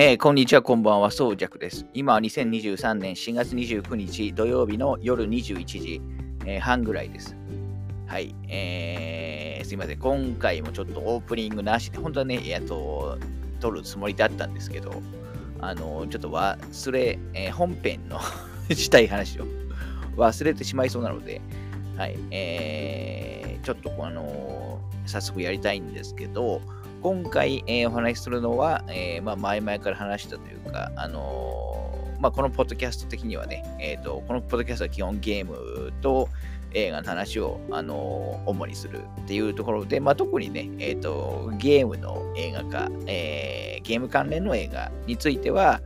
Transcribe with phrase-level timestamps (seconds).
[0.00, 1.84] えーこんにちは、こんばんは、そうじゃくです。
[1.92, 6.00] 今は2023年4月29日土曜日の夜21時、
[6.46, 7.34] えー半ぐらいです。
[8.06, 9.98] はい、えーすいません。
[9.98, 13.18] 今回もちょっとオープニングなしで、本当はね、えっと、
[13.58, 15.02] 撮るつもりだったんですけど、
[15.60, 18.20] あの、ちょっと忘れ、えー本編の
[18.70, 19.46] したい話を
[20.16, 21.40] 忘れてしまいそうなので、
[21.96, 26.60] はい、えーちょっとあの早速やりたいんですけど、
[27.02, 36.28] 今回、えーお話しするのは、えーまあ、前々から話したというか、あのーまあ、このポッドキャスト的にはね、えーと、このポッドキャストは基本ゲームと
[36.72, 45.80] 映画の話を、あの主にするっていうところで、まあ、特にね、えーと、ゲームの映画化、えゲーム関連の映画については、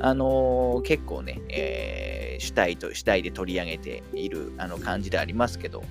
[0.00, 5.84] あの結構ね、え主体と主体で取り上げているあの感じでありますけど、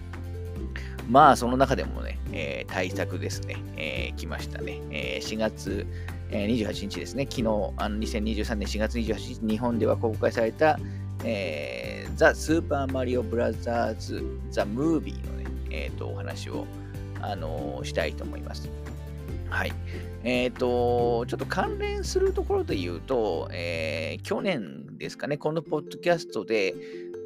[1.09, 4.81] まあ、その中でもね、えー対策ですね、えー来ましたね。
[4.91, 5.85] えー4月、
[6.31, 7.41] えー28日ですね、昨日、
[7.77, 10.79] あの2023年4月28日、日本では公開された、
[11.23, 16.65] えー、ザ・スーパーマリオブラザーズ・ザ・ムービーのね、えーと、お話を、
[17.21, 18.69] あのーしたいと思います。
[19.49, 19.73] はい。
[20.23, 26.73] えっ、と、ちょっと関連するところで言うと、えー去年ですかね、このポッドキャストで、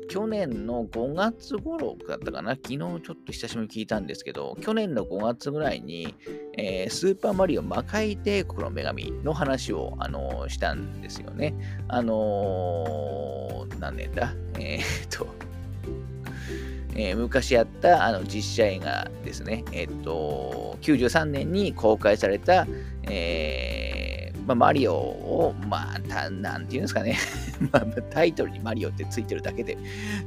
[0.10, 6.16] 去年の5月頃だったかな、昨日ちょっと久しぶりに聞いたんですけど、去年の5月ぐらいに、
[6.58, 11.54] えースーパーマリオ魔界帝国の女神の話を、あのーしたんですよね。
[11.88, 14.34] あのー何年だ？
[14.58, 15.28] えーっと、
[16.96, 19.64] えー昔やったあの実写映画ですね。
[19.72, 22.66] えっと、93年に公開された、
[23.04, 23.98] えー
[24.50, 27.19] まあ、マリオを、まあ、たなんていうんですかね、
[27.72, 29.78] まあ、タイトルにマリオってついてるだけでっ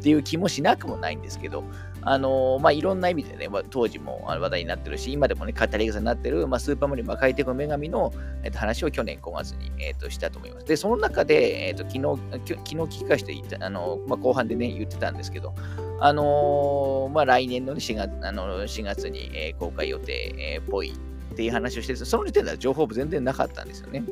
[0.01, 1.65] ていう気もしなくもないんですけど、
[2.03, 8.13] あのーまあ、いろんな意味でね、当時も話題になってるし、今でもね、語り草になってる、まあ、スーパーマリオ魔界帝国の女神の、
[8.45, 10.67] えっと話を去年5月に、えっとしたと思います。
[10.67, 12.01] で、その中で、えっと昨日、
[12.47, 15.53] 昨日聞き返して言った、あのまあ、後半でね、言ってたんですけど、
[15.99, 20.93] あのーまあ、来年の、ね、4, 月あの4月に、えー公開予定、えーっぽい
[21.33, 24.05] っていう話をして、その時点では情報全然なかったんですよね。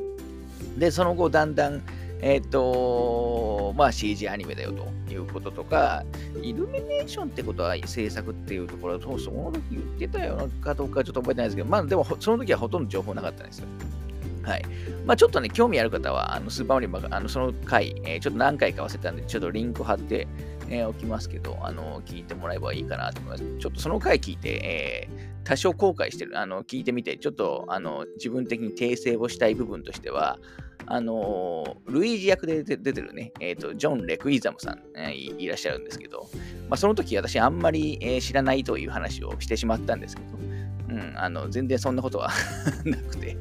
[0.77, 1.81] で、その後、だんだん、
[2.21, 6.03] えーっと、まあ CG アニメだよということとか、
[6.41, 13.67] イルミネーションってことは制作っていうところと、その時言ってたよかどうかちょっと覚えてないですけど、まあでも、その時はほとんど情報なかったんですよ。
[14.43, 14.63] はい。
[15.05, 20.27] まあちょっとね、興味ある方は、あのスーパーマリオ、あのその回、えーちょっと何回か忘れたんで、ちょっとリンク貼って、
[20.71, 23.57] えーおきますけど、あの、聞いてもらえばいいかなと思います。
[23.59, 30.37] ちょっとその回聞いて、えー多少後悔してる、あの、聞いてみて、ちょっと、あの、自分的に訂正をしたい部分としては、
[30.87, 36.29] あのルイージ役で出てるね、えっ、と、ジョン・レクイザムさん、えーいらっしゃるんですけど、
[36.69, 40.37] まあ、その時私あんまり、えー知らないという話をしてしまったんですけど、
[40.89, 42.29] うん、あの、全然そんなことは
[42.85, 43.37] なくて、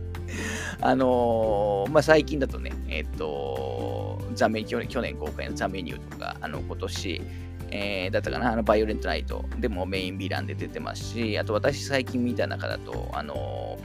[0.81, 3.90] あのーまあ、最近だとね、えっ、と、
[4.35, 7.23] ザメ去年、去年公開のザメニューとか、あの、今年、
[7.71, 13.79] えーだったかな、あの、バイオレントナイトでもメインヴィランで出てますし、あと私最近見た中だと、あの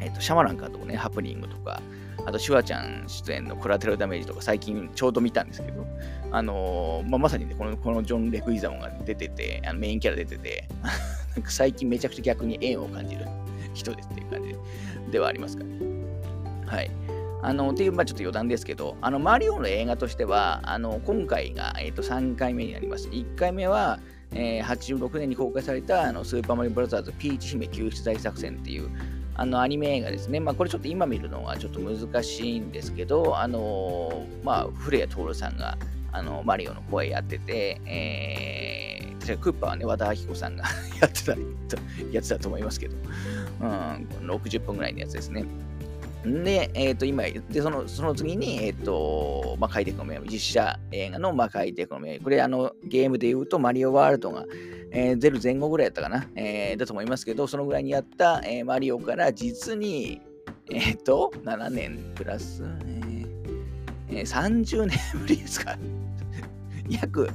[0.00, 1.80] えっ、と、シャマラン監督ね、ハプニングとか、
[2.26, 5.86] あと、シュワちゃん出演のコラテラルダメージとか最近ちょうど見たんですけど、
[6.30, 10.68] あのーまあ、まさにね、このこのジョン・レクイザモンが出てて、あのメインキャラ出てて、
[11.36, 13.26] なんか最近めちゃくちゃ逆に縁を感じる
[13.74, 14.56] 人ですっていう感じで
[15.12, 15.70] ではありますかね。
[16.66, 16.90] はい。
[17.44, 23.08] あの、っていう、まあちょっと余談ですけど、あの、マリオの映画としては、あの、今回が、えっ、と、3回目になります。
[23.08, 24.00] 1回目は、
[24.32, 28.88] えー86年に公開された、あの、スーパーマリオブラザーズピーチ姫救出大作戦っていう、
[29.34, 30.40] あの、アニメ映画ですね。
[30.40, 35.76] まあ、これちょっと今見るのはちょっと難しいんですけど、あのまあ、古谷徹さんが、
[36.12, 40.64] あの、マリオの声やってて、えー、確かクッパーはね、和田アキ子さんが
[41.02, 41.36] やってた
[42.10, 42.96] やつだと思いますけど、
[43.60, 43.68] うん、
[44.30, 45.44] 60分ぐらいのやつですね。
[46.24, 52.24] で、えっ、と、今、で、その、その次に、えっ、と、魔界帝国の女神、実写映画の魔界帝国の女神。
[52.24, 54.46] これ、あの、ゲームで言うと、マリオワールドが、
[54.90, 60.22] えー、出る前後ぐらいだったかな、えーだと思いますけど、そのぐらいにやった、えーマリオから実に、
[60.70, 63.26] えっ、と、7年プラス、えー
[64.10, 65.76] えー30年ぶりですか
[66.88, 67.28] 約、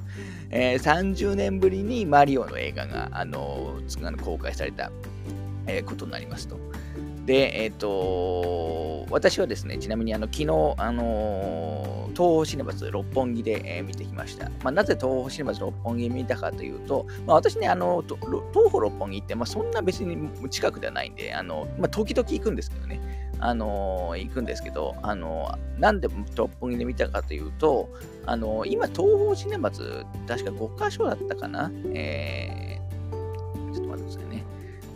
[0.49, 3.77] えー30年ぶりにマリオの映画が、あの
[4.23, 4.89] 公開された、
[5.67, 6.57] えーことになりますと。
[7.25, 14.49] で、えっ、と、私はですね、ちなみにあの昨日、あの東宝シネマズ六本木で、えー見てきました。
[14.63, 22.99] まあ、なぜ東宝シネマズ六本木見たかというと、まあ、私ね、あの東宝六本木って、まあ、そんな別に近くではないんで、あのまあ、時々行くんですけどね、
[23.39, 27.89] あの行くんですけど、あのなんで六本木で見たかというと、
[28.25, 32.78] あの今、東宝シネマズ、確か5箇所だったかな、えー、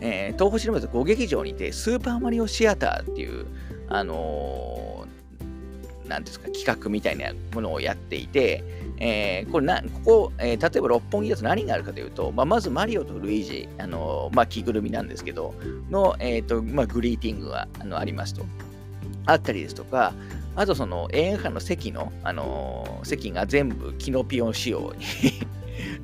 [0.06, 3.46] えー東宝シネマズ5劇場にて、スーパーマリオシアターっていう、
[3.88, 8.62] あのーなんですか、企画みたいなものをやっていて、
[8.98, 15.54] えー、これな、ここ、えー、例えば六本木だと何があるかというと、まあ、まずマリオとルイージ、あのまあ、着ぐるみなんですけど、
[15.90, 18.44] の、えーとまあ、グリーティングがあのありますと。
[19.26, 20.12] あったりですとか、
[20.54, 25.06] あとその映画館の席の、あの席が全部キノピオン仕様に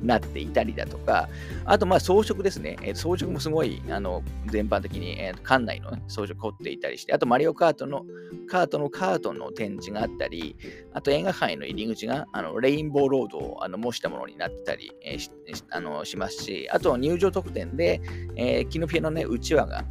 [0.01, 1.29] なっていたりだとか、
[1.65, 2.77] あとまあ装飾ですね。
[2.81, 8.05] えー、装飾もすごい、あの、全般的に、えー、館内の、ね、装飾凝っていたりして、あとマリオカートの、
[8.49, 10.55] カートのカートの展示があったり、
[10.93, 15.31] あと映画館への入り口が、あの、レインボーロードをあの模したものになってたり、えー、し
[15.69, 18.01] あのしますし、あと入場特典で、
[18.35, 19.83] えー、キノピアのね、うちわが、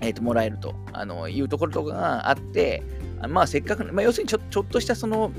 [0.00, 2.82] えー、ともらえるとあのいうところとかがあって、
[3.28, 5.30] まあせっかく、まあ、要するにちょちょっとしたその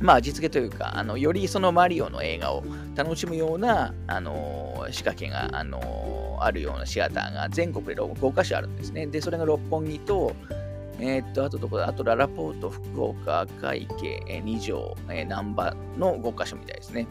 [0.00, 2.64] まあ、味付けというか、あのよりそのマリオの映画を
[2.94, 9.06] 楽しむような、あの仕掛けが、あのあるようなシアターが全国で5カ所あるんですね。
[9.06, 10.34] で、それが六本木と、
[11.00, 11.88] えー、っと、あとどこだ？
[11.88, 17.06] あとララポート、福岡、赤池、二条、え難波の5カ所みたいですね。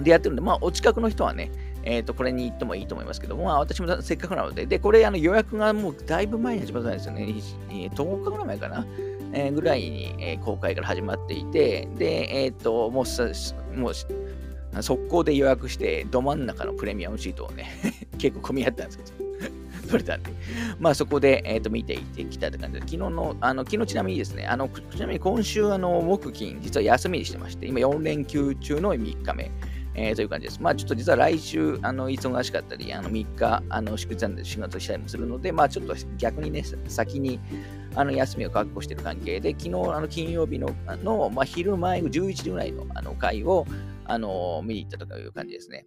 [0.00, 1.50] で、やってるんで、まあ、お近くの人はね、
[1.82, 7.24] えっ、と、これに行ってもいいと思いますけども、まあ、私もせっかくなので、で、これ、あの予約がもうだいぶ前に始まったんですよね。
[7.70, 8.86] 10日ぐらい前かな。
[9.54, 17.70] ぐらいに、公開から始まっていて、で、えっ、と、もう、もう、速攻で予約して、ど真ん中のプレミアムシートをね、
[18.18, 19.28] 結構混み合ったんですけど、
[19.88, 20.30] 取れたんで、
[20.78, 29.50] まあそこで、えー、と見ていってきたって感じで、昨日の、あの昨日ちなみにですね、あのちなみに今週、あの木金、実は休みにしてまして、今4連休中の3日目。
[30.00, 30.62] えー、という感じです。
[30.62, 37.40] まあちょっと実は来週、あの忙しかったり、あの3日、あの祝日なんで仕事したりもするので、まあちょっと逆にね、先に
[37.94, 40.70] あの休みを確保している関係で、昨日あの金曜日の
[41.02, 43.66] の、まあ、昼前、11時ぐらいのあの回を
[44.04, 45.86] あの見に行ったという感じですね。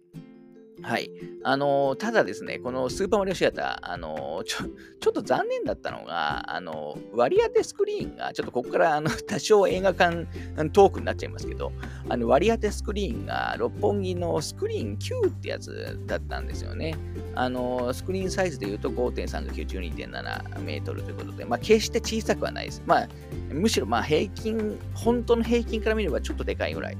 [0.82, 1.10] はい。
[1.44, 4.64] あの、ただですね、このスーパーマリオシアター、あの、ちょ、
[5.00, 10.26] ちょっと残念だったのが、あの、割り当てスクリーンが、ちょっとここからあの 多少映画館
[10.72, 11.72] トークになっちゃいますけど、
[12.08, 16.96] あの割り当てスクリーンが六本木のスクリーン9ってやつだったんですよね。
[17.34, 22.82] あのスクリーンサイズで言うと5.3が92.7メートルということで、まあ、決して小さくはないです。
[22.86, 23.08] まあ、
[23.50, 26.96] むしろまあ平均、本当の平均から見ればちょっとでかいぐらい。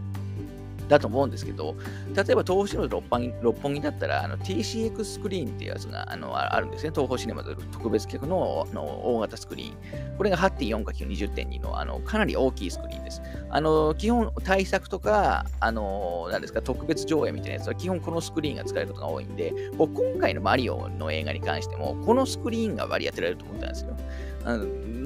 [0.88, 1.76] だと思うんですけど、
[2.14, 6.90] 例えば東宝シネマズ六本六本木だったら、あの TCX スクリーンっていうやつがあのあるんですね。
[6.90, 10.16] 東宝シネマズ特別企画のの大型スクリーン。
[10.16, 13.22] これが 8.4×20.2 のあのかなり大きいスクリーンです。
[13.50, 19.88] あの基本、対策とか、あの何ですか、特別上映みたいなやつは基本このスクリーンが使えることが多いんで、今
[20.20, 23.96] 回のマリオの映画に関しても、このスクリーンが割り当てられると思ったんですよ。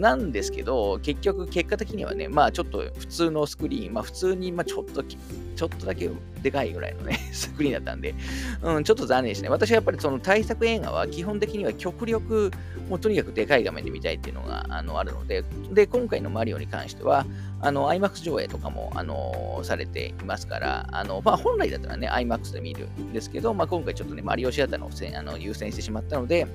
[0.00, 6.10] なんですけど、結局、結果的にはね、まあちょっと普通のスクリーン、まあ普通に、まあちょっと、ちょっとだけ
[6.42, 8.14] でかいぐらいのね、 スクリーンだったんで、
[8.62, 9.48] うん、ちょっと残念ですね。
[9.48, 12.50] 私はやっぱりその対策映画は基本的には極力、
[12.88, 17.26] もうとにかくでかい画面で見たいっていうのがあのあるので、で、今回のマリオに関しては、
[17.60, 26.46] あの、IMAX 上映とかも、あのされていますから、あの、まあ本来だったらね、IMAX で見るんですけど、まあ今回ちょっとね、マリオシアターのあの優先してしまったので、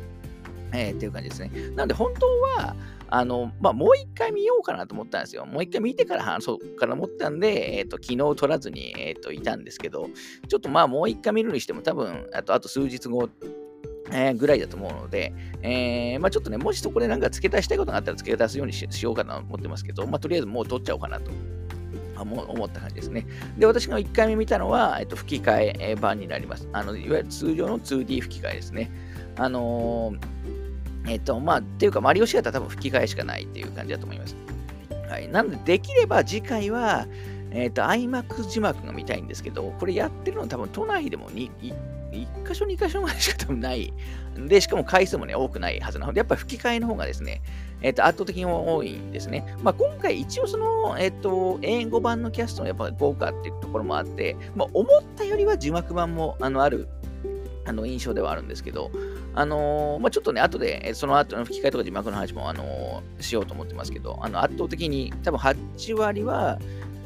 [0.74, 1.52] えー、っていう感じですね。
[1.76, 2.26] なので本当
[2.62, 2.76] は、
[3.12, 5.46] あの、まあ、もう一回見ようかなと思ったんですよ。
[5.46, 10.08] もう一回見てから話そうかなと思ったんで、えっ、ー、と、昨日撮らずに、えっ、ー、と、いたんですけど、
[10.48, 13.30] ちょっとまあ、もう一回見るにしても多分、あと、あと数日後、
[14.14, 21.32] えー、ぐらいだと思うので、えー、まあちょっとね、もしそこでなんか付け足したいことがあったら付け足すようにしようかなと思ってますけど、まあとりあえずもう撮っちゃおうかなと
[22.18, 23.26] 思った感じですね。
[23.58, 26.68] で、私が1回目見たのは、えっと、吹き替え版になります。
[26.74, 28.92] あのいわゆる通常の 2D 吹き替えですね。
[29.38, 30.41] あのー
[31.08, 34.36] えっ、と、まあ、っていうか、マリオシアター多分吹き替えしかないっていう感じだと思います。
[35.10, 35.28] はい。
[35.28, 37.08] なので、できれば次回は、
[37.52, 41.52] えっ、ー、と、IMAX 字幕が見たいんですけど、これやってるの多分都内でも 1,
[42.12, 43.94] 1箇所、2箇所ぐらいしか多分ない。
[44.48, 47.42] で、しかも回数もね、多くないはずなので、やっぱ吹き替えの方がですね、
[47.82, 49.46] えっ、ー、と、圧倒的に多いんですね。
[49.62, 56.88] まあ、今回一応その、えっ、ー、と、英語版のキャストのやっぱ豪華っていうところもあって、まあ、思ったよりは字幕版もあのある
[57.66, 58.92] あの印象ではあるんですけど、
[59.34, 66.60] あのー、まあ、ちょっとね、後で、その後の吹き替えとか字幕の話も、あのー、しようと思ってますけど、あの圧倒的に、多分8割は、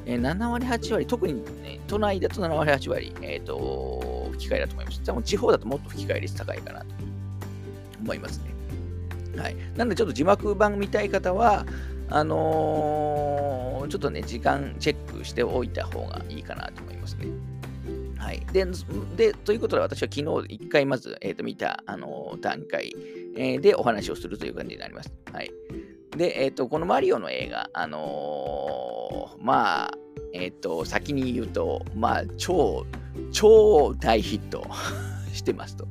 [0.05, 5.01] えー、7割、8割、特に、ね、都内だと7割、8割、えっ、と、吹き替えだと思います。
[5.03, 6.85] 多分地方だともっと吹き替え率高いかなと
[8.01, 9.41] 思いますね。
[9.41, 9.55] はい。
[9.75, 11.65] なんで、ちょっと字幕版見たい方は、
[12.09, 17.27] あのちょっとね、時間チェックしておいた方がいいかなと思いますね。
[18.25, 18.39] はい。
[18.51, 18.65] で、
[19.15, 22.91] でということで、私は昨日一回まず、えー、と見た、あの、段階、
[23.37, 25.13] えー、でお話をするという感じになります。
[25.31, 25.51] はい。
[26.17, 29.91] で、えっ、と、このマリオの映画、あのまあ、
[30.33, 32.87] えっ、と、先に言うと、まあ、超、
[33.31, 34.65] 超大ヒット
[35.31, 35.87] してますと。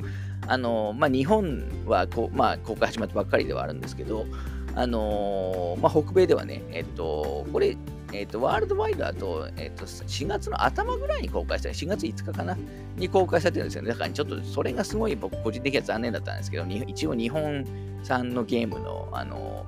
[0.47, 4.27] あのまあ、日本はこ、まあ、公開始まったばっかりではあるんですけど、
[4.75, 7.77] あの、まあ、北米ではね、えっと、これ、
[8.15, 12.57] えっと、ワールドワイドだと、えっと、4月の頭ぐらいに公開され、4月5日かな
[12.97, 13.89] に公開されてるんですよね。
[13.89, 17.65] だからちょっとそれがすごい僕個人的には残念だったんですけど、一応日本
[18.03, 19.67] 産のゲームの、あの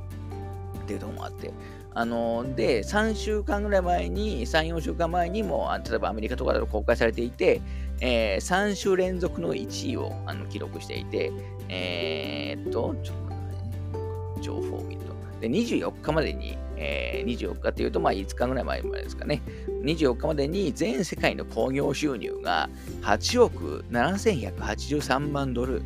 [0.75, 1.53] ー、っていうところもあって、
[1.99, 7.63] あの、で、3週間ぐらい前に、3、4週間前にも、例えばアメリカとかだと公開されていて、
[8.01, 11.33] えー、3週連続の1位をあの記録していて、
[11.69, 14.96] えー、っと、ちょっとね、情報を見。
[15.41, 19.43] で、24日までに、えー、24日っていうと、まあ5日ぐらい前までですかね。
[19.83, 22.69] 24日までに全世界の興行収入が
[23.03, 25.83] 8億7183万ドル、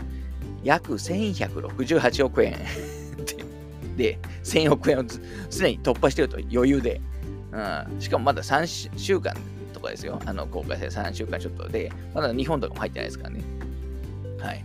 [0.63, 2.57] 約1168億円
[3.97, 5.05] で、1000億円を
[5.51, 7.01] すでに突破していると余裕で、
[7.53, 9.35] うん、しかもまだ3週間
[9.73, 10.21] とかですよ。
[10.25, 13.41] あの公開され3週間ちょっとで、まだ日本とかも入ってないですからね。
[14.39, 14.65] はい。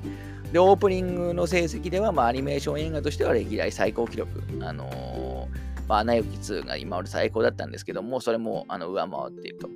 [0.52, 4.42] で、オープニングの成績では、まあ、アニメーション映画としては歴代最高記録。
[4.62, 9.70] あのー、まあ、アナ雪2が今まで最高だったんですけども、それもあの上回っていると。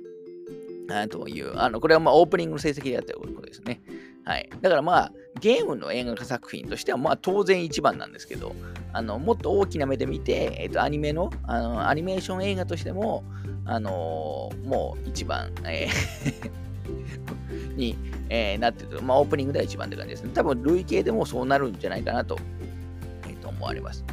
[0.92, 3.80] あという、あのこれはまあオープニングの成績でやったということですね。
[4.24, 4.50] はい。
[4.60, 8.54] だからまあ、ゲームの映画化作品としてはまあ当然一番なんですけど、
[8.92, 13.24] あのもっと大きな目で見て、えっ、ー、とアニメのあのアニメーション映画としても、
[13.64, 16.69] あのー、もう一番、えー
[17.76, 17.96] に、
[18.28, 20.30] えー、なってるまあ、オープニングでは一番って感じですね。
[20.34, 22.38] 多分、累計でもそうなるんじゃないかなと,、
[23.28, 24.04] えー、と思われます。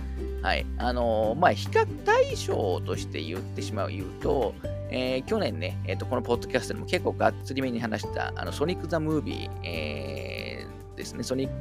[0.42, 0.66] はい。
[0.78, 4.54] あのー、まあ、比較対象として言ってしまう、言うと、
[4.90, 11.24] えー、去年ね、えーと、このポッドキャストでも結構がっつりめに話した、あのソニック・ザ・ムービー、えー、ですね。
[11.24, 11.54] ソニック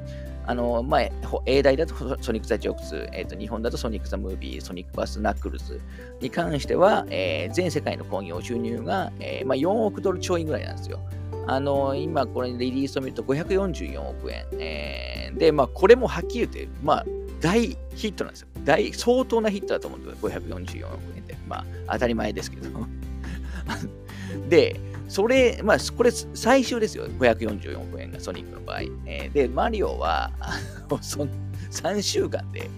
[0.46, 1.00] あの、まあ、
[1.44, 5.80] 英大だとソニック・ザ・ジョークス、えーと、日本だとソニック・ザ・ムービー、ソニック・バス・ナックルズ
[6.20, 11.00] に関しては、えー、全世界の興行収入が、えーまあ、4億ドルちょいぐらいなんですよ。
[11.48, 14.46] あの、今これリリースを見ると544億円。
[14.58, 17.06] えー、で、まあ、これもはっきり言って、まあ、
[17.40, 18.48] 大ヒットなんですよ。
[18.64, 20.30] 大、相当なヒットだと思うんですよ。
[20.30, 21.36] 544億円って。
[21.48, 22.68] まあ、当たり前ですけど。
[24.48, 27.06] で、それ、まあ、これ最終ですよ。
[27.06, 28.80] 544億円がソニックの場合。
[29.06, 30.30] えー、で、マリオは、
[31.00, 31.26] そ
[31.70, 32.68] 3週間で、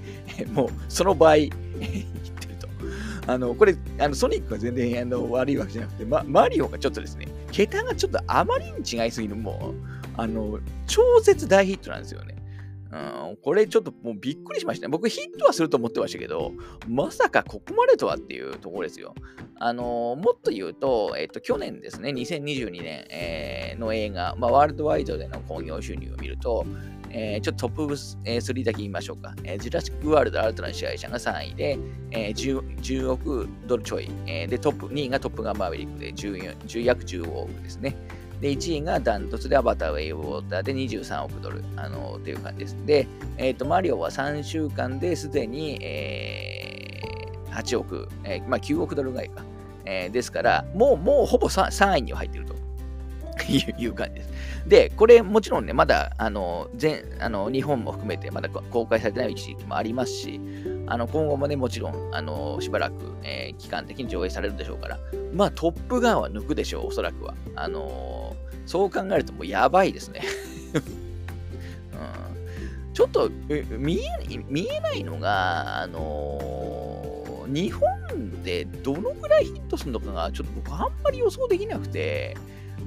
[0.52, 2.68] もうその倍ってると。
[3.26, 12.37] あの、これ、あのソニックは全然あの悪いわけじゃなくて、ま、マリオがちょっとですね、桁がちょっとあまりに違いすぎる、もう、あの、超絶大ヒットなんですよね。
[12.90, 14.90] うん、これちょっともうびっくりしましたね。
[14.90, 16.52] 僕ヒットはすると思ってましたけど、
[16.86, 19.14] まさかここまでとはっていうところですよ。
[19.60, 26.64] あのー、もっと言うと、えっ、と、去年ですね、2022年、えー、の映画、まあ、ワールドワイドでの興行収入を見ると、
[27.10, 29.34] えー、ちょっとトップ3だけ言いましょうか。
[29.44, 31.78] えー、ジュラシックワールド新たな支配者が3位で、
[32.10, 37.96] えー、10, 10億ドルちょい、えー、で、トップ、2位がトップガンマーヴェリックで14 10約15億ですね。
[38.40, 42.76] で、1位がダントツでアバターウェイウォーターで23億ドル、あのー、っていう感じです。
[42.86, 49.42] で、えっ、ー、と、マリオは3週間ですでに、えー、8億、えー、まあ9億ドルぐらいか。
[49.90, 52.54] えー、ですから、もう、もうほぼ 3, 3位には入ってると
[53.50, 54.30] いう感じです。
[54.66, 60.40] で、これもちろんね、まだ、あの、全、あの、日本も含めてまだ公開されてない地域もありますし、
[60.92, 64.98] あの、今後もね、もちろん、あの、しばらく、えー、期間的に上映されるでしょうから、
[65.32, 67.34] まあ、トップガンは抜くでしょう、おそらくは。
[67.54, 68.36] あの
[68.68, 70.20] そう考えるともうやばいですね
[70.76, 70.78] う
[72.90, 72.92] ん。
[72.92, 73.30] ちょっと
[73.78, 74.08] 見え
[74.46, 82.36] 見えないのが、あのー、日本でどのぐらいヒットするのかが、ちょっと僕あんまり予想できなくて、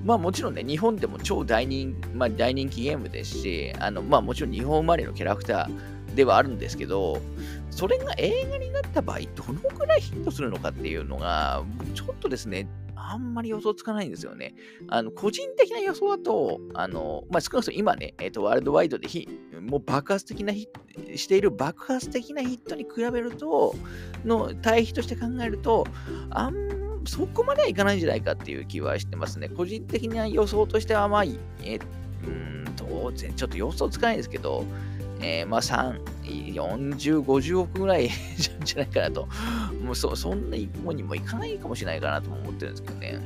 [0.05, 7.22] まあもちろんね、日本でも超大人,、まあ、大人気ゲームですし、あのまあもちろん日本生まれのキャラクターではあるんですけど、
[7.70, 11.63] それが映画になった場合、どのくらいヒットするのかっていうのが、
[11.94, 14.53] ちょっとですね、あんまり予想つかないんですよね。
[14.88, 19.08] あの、個人的な予想だと、あの、まあ、少なくとも今ね、え、ー、と、ワールドワイドで
[19.60, 23.75] もう爆発的なヒット、している爆発的なヒットに比べると、
[24.24, 25.88] の対比として考えると、
[26.30, 29.50] あんそこまではいかないんじゃないかっていう気はしてますね。
[29.50, 31.80] 個人的な予想としては、まあ、え
[32.24, 34.63] うん当然、ちょっと予想つかないんですけど、
[35.22, 36.01] えー、まあ3、
[36.54, 38.10] 40、50億ぐらい
[38.63, 39.28] じゃないかなと。
[39.84, 43.20] もうそそんな一歩にもいかないかもしれないかなと思ってるんですけどね。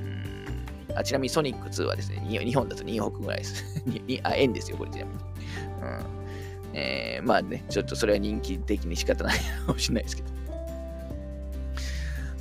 [0.96, 3.84] あちなみにソニック2はですね、日本だと2億ぐらいです。
[4.24, 5.18] あ、円ですよ、これちなみに。
[5.82, 6.25] うん
[6.78, 10.24] えー、まあね、ちょっとそれは人気的に仕方ないかもしれないですけ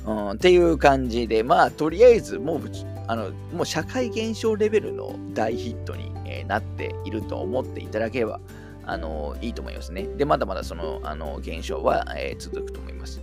[0.05, 0.11] ど。
[0.11, 2.61] うん、っていう感じで、まあ、とりあえずもう、
[3.07, 8.39] あのもう社会現象レベルの大ヒットに、えー、なっていると思っていただければ、
[8.85, 10.03] あのいいと思いますね。
[10.17, 13.21] で、まだまだそのあの現象は、えー、続くと思います。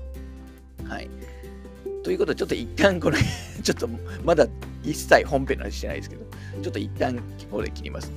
[0.84, 1.08] はい。
[2.02, 3.18] ということで、ちょっと一旦これ
[3.62, 3.88] ちょっと
[4.24, 4.46] まだ
[4.82, 6.24] 一切本編の話してないですけど、
[6.62, 8.12] ちょっと一旦ここで切ります。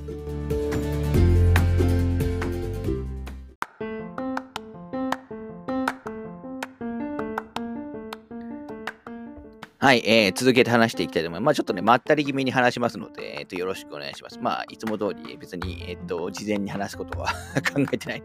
[9.86, 11.46] はい、えー、続けて話していきたいと思います。
[11.46, 14.40] まあ、ちょっとね、まったり気味に話しますので、えっ、と、よろしくお願いします。
[14.40, 17.28] まあ、いつも通り別に、えっ、と、事前に話すことは
[17.72, 18.22] 考えてない。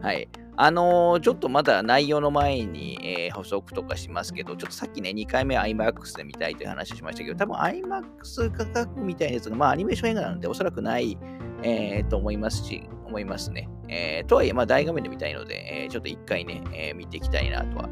[0.00, 0.26] はい。
[0.56, 11.18] あのー、ちょっとまだ内容の前に、えー、補足とかしますけど、ちょっとさっきね、2回目 IMAX で見たいという話をしましたけど、多分 IMAX 価格みたいなやつが、まあアニメーション映画なのでおそらくない、
[11.62, 13.68] えー、と思いますし、思いますね。
[13.88, 17.90] えー、とはいえ、まあ大画面で見たいので、え、ちょっと1回ね、え、見ていきたいなとは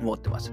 [0.00, 0.50] 思ってます。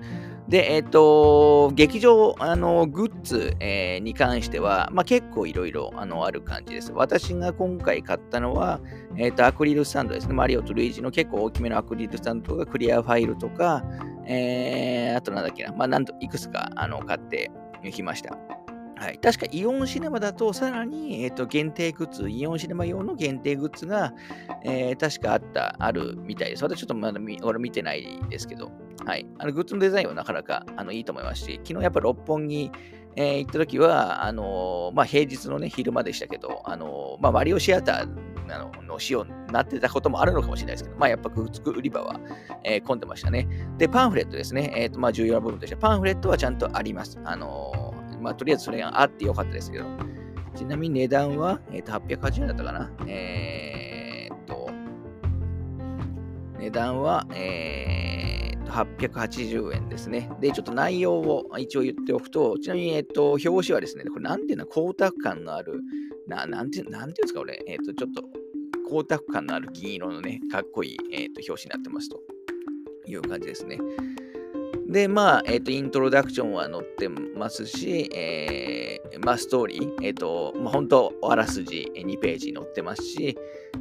[0.50, 6.94] で、えっ、ー、と、劇場、あの、グッズ、えー、に関しては、まあ、結構いろいろ、あの、ある感じです。
[6.94, 8.80] 私が今回買ったのは、
[9.18, 10.34] えっ、ー、と、アクリルスタンドですね。
[10.34, 13.84] マリオとルイージの結構大きめのアクリルスタンドとか、クリアファイルとか、
[14.26, 17.52] えー、あとなんだっけな、まあ、なんと、いくつか、あの、買って
[17.92, 18.38] きました。
[19.00, 24.14] はい、確かイオンシネマだと、さらに、えーと、限定グッズ、イオンシネマ用の限定グッズが、
[24.64, 26.64] えー、確かあった、あるみたいです。
[26.64, 28.72] 私ちょっとまだ俺見てないですけど、
[29.06, 29.28] はい。
[29.38, 32.72] あのグッズのデザインはなかなかあのいいと思いますし、昨日やっぱ六本木、
[33.16, 42.20] えー、行った時は、あのー、まあ、平日のね、昼間でしたけど、あのー、まあ、マリオシアターあのの仕様になってたこともあるのかもしれないですけど、まあ、やっぱグッズ売り場は、
[42.64, 43.48] え、混んでましたね。
[43.78, 44.72] で、パンフレットですね。
[44.76, 47.20] えっ、と、まあ、重要な部分として、パンフレットはちゃんとあります。
[47.24, 49.86] あのまあ、とりあえずそれがあってよかったですけど、
[50.56, 52.92] ちなみに値段は、えー、と880円だったかな。
[53.06, 54.70] えー、っと、
[56.60, 60.30] 値段は、えー、っと880円ですね。
[60.40, 65.82] で、ちょっと内容を一応言っておくと、ちなみに、えっと、表紙はですね、これなんていうの、光沢感のある、
[66.28, 68.24] ななんてなんていうんですか、これ、えっと、ちょっと
[68.88, 72.20] 光沢感のある銀色のね、かっこいい、えっと表紙になってますと
[73.06, 73.78] いう感じですね。
[74.88, 83.38] で、まあ、えっ、ー、と、イントロダクションは載ってますし、えー、まあ、ストーリー、えっ、ー、と、まあ、本当、あらすじ2ページ載ってますし、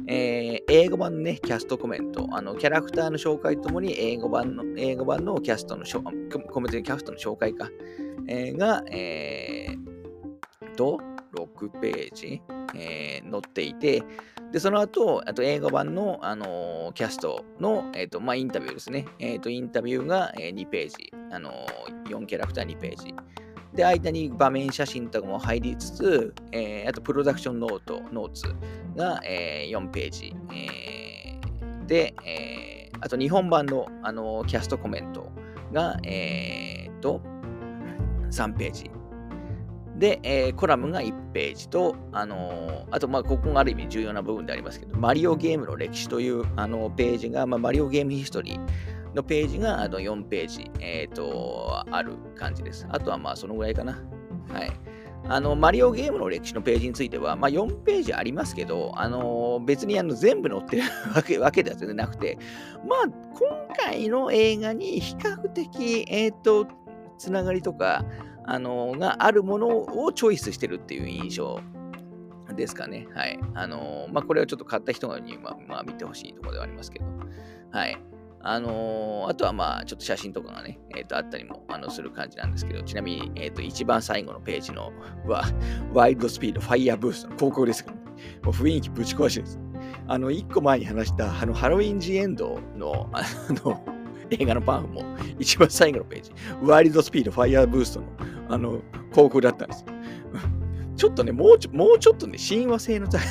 [0.07, 7.69] えー、英語版のね、キャストコメント、あの、キャラクターの紹介ともに、英語版の、英語版のキャストの、コメントキャストの紹介か、
[8.27, 10.99] えー、が、えー、と、
[11.35, 12.41] 6ページ、
[12.75, 14.03] えー、載っていて、
[14.51, 19.05] で、その後、あと映画版の、あのー、キャストの、えーとまあ、インタビューですね。
[19.19, 23.13] えーと、インタビューが、えー、2ページ、あのー、4キャラクター2ページ。
[23.73, 28.43] で、間に場面写真とかも入りつつ、えー、あとプロダクションノート、ノーツ
[28.95, 30.35] が、えー、4ページ。
[30.53, 35.29] えー、で、えー、あと日本版の、あのキャストコメント
[35.73, 37.21] が、えー、と、
[38.31, 38.96] 3ページ。
[39.97, 52.85] で、えー、コラムが1ページと、あのー、あと、まあ、ここがある意味重要な部分でありますけど、マリオゲームの歴史というあのページが、まあ、マリオゲームヒストリーのページがあの4ページ、えーと、ある感じです。
[52.89, 54.03] あとはまあそのぐらいかな。
[54.53, 54.71] はい。
[55.29, 60.83] あの、マリオゲームの歴史のページについては、まあ、4ページありますけど、あの別にあの全部載ってる
[61.15, 62.37] わけわけでは全然なくて、
[62.87, 66.67] まあ、今回の映画に比較的、えっ、ー、と、
[67.17, 68.05] つながりとか、
[68.47, 71.59] あのがあるものをチョイスしてるっていう印象
[72.55, 73.07] ですかね。
[73.13, 73.39] はい。
[73.53, 77.05] あのまあ、これはちょっと買った人に、ま、まあ、見てほしいところではありますけど。
[77.71, 77.97] はい。
[78.39, 84.93] あのー、あとはまあ、ちょっと写真とかがね、えっ、ー、と、あったりもあのする感じなんですけど、ちなみに、えっ、ー、と、一番最後のページの
[85.25, 85.43] は、
[85.93, 88.01] ワイルドスピード、ファイヤーブーストの広告ですけど、ね、
[88.43, 89.59] もう雰囲気ぶち壊しです。
[90.07, 93.83] あの、一個前に話した、あの、ハロウィンジエンドの、あの、
[94.29, 95.03] 映画のパンフも
[95.39, 96.31] 一番最後のページ、
[96.61, 98.07] ワイルドスピード、ファイヤーブーストの
[98.49, 98.81] あの
[99.11, 99.85] 広告だったんです。
[100.95, 103.21] ちょっとね、もうちょもうちょっとね、親和性の 高い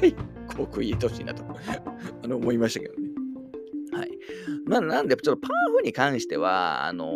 [0.00, 0.16] 広
[0.56, 1.44] 告入れてほしいなと
[2.24, 3.10] あの思いましたけどね。
[3.92, 4.10] はい。
[4.66, 7.06] まあ、なんで、ちょっとパンフに関しては、あのー、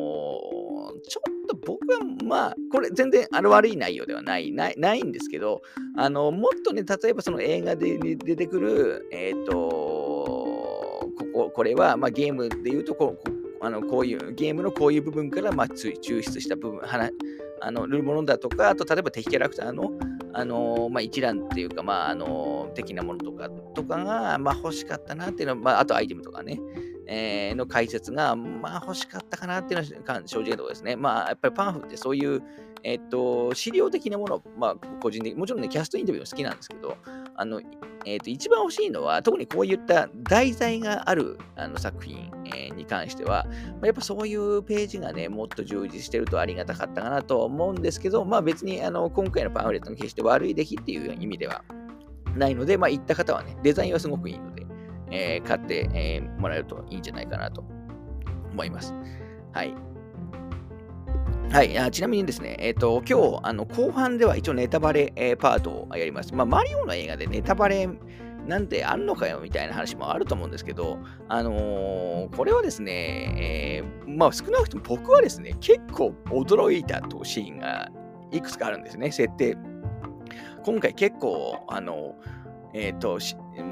[1.08, 5.62] ちょっと僕は、まあ、これ全然あの悪い内容ではないないないんですけど、
[5.96, 16.80] あのもっとね、例えばその映画で出てくる、えっ、ー、と、ここ、これは、まあ、ゲームで言うとこ、こあのこういうゲームのこういう部分から、まあ、抽出した部分、
[17.62, 19.92] あのるものだとか、あと例えば敵キャラクターの
[20.32, 26.60] あのまあ、一覧っていうか、まあ、あの的なものとかとかが、まあ、欲しかったなっていうのは、まあ、あとアイテムとかね、
[27.06, 30.94] えー、の解説が、まあ、欲しかったかなっていうのは正直なところですね。
[30.94, 32.42] まあ、やっぱりパンフってそういう、
[32.82, 36.96] えっと、資料的なもの、まあ、個人的もちろんね、キャストインタビューも好きなんですけど、
[37.36, 37.60] あの、
[38.06, 43.46] えっと、一番欲しいのは、特にこういった題材があるあの作品、えー、に関しては、
[43.82, 51.62] やっぱそういうページがね、もっと充実してるとありがたかったかなと思うんですけど、まあ別にあの今回のパンフレットの決して悪い出来っていう意味では
[52.36, 54.66] ないので、まあ行った方はね、デザインはすごくいいので、
[55.10, 57.64] えー、買って、えー、もらえるといいんじゃないかなと
[58.52, 58.94] 思います。
[59.52, 59.89] はい。
[61.50, 66.32] はい、あちなみにですね、えっ、ー、と、今日、あの、後半では一応ネタバレ、えー、パートをやります。
[66.32, 67.88] まあ、マリオの映画でネタバレ
[68.46, 77.90] なんてあんのかよみたいな話もあると思うんですけど、あのー、これはですね、え、まあ少なくとも僕はですね、結構驚いたとシーンが
[78.30, 79.58] いくつかあるんですね、設定。
[80.62, 82.14] 今回結構、あの、
[82.74, 83.18] えっ、と、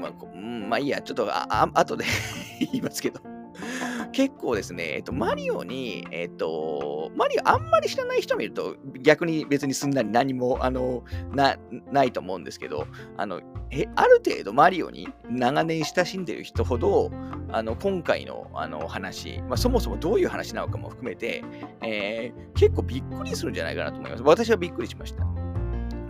[0.01, 2.03] まあ、まあいいや、ちょっとああ後で
[2.59, 3.21] 言いますけど
[4.11, 11.57] 結構ですね、えっと、マリオに、えっと、マリオあんまり知らない人見ると、逆に別にすんなり何も、あの、な、
[11.91, 13.41] ないと思うんですけど、あの、
[13.71, 17.11] え、ある程度マリオに長年親しんでる人ほど、
[17.51, 21.43] あの、今回の、あの、話、まあ、そもそもどういう話なのかも含めて、
[21.81, 24.23] えー、結構びっくりするんじゃないかなと思います。
[24.23, 25.23] 私はびっくりしました。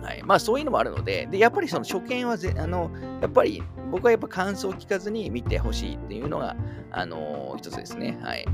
[0.02, 0.22] はい。
[0.24, 6.56] まあそういうのもあるので、で、やっぱりその初見はぜ、あの、やっぱり僕はやっぱ感想を聞かずに見てほしいっていうのが、
[6.90, 8.18] あのー、一つですね。
[8.22, 8.46] はい。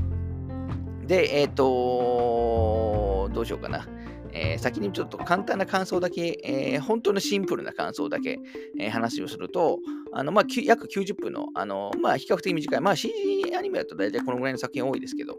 [1.05, 3.87] で、えっ、ー、とどうしようかな。
[4.33, 8.39] えー、先にちょっと簡単な感想だけ、えー、本当のシンプルな感想だけ、
[8.79, 9.79] えー、話をすると、
[10.13, 15.37] あのまあ、約90分の、あのまあ、比較的短い、まあ、CG アニメだと大体このぐらいの作品多いですけど、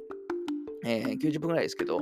[0.84, 2.00] えー、90分ぐらいですけど、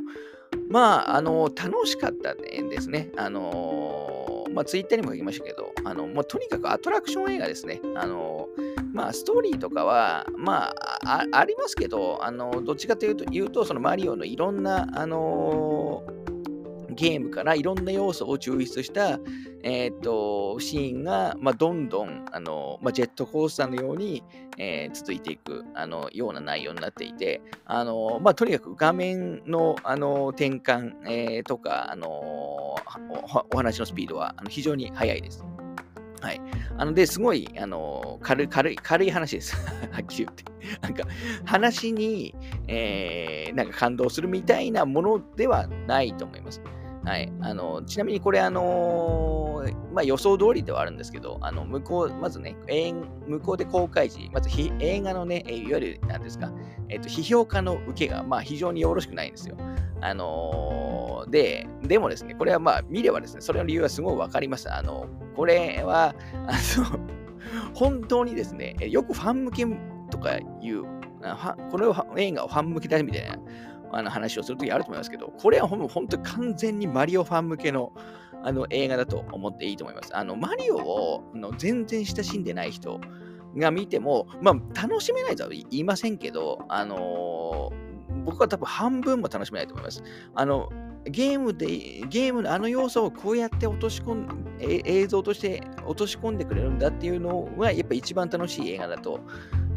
[0.69, 3.11] まあ、あの楽しかったですね。
[3.17, 7.81] あのまあ、ツイッターにも書きましたけど、あのもうとにかくアトラクション映画ですね。
[7.95, 8.49] あの
[8.93, 10.73] まあ、ストーリーとかは、ま
[11.05, 16.03] あ、ありますけど、あのどっちかというと、言うとそのマリオのいろんな、あの
[16.97, 19.21] ゲームからいろんな要素を抽出した、
[19.63, 24.23] えーと、シーンが、まあ、どんどんあの、まあ、ジェットコースターのように、
[24.59, 32.77] えー、続いていくあのような内容になっていて、あのまあ、とにかく画面のあの転換、えー、とか、あのお
[33.57, 35.45] 話のスピードは非常に速いです。
[36.21, 36.41] はい。
[36.79, 39.57] あので、すごい、あの軽い、軽い、軽い話です。
[39.93, 40.45] はっきり言って。
[40.81, 41.05] なんか、
[41.45, 42.35] 話に、
[42.67, 46.61] えー、なんか感動するみたいなものではないと思います。
[47.07, 47.33] はい。
[47.41, 52.57] あの、ちなみにこれ、あのー、まあ、予想通りではあるんですけど、あの、向こう、まずね、
[53.29, 56.51] 向こうで公開時、まず映画のね、いわゆる、なんですか、
[56.89, 59.57] えっ、と、批評家の受けが、まあ、非常によろしくないんですよ。
[60.01, 64.69] あのー、で、でもですね、これはまあ、見ればですね、それの理由はすごいわかります。
[64.73, 66.13] あの、これは、
[66.49, 67.01] あの、
[67.73, 69.67] 本当にですね、よくファン向け
[70.11, 70.83] とかいう、
[71.71, 73.39] これを映画をファン向けだみたいな
[73.97, 77.93] あの話をするときあると思いますけど、これは本当に完全にマリオファン向けの
[78.43, 80.15] あの映画だと思っていいと思います。
[80.17, 83.01] あのマリオをの全然親しんでない人
[83.57, 90.03] が見ても、まあ、楽しめないとは言いませんけど、あのー、僕は多分半分も楽しめないと思います。
[90.35, 90.69] あの
[91.09, 91.67] ゲームで、
[92.09, 99.21] ゲームのあの要素をこうやって落とし込んで、映像として落とし込んでくれるんだっていうのが、やっぱ一番楽しい映画だと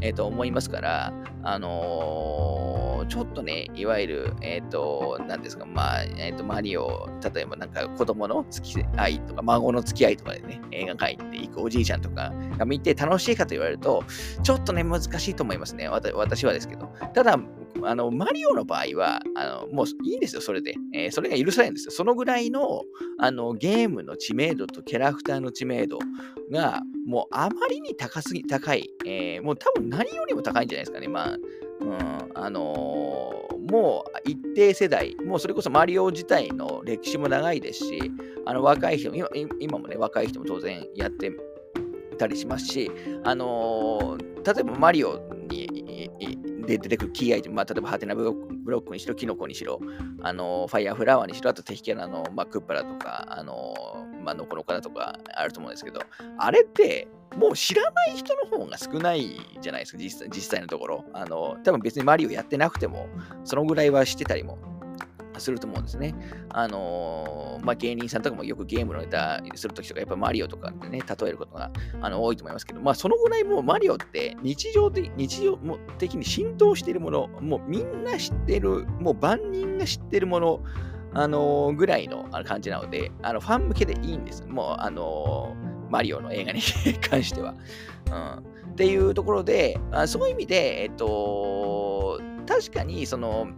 [0.02, 14.04] えー、と思いますから、あのー、ちょっとね、いわゆる、えっ、ー、と、なんですか、まあ、えっ、ー、と、マリオ、例えばなんか子供の付き合いとか、孫の付き合いとかでね、映画館行って行くおじいちゃんとかが見て楽しいかと言われると、
[14.44, 15.88] ちょっとね、難しいと思いますね。
[15.88, 16.88] 私はですけど。
[17.14, 17.40] ただ、
[17.84, 20.76] あの、マリオの場合は、あの、もういいですよ、それで。
[20.94, 21.92] えー、それが許されるんですよ。
[21.92, 22.84] そのぐらいの、
[23.20, 26.00] あの、ゲームの知名度とキャラクターの知名度
[26.52, 28.90] が、もうあまりに高すぎ、高い。
[29.06, 31.08] えー、もう多分何よりも高いんじゃないですかね。
[31.08, 31.38] まあ、
[31.82, 38.12] うん、あのー、もう一定世代、もうそれこそマリオ自体の歴史も長いですし、
[38.46, 39.28] あの若い人今、
[39.60, 41.32] 今もね、若い人も当然やって
[42.18, 42.92] たりしますし、
[43.24, 45.70] あのー、例えばマリオに
[46.70, 49.80] で出てくるキーアイテム、まあ、例えばハテナブロックにしろ、キノコにしろ、
[50.22, 53.74] あのファイヤーフラワーにしろ、あと敵キャラの、まあ、クッパラとか、あの
[54.24, 56.00] まあ、ノコノコだとかあると思うんですけど、
[56.38, 61.06] あれって、もう知らない人の方が少ないじゃないですか、実際実際のところ。
[61.14, 63.08] あの多分別にマリオやってなくても、
[63.44, 64.58] そのぐらいはしてたりも
[65.38, 66.16] すると思うんですね。
[66.50, 75.58] あのー、まあ、芸人さんとかもよくゲームのネタするときとか、やっぱマリオとかでね、例えることがあの多いと思いますけど、まあ、そのぐらいもうマリオって日常的日常
[75.98, 80.60] 的に浸透しているもの、もうみんな知ってる、もう万人が知ってるもの、
[81.14, 84.46] あのー、ぐらいの感じなので、あのファン向けでいいんです。
[84.46, 86.62] もう、あのー、マリオの映画に
[87.10, 87.56] 関しては。
[88.08, 93.50] うん、っていうところで、あそういう意味で、えっと、確かに、その、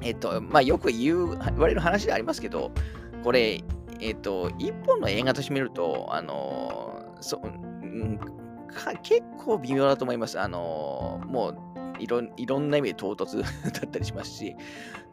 [0.00, 2.70] えっと、まあ、よく言う、言われる話でありますけど、
[3.22, 3.62] これ、
[4.00, 8.18] えっと、一本の映画として見ると、あの、そ、うん、
[9.02, 10.38] 結構微妙だと思います。
[10.38, 11.58] あの、もう、
[11.98, 13.48] いろいろんな意味で唐突 だ
[13.86, 14.56] ったりしますし、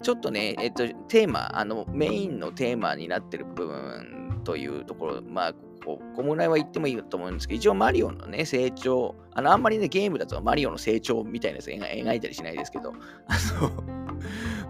[0.03, 5.53] ちょっとね、えっと、テーマ、あの、メインのテーマになってる部分というところ、まあ、
[5.83, 12.93] ここぐらいは言ってもいいと思うんですけど、一応マリオのね、成長、あの、あんまりね、ゲームだとマリオの成長みたいなやつ描いたりしないですけど、
[13.27, 13.71] あの、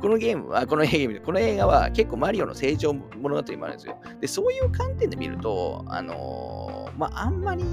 [0.01, 3.97] このゲームは、このゲーム、この映画は結構マリオの成長物語もあるんですよ。
[4.19, 7.63] で、そういう観点で見ると、あのー、まあ、あんまり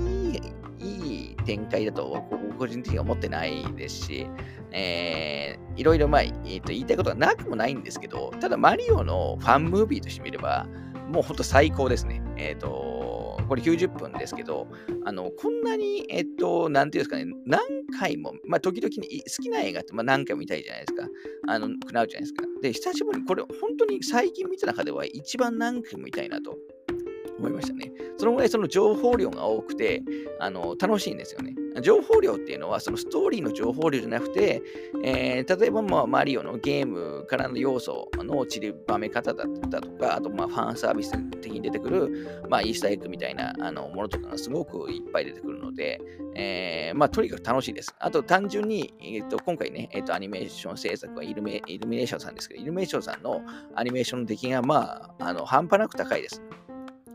[0.78, 4.26] いい展開だと僕個人的には思ってないですし、
[4.72, 10.66] えー、いろいろ、まあ、えー、と言いたいことはなくもないんですけど、ただマリオのファンムービーとして見れば、
[11.08, 12.22] もう本当最高ですね。
[12.36, 14.66] えっ、ー、と、これ90分ですけど、
[15.04, 17.60] あの、こんなに、えっ、と、なんていうんですかね、何
[17.98, 21.08] 回も、まあ、時々に好きな映画って、まあ、何回も見たいじゃないですか。
[21.48, 22.44] あの、くなるじゃないですか。
[22.62, 26.56] で、久しぶりに、これ、本当に最近見た中では一番何回も見たいなと
[27.38, 27.92] 思いましたね。
[28.16, 30.02] そのぐらいその情報量が多くて、
[30.40, 31.54] あの、楽しいんですよね。
[31.80, 34.62] 情報量っていうのは、そのストーリーの情報量じゃなくて、
[35.04, 46.00] えー、例えば、まあ、マリオのゲームからの要素の散りばめ方だったとか、あと、まあ、ファンサービス的に出てくる、まあ、イースターエッグみたいなあのものとかがすごくいっぱい出てくるので、
[46.34, 47.94] えー、まあ、とにかく楽しいです。
[47.98, 53.40] あと、単純に、えーと、今回ね、えーと、アニメーション制作はイルメイルミネーションさんですけど、イルミネーションさんの
[53.74, 56.42] アニメーションの出来が、まあ、あの半端なく高いです。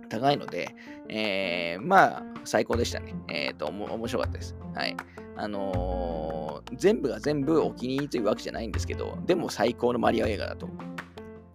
[0.09, 0.75] 高いので、
[1.09, 3.15] えー、まあ、最高でしたね。
[3.27, 4.55] えっ、ー、と、面白かったです。
[4.73, 4.95] はい。
[5.35, 10.67] あのー、全部が全部お気に入りというわけじゃないんですけど、でも最高のマリオ映画だと、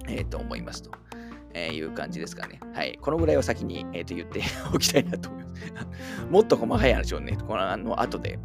[0.07, 0.91] えー、と思いますと。
[1.55, 2.61] えー、いう感じですかね。
[2.75, 2.99] はい。
[3.01, 4.41] このぐらいを先に、えー、と言って
[4.75, 5.55] おきたいなと思います。
[6.31, 8.38] もっと細かい話をね、このあの後で、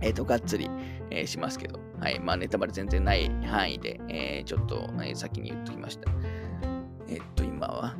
[0.00, 0.70] えっ、ー、と、がっつり、
[1.10, 2.18] えー、しますけど、はい。
[2.18, 6.10] まあ、ネタバレ全然ない範囲で、えー、ちょっと、えー、先に言っときました。
[7.08, 7.96] えっと、今は、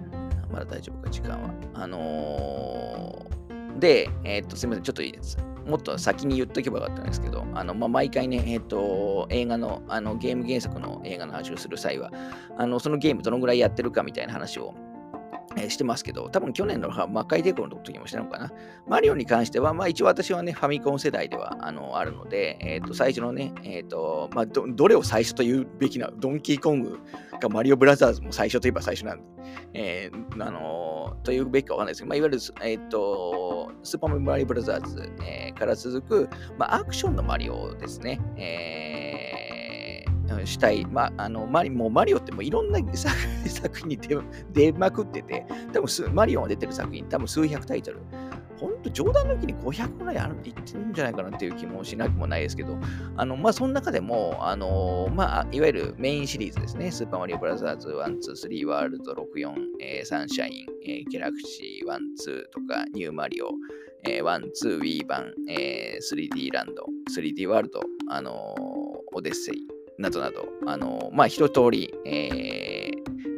[0.51, 1.51] まだ大丈夫か、時間は。
[1.75, 5.39] あのー、で、えー、っと、すみません、ちょっといいです。
[5.67, 12.11] もっと先に言っとけばよかったんですけど、あのまあ、毎回ね、えっ、と、映画の、あのゲーム原作の映画の話をする際は、
[12.57, 14.75] あのそのゲームどのぐらいやってるかみたいな話を
[15.61, 18.53] えー、してますけど、多分去年の魔界帝国の時もしたのかな。
[18.87, 27.01] マリオに関しては、まあ一応私はね、ファミコン世代ではあのあるので、えっ、ー、と、最初のね、えっ、ー、と、まあど、どれを最初と言うべきな、ドンキーコング
[27.41, 29.25] かマリオブラザーズも最初といえば最初なんで、
[29.75, 38.21] えー、あのというべきかわかんないですけど、まあ、いわゆる、えっ、と、スーパーマリオブラザーズ、えから続く、まあ、アクションのマリオですね。
[38.37, 39.40] えー
[40.45, 43.99] したい、まあのマリもうマリオってもういろんな作品に
[44.53, 48.01] 出まくってて、多分マリオが出てる作品、多分数百タイトル。
[48.61, 52.77] 本当冗談抜きに500ぐらいあるって言ってるんじゃないかなっていう気もしなくもないですけど、
[53.17, 63.49] あの、まあ、その中でも、あの、まあ、いわゆるメインシリーズですね、スーパーマリオブラザーズ1、2、3、ワールド64、えー、サンシャイン、えー、ギャラクシー1、2とか、ニューマリオ、
[64.07, 66.85] えー、1、2、ウィー版、えー、3D ランド、
[67.17, 68.55] 3D ワールド、あの
[69.13, 69.67] オデッセイ、
[70.01, 72.91] などなど、あの、まあ、一通り、え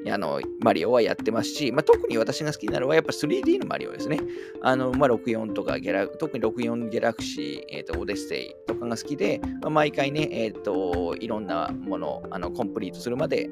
[0.07, 4.21] ー、あの、マリオはやってますし、まあ、特に私が好きなのはやっぱ 3D のマリオですね。
[4.63, 13.51] あの、まあ、64とかギャラ、特に64ギャラクシー、えっ、ー、と、オデッセイとかが好きで、まあ、毎回ね、えっ、ー、と、いろんなものあのコンプリートするまで、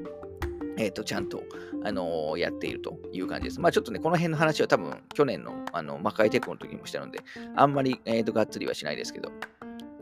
[0.77, 1.43] えっ、と、ちゃんと、
[1.83, 3.59] あのやっているという感じです。
[3.59, 7.21] まあちょっとね、この辺の話は多分去年のあの魔界テクの時にもしたので、
[7.55, 9.31] あんまり、えーとがっつりはしないですけど、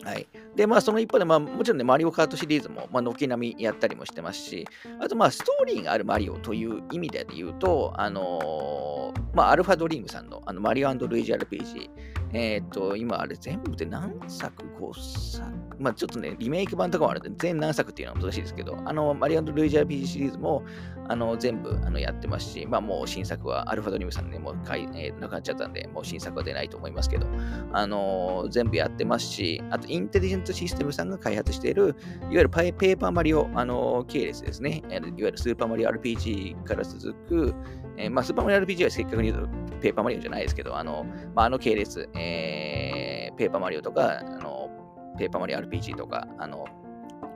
[0.03, 0.27] はい。
[0.55, 4.67] で、まあ、その一方で、まあ、もちろんね、マリオカートシリーズも、まあ、軒並みやったりもしてますし、
[4.99, 11.89] あと、まあ、ストーリーがあるマリオという意味で言うと、あのー、まあ、アルファドリームさんの、あの、マリオルイージ RPG、
[12.33, 20.63] えっ、ー、と、今、あれ全部で何作 ?5 作まあ、ちょっとね、リメイク版とかもあるんで、全何作っていうのは難しいですけど、あの、マリオルイージ RPG シリーズも、
[21.07, 27.27] あの、全部あのやってますし、まあ、もう新作は、アルファドリームさんね、もうかい、えー、なくなっちゃったんで、もう新作は出ないと思いますけど、
[27.71, 31.95] あのー、全部やってますし、あと、インテリジェントシステムさんが開発している、いわ
[32.31, 37.55] ゆるペーパーマリオ、あの、系列ですね、いわゆるスーパーマリオ RPG から続く、
[37.97, 39.49] えー、まあ、スーパーマリオ RPG はせっかくに言うと、
[39.81, 44.69] ペーパーマリオじゃないですけど、あの、まあ、あの系列、えー、ペーパーマリオとか、あの、
[45.17, 46.65] ペーパーマリオ RPG とか、あの、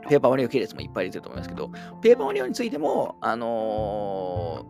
[0.08, 1.70] ペーパーマリオ系列もいっぱい出てると思いますけど、
[2.02, 4.66] ペーパーマリオについても、あの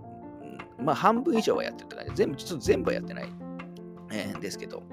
[0.79, 2.11] ー、まあ、半分以上はやってるって感じ。
[2.11, 3.29] で、全部、ちょっと全部はやってない、
[4.11, 4.83] えー、ですけど、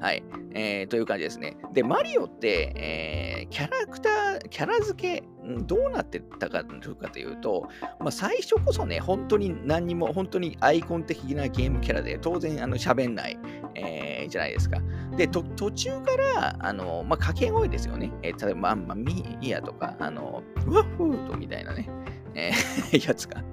[0.00, 0.22] はい、
[0.54, 1.58] えー、という感じですね。
[1.74, 5.24] で、マリオって、えー、キャラクター、キャラ付け、
[5.64, 13.38] どうなってたかというと、まあ、最初こそね、本当に何にも、本当にアイコン的なゲームキャラで、当然、あの、喋んない、
[13.74, 14.80] えー、じゃないですか。
[15.18, 18.10] で、途中から、あの、まあ、掛け声ですよね。
[18.22, 21.90] えー、例えば、まあ、ま、ミーヤとか、あの、ワッフーとみたいなね、
[22.34, 23.44] えー、 やつが、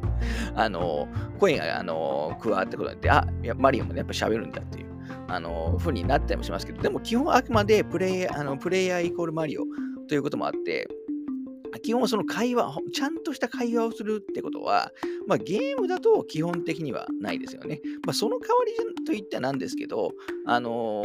[0.55, 4.86] あの、声が、あの、加わってことによって、あ、いやマリオもね、やっぱ喋るんだっていう。
[5.27, 9.63] あの、風になったりもしますけど、でも基本あくまでプレイあのプレイヤーイコールマリオ
[10.07, 10.87] ということもあって、
[11.81, 14.91] 基本その会話、ちゃんとした会話をするってことは、
[15.27, 17.81] まあ、ゲームだと基本的にはないですよね。
[18.05, 20.11] まあ、その代わりといったなんですけど、
[20.45, 21.01] あの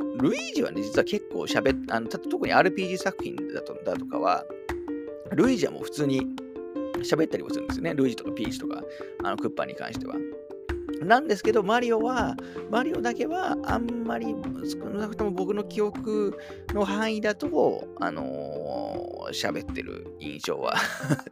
[0.00, 4.44] ー、ルイージはね、実は結構喋っあの特に RPG 作品だとだとかは、
[5.32, 6.22] ルイージはもう普通に
[7.02, 7.94] 喋ったりもするんですよね。
[7.94, 8.82] ルイージとかピーチとか、
[9.24, 10.14] あのクッパに関しては。
[11.02, 12.36] なんですけど、マリオは、
[12.70, 14.34] マリオだけは、あんまり、
[14.64, 16.38] 少なくとも僕の記憶
[16.74, 20.74] の範囲だと、あのー、喋ってる印象は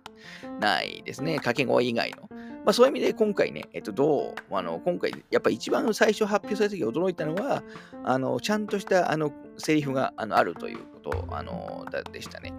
[0.61, 1.37] ないですね。
[1.37, 2.29] 掛け声以外の。
[2.66, 7.62] まあ、そういう意味で今回ね、えっと、どう、あの、今回、やっぱ一番最初発表された時驚いたのは、
[8.05, 12.52] あの、ちゃんとした、あの、セリフがあのあるということ、あの、でしたね。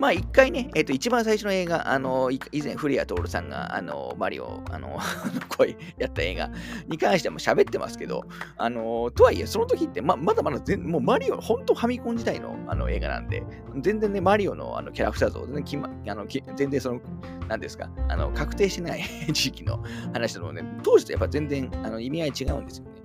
[0.00, 4.98] まあ、一回ね、えっ、ー、と、一番最初の映画、あの、以前、古谷徹さんが、あの、マリオ、あの、
[5.54, 6.50] 声やった映画
[6.88, 8.22] に関しても喋ってますけど、
[8.56, 13.44] あの、とはいえ、その時って、ままだまだ全、もうマリオ、本当ファミコン時代のあの映画なんで、
[13.76, 17.00] 全然ね、マリオのあのキャラクター像、全然き、まあの全然その、
[17.46, 19.84] なんですか、あの、確定してない 時期の
[20.14, 22.99] 話なので、当時とやっぱ全然あの意味合い違うんですよね。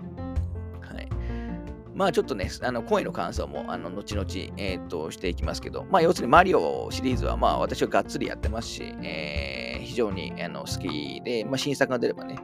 [1.96, 4.28] まあちょっとね、あの声の感想もあの後々、
[4.58, 12.38] えー、としていきますけど、まあ要するにマリオシリーズはまあ私はがっつりやってますし、えー、非常にあの好きで、まあ、新作が出ればね、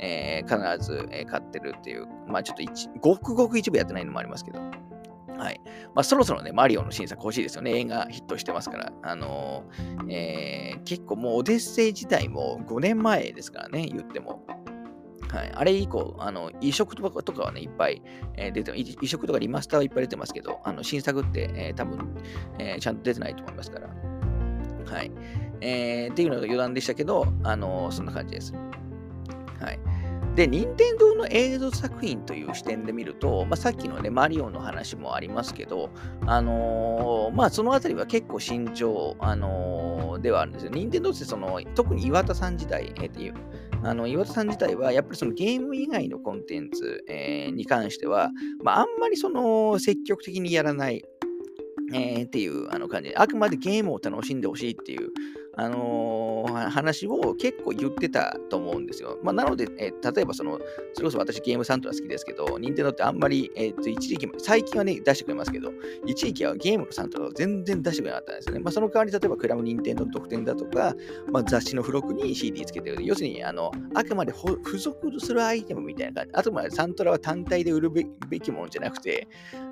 [0.00, 4.58] えー、必ず、え買ってるっていう、まあちょっと一ごくごく一部やってないのもありますけど、
[5.38, 5.60] はい。
[5.94, 7.78] まあ、そろそろね、マリオの新作欲しいですよね。
[7.78, 8.92] 映画ヒットしてますから。
[9.02, 14.42] あのー、えー、結構もうオデッセイ自体も5年前ですからね、言っても。
[15.28, 18.02] はい、あれ以降、あの移植とかとかはね、いっぱい、
[18.34, 22.16] えー、出て移植とかリマスターはいっぱい出てますけど、あの新作って、えー、多分、
[22.58, 23.88] えー、ちゃんと出てないと思いますから。
[23.88, 25.10] はい。
[25.60, 28.52] えー、っていうのが余談でしたけど、あのそんな感じです。
[29.60, 29.78] はい。
[30.36, 35.88] で、任天堂の映像作品という視点で見ると、まあ、さっきのね、マリオの話もありますけど、
[36.26, 40.72] あのー、まあ、そのあたりは結構慎重、あのー、ではあるんですよ。
[40.74, 43.34] 任天堂ってその、特に岩田さん時代、えー、っていう、
[43.86, 48.30] あの岩田さん自体は、やっぱりそのゲーム以外のコンテンツ、えー、に関しては、
[48.64, 51.04] まあ、あんまりその積極的にやらない、
[51.94, 53.10] えー、っていうあの感じ。
[53.10, 55.10] で、あくまでゲームを楽しんでほしいっていう、
[55.56, 59.18] あのー、話を結構言ってたと思うんですよ。
[59.22, 60.58] まあ、なので、え、例えばその、
[60.92, 65.72] それこそ私ゲームサントラ好きですけど、任天堂ってあんまり、えー、と一時期、最近はね、出してくれますけど、
[66.04, 68.60] 一時期はゲームのサントラを全然出してくれなかったんですよね。
[68.60, 70.94] まあ、その代わり、例えばクラブ任天堂の特典だとか、
[71.32, 72.98] まあ、雑誌の付録に CD つけてる。
[73.02, 76.30] 要するに、あの、あくまで付属するアイテムみたいな感じ。
[76.34, 78.04] あとまでサントラは単体で売るべ
[78.40, 79.26] きものじゃなくて、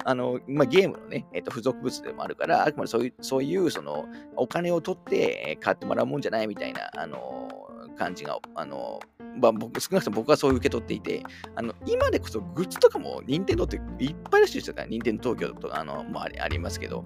[0.04, 7.48] あの、まあ、ゲームのね、えー、と付属物でもあるから、あくまでそういう、そういう、その、お金を取って、買ってもらうもんじゃないみたいな、あの
[7.96, 9.00] 感じが、あの
[9.40, 11.22] まあ、僕少なくとも僕はそう受け取っていて、
[11.56, 17.04] あの今でこそグッズとかも任天堂っていっぱい出してる人から、任天堂東京とかあのもありありますけど、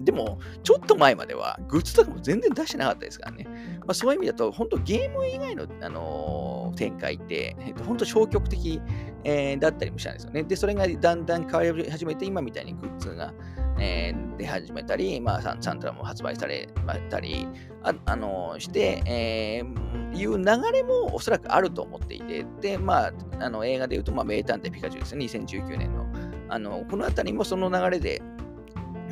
[0.00, 3.44] でも、ちょっと前まではグッズとかも全然出してなかったですからね。
[3.80, 8.80] まあ、そういう意味だと、本当ゲーム以外の、あのー、展開って、えっと、本当消極的、
[9.24, 10.42] えー、だったりもしたんですよね。
[10.42, 13.34] で、それがだんだん変わり始めて、今みたいにグッズが、
[13.78, 16.68] えー、出始めたり、まあ、サンサントラも発売され
[17.10, 17.46] たり、
[17.82, 26.06] あ、あのー、して、えー、いう流れもおそらくあると思っていて、で、まあ、あの映画で言うと、まあ、名探偵ピカチュウですね、2019年の。
[26.52, 28.20] あのこのあたりもその流れで、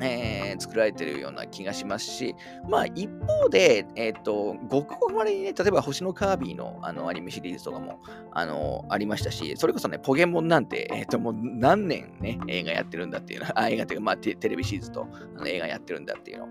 [0.01, 2.35] えー、作られてるような気がしますし、
[2.69, 8.01] まあ一方で、えっ、ー、と、ごくごくまれにね、例えば星のカービィのあのアニメシリーズとかも、
[8.33, 15.07] あのありましたし、それこそね、ポケモンなんて、えっ、ー、と、もう何年ね、映画やってるんだっていうのは、あ映画っていうか、まあテレビシリーズと
[15.37, 16.49] あの映画やってるんだっていうの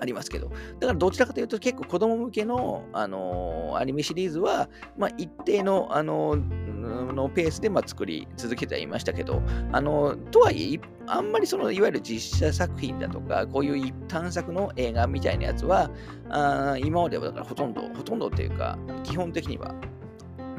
[0.00, 15.90] ありますけど、だからどちらかというと結構子供向けの、あのー、アニメシリーズは、まあ、一定の、あのー、のペースで、まあ、作り続けてはいましたけど、あのー、とはいえ、あんまりそのいわゆる実写作品だとか、こういう探索の映画みたいなやつは、
[16.30, 19.74] あ今まではだからほとんど、ほとんどっていうか、基本的には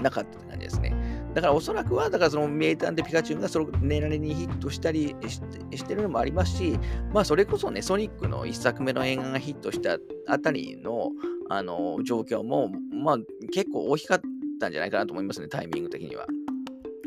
[0.02, 0.94] なかったって感じですね。
[1.38, 6.80] だからおそらくは、だからその名探偵ピカチュウがその年なりにヒットしたりしてるのもありますし、
[7.14, 11.10] まあそれこそね、ソニックの1作目の映画がヒットしたあたりの
[11.48, 13.18] あの状況も、まあ
[13.54, 14.22] 結構大きかっ
[14.60, 16.26] たんじゃないかなと思いますね、タイミング的には。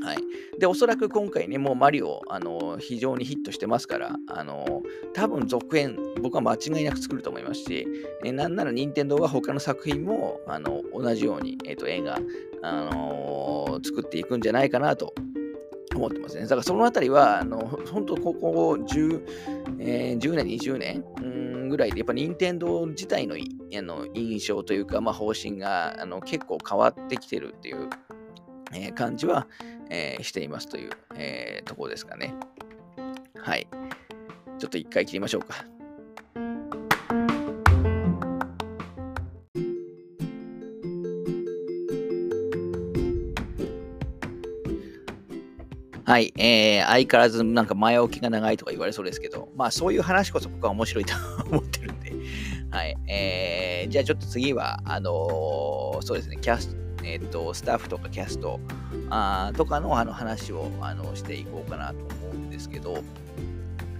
[0.02, 0.58] はい。
[0.58, 4.82] で、おそらく今回ね、もうマリオ、あの、非常にヒットしてますから、あの、
[5.14, 7.86] 多分続編、僕は間違いなく作ると思いますし、
[8.24, 12.18] えなんなら任天堂は他の作品も、あの、同じように、えっ、ー、と、映画、
[12.62, 15.14] あのー、作っていくんじゃないかなと
[15.94, 16.42] 思ってますね。
[16.42, 17.58] だからそのあたりは、あの、
[17.92, 19.22] 本当ここ10、
[19.80, 21.04] えー、10年、20年、
[21.70, 27.88] ぐらいで、やっぱ任天堂自体のあの印象というか、まあ、方針があの結構変わってきてるっていう
[28.72, 29.46] えー、感じは、
[29.88, 32.34] えー、していますという、えー、ところですかね。
[33.36, 33.66] はい。
[34.58, 35.64] ちょっと一回切りましょうか。
[46.04, 51.14] はい、えー、相変わらずなんか前置きが長いとか言われそうですけど、まあそういう話こそ僕は面白いと
[51.48, 52.12] 思ってるんで、
[52.72, 52.96] はい。
[53.06, 56.79] えー、じゃあちょっと次は、あのー、そうですね、キャスト、
[57.12, 58.60] えっ、と、スタッフとかキャスト
[59.10, 63.02] あとかのあの話をあのしていこうかなと思うんですけど、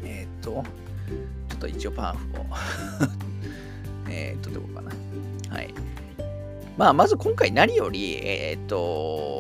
[0.04, 0.62] えっ、と、
[1.48, 2.46] ちょっと一応パンフを
[4.08, 4.90] えっと、どこかな。
[5.54, 5.74] はい。
[6.76, 9.39] まあ、まず今回何より、えっ、と、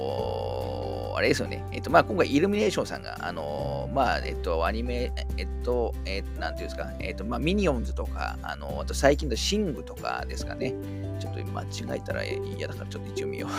[1.16, 1.64] あれですよね。
[1.72, 10.74] えっ、と、まあ、今回、イルミネーションさんが、あのまあ、えっ、と、アニメ、えっ、と、えっ、と、なんていうんですか、えっ、と、まあ、ミニオンズとか、あのあと最近のシングとかですかね。
[11.20, 13.50] ちょっと間違えたら嫌だから、ちょっと一応見よう。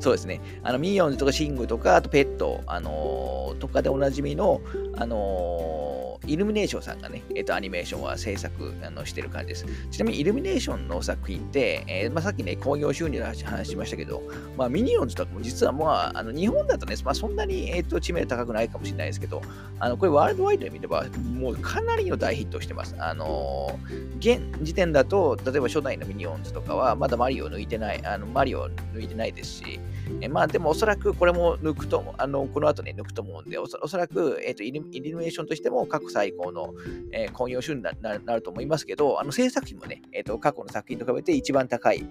[0.00, 0.40] そうですね。
[0.62, 4.60] あの、ミニオンズとかシングとか、あとペット、あのー、とかでおなじみの、
[4.96, 5.91] あのー
[6.26, 9.66] イルミネーションさんがね、えっ、ー、と、アニメーションは制作あのしてる感じです。
[9.90, 14.22] ちなみに、イルミネーションの作品って、えー、まあ、さっきね、興行収入の話しましたけど、
[14.56, 19.42] まあ、ミニオンズとかも実は、まあ、あの日本だとね、まあ、そんなに、えーと、知名度高くないかもしれないですけど、
[19.80, 21.04] あのこれ、ワールドワイドで見れば、
[21.34, 22.94] もうかなりの大ヒットしてます。
[22.98, 29.80] あのー、現時点だと、例えば初代のミニオンズとかは、まだマリオ抜いてない、あのマリオ抜いてないですし、
[30.20, 36.74] えまあでもおそらくこれも抜くと、あのこの後ね、抜くと思うんで、おそおそらく、えーと、イルミネーションとしても過去最高の、
[37.12, 42.04] えー、興行収入になると思いますけど、あの制作費もね、えーと、過去の作品と比べて一番高い、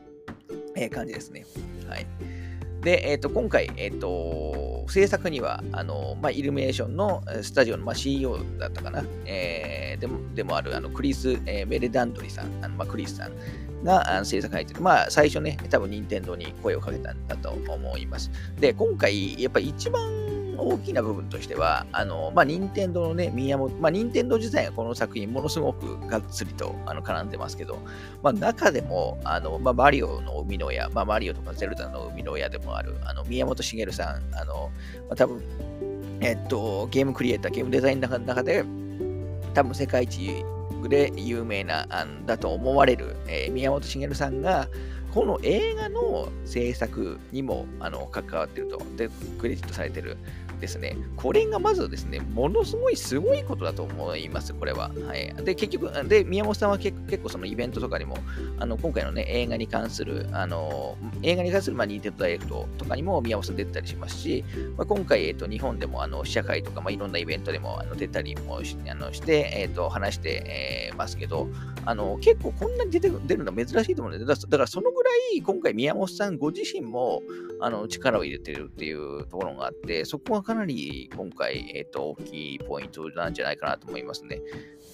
[0.76, 1.46] えー、感じですね。
[1.88, 2.06] はい。
[2.82, 18.32] で、えっ、ー、と、今回、えっ、ー、と、制作には、あの、まあ、イルミネーションのスタジオの、まあ、CEO だったかな、えー、でもでもある、あの、クリス、えー、メレダンドリさん、あのまあ、クリスさんがあの制作入ってて、まあ、最初ね、多分、任天堂に声をかけたんだと思います。
[18.60, 20.02] で、今回、やっぱり一番
[20.62, 27.80] 大きな部分としては、あの、まあ、任天堂のね、宮本、まあ、任天堂自体がこの作品、ものすごくがっつりとあの絡んでますけど、
[28.22, 34.72] まあ、中でも、あの、まあ、マリオの生みの親、まあ、マリオとかゼルダの生みの親でもある、あの、宮本茂さん、あの、
[35.10, 35.42] まあ、多分、
[36.22, 38.64] えっと、ゲームクリエイター、ゲームデザインの中で、
[39.54, 40.46] 多分世界一
[40.88, 44.68] で有名な、あんだと思われる、えー、宮本茂さんが、
[45.14, 49.10] この映画の制作にもあの関わってると、で、
[49.40, 50.18] クレジットされてる。
[50.62, 54.92] ですね、これがまずですね、ものすごいすごいことだと思います、これは。
[55.08, 58.18] はい、で、結局、で、宮本さんは結構そのイベントとかにも、
[58.60, 64.46] あの今回のね、映画に関する、あの映画に関する、まあ、ニンテンドダイレクトとかにも宮本さん出てたりしますし、
[64.78, 71.48] まあ、今回、えっ、ー、と、日本でも、あの、試写会とか、まあ、いろんなイベントでもあの出たりもしあのして、えっ、ー、と、話して、えー、ますけど、
[71.86, 77.24] あの、結構こんなに出て出るの珍しいと思うんで、だからそのぐらい、今回宮本さんご自身も、
[77.60, 84.42] あの、力を入れてるっていうところがあって、そこはかなり今回、えっ、ー、と、大きいポイントなんじゃないかなと思いますね。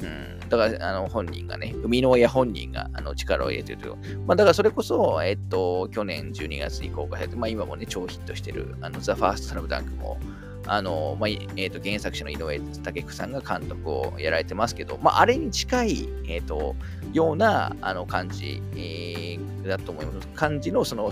[0.01, 4.19] うん、だから、あの、本人がね、生みの親本人があの力を入れてるという。
[4.27, 10.19] まあ、だからそれこそ、えっ、ー、と、去年12月に公開されて、まあ、今もね、超ヒットしてる、あの、ザ・ファースト・サラブ・ダンクも、
[10.67, 16.75] あの、まあ、えー、と、原作者の井上武久さんが監督をやられてますけど、まあ、あれに近い、えっ、ー、と、
[17.13, 20.27] ような、あの、感じ、えー、だと思います。
[20.35, 21.09] 感じの、その、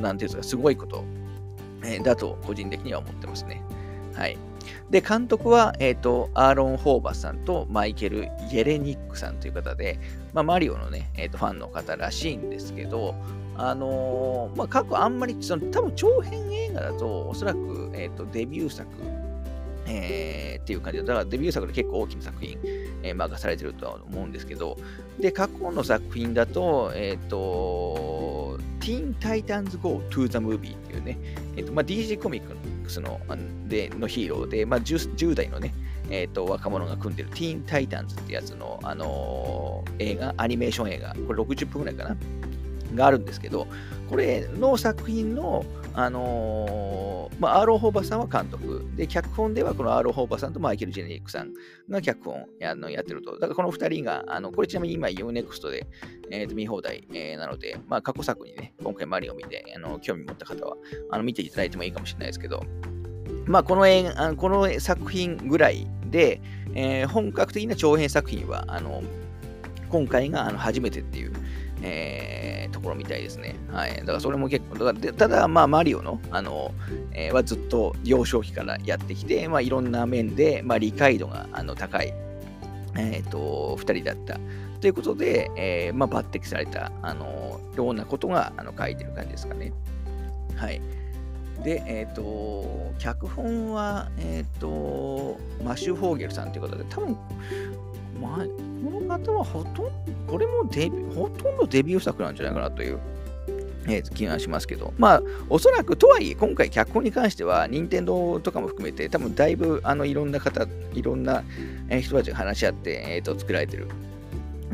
[0.00, 1.04] なんていうんですか、すごいこと、
[1.84, 3.62] え、だと、個人的には思ってますね。
[4.14, 4.38] はい。
[4.90, 9.98] で、監督は、えっ、ー、と、アーロン・ホーバスさんとマイケル・ゲレニックさんという方で、
[10.32, 13.14] まあ、マリオのね、えっ、ー、と、ファンの方らしいんですけど、
[13.56, 18.88] あのー、まあ、過去あんまり、その、多分長編映画だと、おそらく、えっ、と、デビュー作、
[19.86, 22.58] えー、っていう感じで、だからデビュー作で結構大きな作品、
[23.02, 24.76] えー、任されてるとは思うんですけど、
[25.20, 28.33] で、過去の作品だと、えっ、と、
[28.84, 31.18] ティーンタイタンズ・ゴー・トゥ・ザムービーっていうね、
[31.56, 33.18] えっ、と、まあ、DC コミックスの
[33.66, 35.74] でのヒーローで、まあ10、10, 代のね、
[36.10, 42.16] えーと、若者が組んでるティーン・タイタンズってやつの、あのー、映画、アニメーション映画、これ60分ぐらいかな、
[42.94, 43.66] があるんですけど、
[44.10, 45.64] これの作品の、
[45.96, 48.84] あのー、まあ、アーロン・ホーバスさんは監督。
[48.96, 51.52] で、脚本ではこのアーロン・ホーバスさんとマイケル・ジェレニックさん
[51.88, 53.32] が脚本やのやってると。
[53.34, 55.86] だからこの2人が、あのこれちなみに今 UNEXT で、
[56.30, 60.76] えー、と見放題、えー、なので、まあ、過去作にね、今回マリオを見て、あの興味持った方は
[61.10, 62.64] あの見ていただいてもいいかもしれないですけど、
[63.46, 66.40] まあ、この映画この作品ぐらいで、
[66.74, 69.02] えー、本格的な長編作品は、あの
[69.90, 71.32] 今回があの初めてっていう、
[71.86, 73.56] えー、ところみたいですね。
[73.70, 73.94] はい。
[73.96, 76.72] だからそれも結構、だからただ、まあ、マリオの、あの、
[77.12, 82.14] えー、はずっと幼少期からやってきて、まあ、いろんな面で、まあ、理解度があの高い、
[82.96, 84.40] えっ、ー、と、2人だった。
[84.80, 89.72] ということで、えー、まあ、抜擢された、あの、ようなことがあの書いてる感じですかね。
[90.56, 90.80] はい。
[91.62, 97.16] で、えっ、ー、と、脚本は、えっ、ー、と、マシュ・フォーゲルさんということで、多分、
[98.20, 99.90] まあ、この方はほとんど、
[100.26, 102.98] これもデビほとんどデビュー作なんじゃないかなという、
[103.86, 111.42] えー、気がしますけど、まあ、おそらくとはいえ、今回、脚本に関しては、任天堂とかも含めて、多分だいぶあのいろんな方、いろんな
[112.00, 113.88] 人たちが話し合って、えーと、作られてる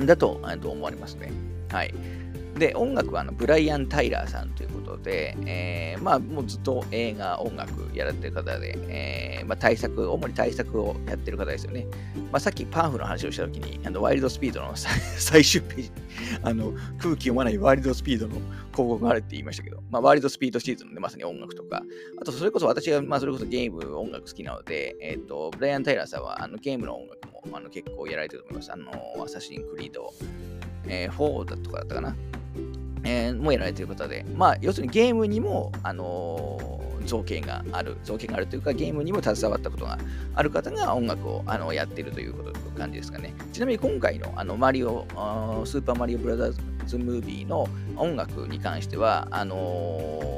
[0.00, 1.32] んだと思われますね。
[1.70, 1.94] はい。
[2.60, 11.86] で、音楽はあのブライアン・タイラーさんということで、えー、まあ、もうずっと映画、音楽やられてる方で、えー、まあ、対策、主に対策をやってる方ですよね。
[12.30, 15.92] まあ、さっきパンフの話をしたときに、あのワイルドスピードの 最終ページ、
[16.42, 18.44] あの空気読まないワイルドスピードの広
[18.74, 21.82] 告があるって言いましたけど、まあ、ワイルドスピードシーズンでまさに音楽とか、
[22.20, 28.70] あとそれこそ私が、まあ、それこそゲーム、音楽好きなので、えっ、ー、と、ブライアン・タイラーさんはあのゲームの音楽もあの結構やられてると思います。
[28.70, 30.12] あの、アサシン・クリード、
[30.86, 32.16] えー、4だとかだったかな。
[33.04, 39.98] えー、もやられている方で、まあ、要するにゲームにも、あのー、造形がある、造形があるというか、ゲームにも携わったことが
[40.34, 43.34] ある方が音楽をあのやっているということ感じですかね。
[43.52, 45.06] ちなみに今回のあのマリオ、
[45.64, 46.54] スーパーマリオブラザー
[46.86, 50.30] ズムービーの音楽に関しては、あのー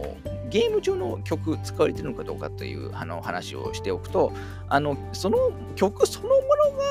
[0.53, 4.35] ゲーム上の曲使われてるのかどうかというあの話をしておくと、
[4.69, 6.43] あのその曲そのもの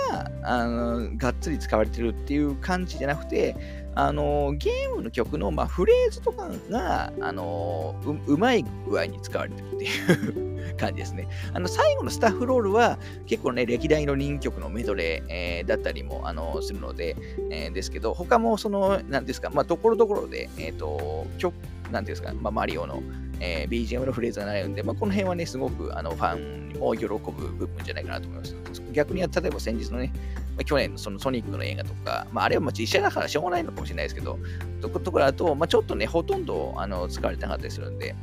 [0.09, 7.95] があのがっつり使われてるっていう感じじゃなくて、あのゲームの曲の、まあ、フレーズとかが、あの
[8.27, 11.27] うまい具合に使われてるっていう 感じですね。
[11.53, 17.15] あの最後のスタッフロールは結構ね、歴代の人曲のメドレー、えー、だったりもあのするので、
[17.49, 21.53] えー、ですけど、他もその、なんですか、まあ、ところどころで、えっ、ー、と、曲、
[21.91, 23.03] なんですか、まあ、マリオの、
[23.39, 27.17] えー、BGM のフレーズがなるんで、まあ、この辺はね、すごくあのファンも喜ぶ
[27.49, 28.55] 部分じゃないかなと思います。
[28.93, 30.13] 逆に、例えば先日のね、
[30.55, 34.37] まあ、去年のそのソニックの映画とか、まあ、あれはまあ実写だからしょうがないのかもしれないですけど、
[34.81, 38.15] ところだと、まあ、ちょっとね、ほとんどあの使われてなかったりするんで、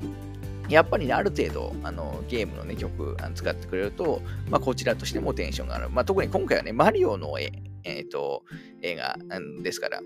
[0.68, 4.20] やっぱりね、ある程度、あのゲームの、ね、曲あの使ってくれると、
[4.50, 5.88] まあ、こちらとしてもテンションがある。
[5.90, 7.52] まあ、特に今回はね、マリオのえ、
[7.84, 8.44] えーと
[8.82, 9.16] 映画
[9.62, 10.00] ですから、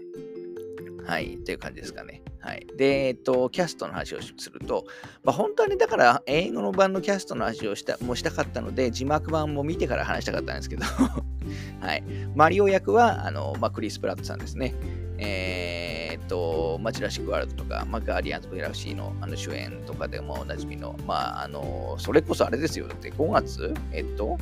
[1.05, 2.22] はい、という感じですかね。
[2.43, 2.67] はい。
[2.77, 4.85] で、えっと、キャストの話をすると、
[5.23, 10.85] まあ、本当はね、だから英語の版のキャストの話をしたもしたかったので、字幕版も見てから話したかったんですけど、
[11.81, 12.03] はい。
[12.35, 14.75] マリオ役は、あの、まあ、クリス・プラットさんですね。
[15.19, 22.89] えー、っと、まあ、ジュラシック・ワールドとか、まあ、ガーディアンズ・ギラクシーのあの主演とかでもおなじみの、まあ、あの、それこそあれですよ。
[22.89, 24.37] だって5月、えっと、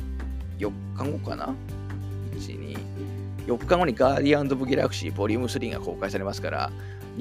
[0.57, 1.53] 4日後かな
[2.33, 2.77] ?1、2、
[3.45, 6.71] 4日後にガーディアンズ・ブ・ギャラクシーボリューム3が公開されますから、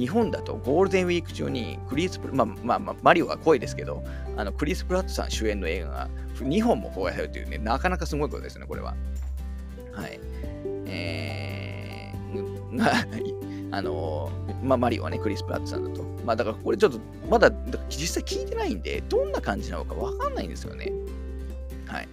[0.00, 4.02] 日本だとゴールデンウィーク中にクリスプ、まあまあまあ、マリオは濃いですけど、
[4.34, 8.94] あのクリス・プラットさん主演の映画が2本も公開されるというね、なかなかすごいことですね、これは。
[9.92, 10.18] はい。
[10.86, 12.80] えー、
[13.72, 14.30] あの
[14.64, 16.02] まあ、マリオはね、クリス・プラットさんだと。
[16.24, 16.98] まあ、だからこれちょっと、
[17.28, 17.52] まだ
[17.90, 20.90] 実際聞いてないんで、どんな感じなのかわかんないんですよね。
[21.84, 22.08] はい。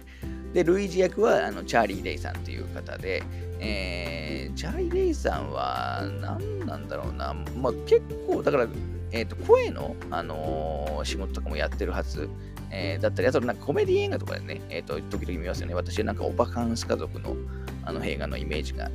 [0.52, 3.22] で、ルイージ役はあのチャーリー・レイさんという方で、
[3.60, 8.68] えー、ジャイ・レイさんは何なんだろうな、まあ、結構、だから、
[9.10, 12.28] えーと、声の、あのー、仕事とかもやってるはず、
[12.70, 15.74] えー、だったり、あとなんかコメディ映画とかでね、えーと、時々見ますよね。
[15.74, 17.36] 私はなんかオバカンス家族の
[17.84, 18.90] あの映画のイメージが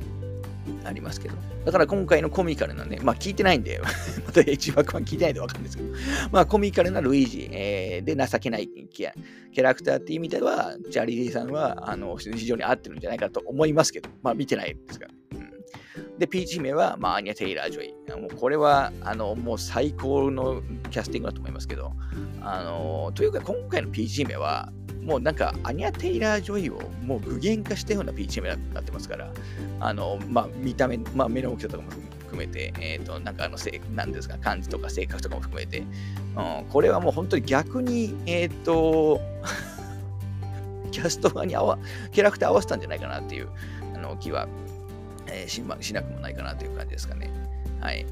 [0.84, 1.36] ありますけど。
[1.64, 3.80] だから今回のコミカルなね、まあ聞いてないんで、
[4.26, 5.88] また一枠は聞いてないでわかるんですけど、
[6.32, 15.14] まあコミカルなルイージ、えー、で情けないキャラクターっていう意味では、チャーリーさんはあの非常に合ってるんじゃないかと思いますけど、まあ見てないですから。
[15.34, 18.20] うん、で、ピーチ姫は、まあ、アニャ・テイラー・ジョイ。
[18.20, 21.92] もうこれは、あの、もう最高のキャスティングだと思いますけど、
[22.40, 24.72] あの、というか今回のピーチ姫は、
[25.04, 29.30] もうなんか、アニャ・テイラー・ジョイをもう具現化したような CG になってますから、
[29.80, 31.90] あの、まあ、見た目、まあ、目の大きさとかも
[32.20, 39.20] 含めて、えっ、ー、と、なんかあの、せなんですか、感じとか性格とかも含めて、うん、これはもう本当に逆に、えっ、ー、と、
[40.90, 41.78] キャスト側に合わ、
[42.12, 43.48] キャラクター合わせたんじゃないかなっていう
[43.94, 44.48] あの気は、
[45.26, 47.30] えー、ししなくもないかなという感じですかね。
[47.80, 48.06] はい。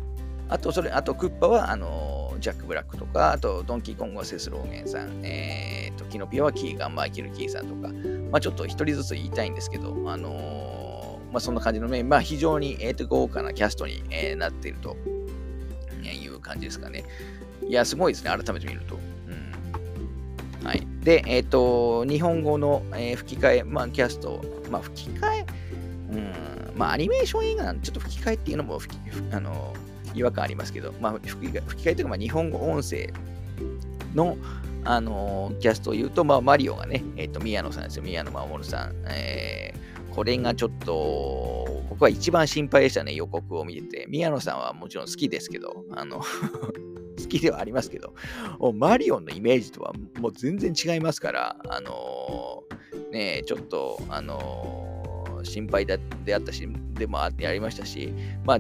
[0.52, 7.88] あと、それ、あと、クッパは、あの、ジャック・ブラックとか、あと、ドンキーコングはセス・ローゲンさん、えーと、キノピオはキーガン・マイケル・キーさんとか、
[8.30, 14.94] まあ、ちょっと一人ずつ言いたいんですけど、あのー、まあ、そんな感じのね、まあ、非常に、えーと、豪華なキャストに、えー、なっていると
[16.04, 17.04] いう感じですかね。
[17.66, 18.98] いや、すごいですね、改めて見ると。
[20.60, 20.86] うん、はい。
[21.00, 25.46] で、えっ、ー、と、日本語の、えー、吹き替え、まあ、キャスト、まあ、吹き替え、
[26.10, 26.32] うん、
[26.76, 28.78] まあ、アニメーション映画なんで、ちょっと吹き替えっていうのも、
[29.30, 29.72] あの
[30.14, 33.12] 違和感ありますけど、まあ、吹き替えというか、まあ、日本語音声
[34.14, 34.36] の、
[34.84, 38.94] あのー、キャストを言うと、まあ、マリオがね、えっ、ー、と、宮野さんですよ、宮野真守さん。
[39.08, 44.06] えー、これがちょっと、僕は一番心配でしたね、予告を見てて。
[44.08, 46.20] 宮野さんはもちろん好きですけど、あの
[47.18, 48.14] 好きではありますけど、
[48.74, 55.94] マリオのイメージとはもう全然違いますから、あのー、ねちょっと、あのー、心配で
[56.34, 58.12] あったし、でもあってやりましたし、
[58.44, 58.58] まあ、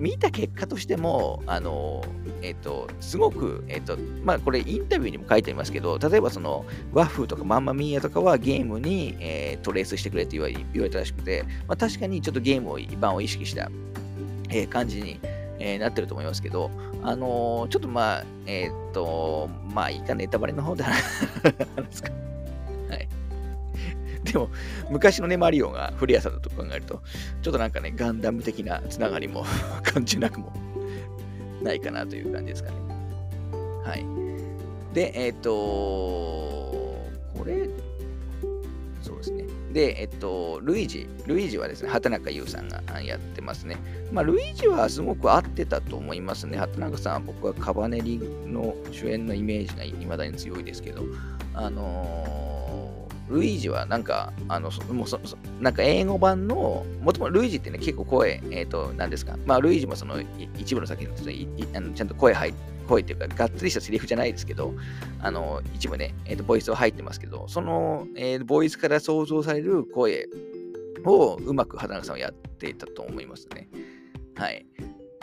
[0.00, 2.04] 見た結果としても、あの、
[2.42, 13.70] えっ、と、すごく、えっ、と、まあ、これインタビューにも書いてありますけど、例えばその、ワッフーとかマンマミーヤとかはゲームに、えー、トレースしてくれって言われ言われたらしくて、まあ、確かにちょっとゲームを版を意識した
[14.50, 15.20] えー、感じに、
[15.58, 16.70] えー、なってると思いますけど、
[17.02, 21.02] あのー、ちょっとまあ、えっと、まあいいか、ネタバレの方で話
[21.90, 22.10] すか。
[24.32, 24.48] でも、
[24.90, 27.02] 昔のね、マリオが古谷さんだと考えると、
[27.42, 29.44] ちょっとなんかね、ガンダム的なつながりも
[29.82, 30.52] 感じなくも
[31.62, 32.76] ないかなという感じですかね。
[33.84, 34.04] はい。
[34.94, 37.68] で、えっ、と、これ、
[39.02, 39.44] そうですね。
[39.72, 43.76] で、えっと、ルイージ、ルイージはですね、畑中優さんがやってますね。
[44.12, 46.56] まあ、ルイージはすごく合ってたと思いますね。
[46.56, 51.02] 畑中さんは僕はカバネリの主演のイメージが未だに強いですけど、
[51.54, 52.53] あのー、
[53.28, 60.16] ルイージはなんか、あの、もうそそなんか英語版の、もともとルイージってね、結構声、えっ、ー、と、何ですか、まあ、ルイージもその
[60.58, 64.74] 一部の作品のちゃんと声入って、声っていうか、がっつりしたセリフじゃないですけど、
[65.20, 70.28] あの、一部ね、えーと、ボイスは入ってますけど、その、えー、ボイスから想像される声
[71.04, 73.68] をうまく畑中さんはやっていたと思いますね。
[74.36, 74.66] はい。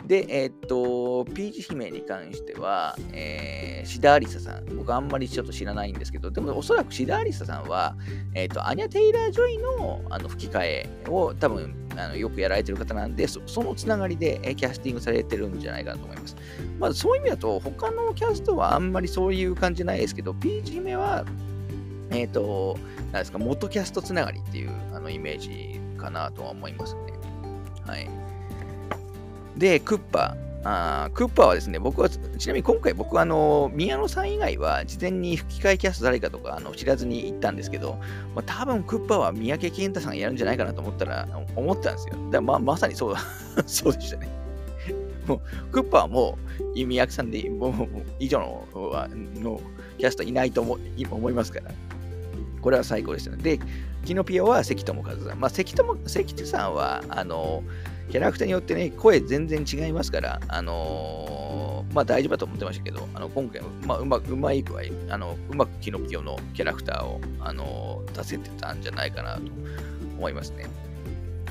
[0.06, 4.76] で、えー、っと、ピーチ姫に関しては、えー、志田有彩さん。
[4.76, 7.96] 僕あんまりちょっと知らないんですけど、でもおそらく志田有彩さんは、
[8.34, 16.36] えー、っと、アニャ・テイラー・ジョイのあの吹き替えを多分あのよくやられてる方なんで、そのつながりで、えキャスティングされてるんじゃないかなと思います。
[16.78, 21.24] まあ、そういう意味だと、他のキャストはあんまりそういう感じないですけど、ピーチ姫は、
[22.10, 22.76] えっ、と、
[23.12, 27.00] なんですか、元キャストつながりっていうあのイメージかなとは思いますね。
[27.86, 28.31] はい。
[29.56, 30.36] で、クッパ。
[30.64, 37.98] あクッパはですね、僕は、ちなみに今回僕はあの、宮野さん以外は事前に吹き替えキャスト誰かとかあの知らずに行ったんですけど、
[38.36, 41.26] まあ、多分クッパは三宅健太さんがやるんじゃないかなと思ったら、
[41.56, 42.14] 思ったんですよ。
[42.30, 43.20] だままさにそうだ、
[43.66, 44.28] そうでしたね。
[45.26, 45.40] もう、
[45.72, 47.72] クッパはもう、三宅さんで、もう、
[48.20, 48.68] 以上の
[49.40, 49.60] の
[49.98, 50.78] キャストいないと思
[51.10, 51.72] 思いますから、
[52.60, 53.42] これは最高ですよね。
[53.42, 53.60] で、
[54.04, 55.40] キノピオは関智和さん。
[55.40, 57.62] まあ、関智関さんは、あの、
[58.12, 69.40] キャラクターによってね、声全然違いますから、あのー、まあ大丈夫だと思ってましたけど、あの今回、まあ、うまうまい具合、あのうまくキノピオのキャラクターを、あのー、出せてたんじゃないかなと
[70.18, 70.66] 思いますね。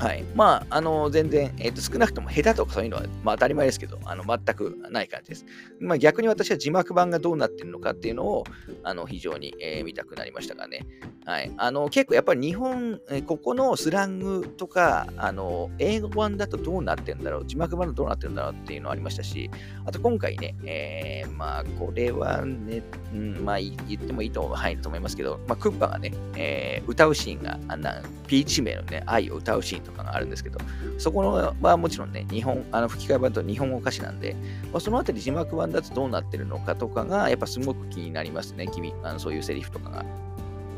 [0.02, 0.24] はい。
[0.34, 5.46] まあ、あの、全然、えっ、ー、と、少なくとも下手とかそういうのは、まあ当たり前ですけど、あの、全くない感じです。
[5.80, 8.44] まあ逆に私は字幕版がどうなってるのかっていうのを、
[8.82, 10.88] あの、非常に、えー、見たくなりましたがね。
[11.24, 11.52] はい。
[11.56, 19.52] あの、結構やっぱり日本、えー、ここのスラングとか、あの、英語版だとどうなってるんだろう、字幕版だとどうなってるんだろうっていうのありましたし、
[19.86, 22.82] あと今回ね、えー、まあ、これはね、
[23.14, 30.60] うん、まあ言ってもいいと範囲だと思いますけど、まあ、クッパがね、えー、歌うシーンが、あんな、ピーチ名のね、愛を歌うシーンとかがあるんですけど、
[30.98, 34.36] そこのはもちろんね、日本、あの吹き替え版と日本語歌詞なんで、
[34.72, 40.06] まあ、そのあたり字幕版だとどうなってるのかとかが、やっぱすごく気になりますね、君、あのそういうセリフとかが。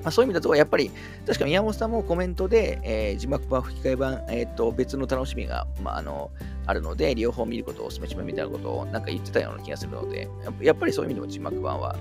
[0.04, 0.92] まあ、そういう意味だと、やっぱり、
[1.26, 6.30] 確か宮本さんもコメントで、えー、字幕版、吹き替え版、えー、と別の楽しみが、まあ、あの
[6.66, 10.28] あるので、両方見ることをお勧めしますみたいなことをなんか言ってたような気がするので、
[10.62, 11.96] やっぱりそういう意味でも字幕版は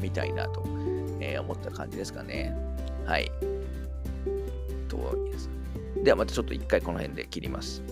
[0.00, 0.64] 見たいなと、
[1.20, 2.52] えー、思った感じですかね。
[3.04, 3.30] はい。
[4.88, 4.96] と
[6.06, 7.82] ではまたちょっと一回この辺で切ります。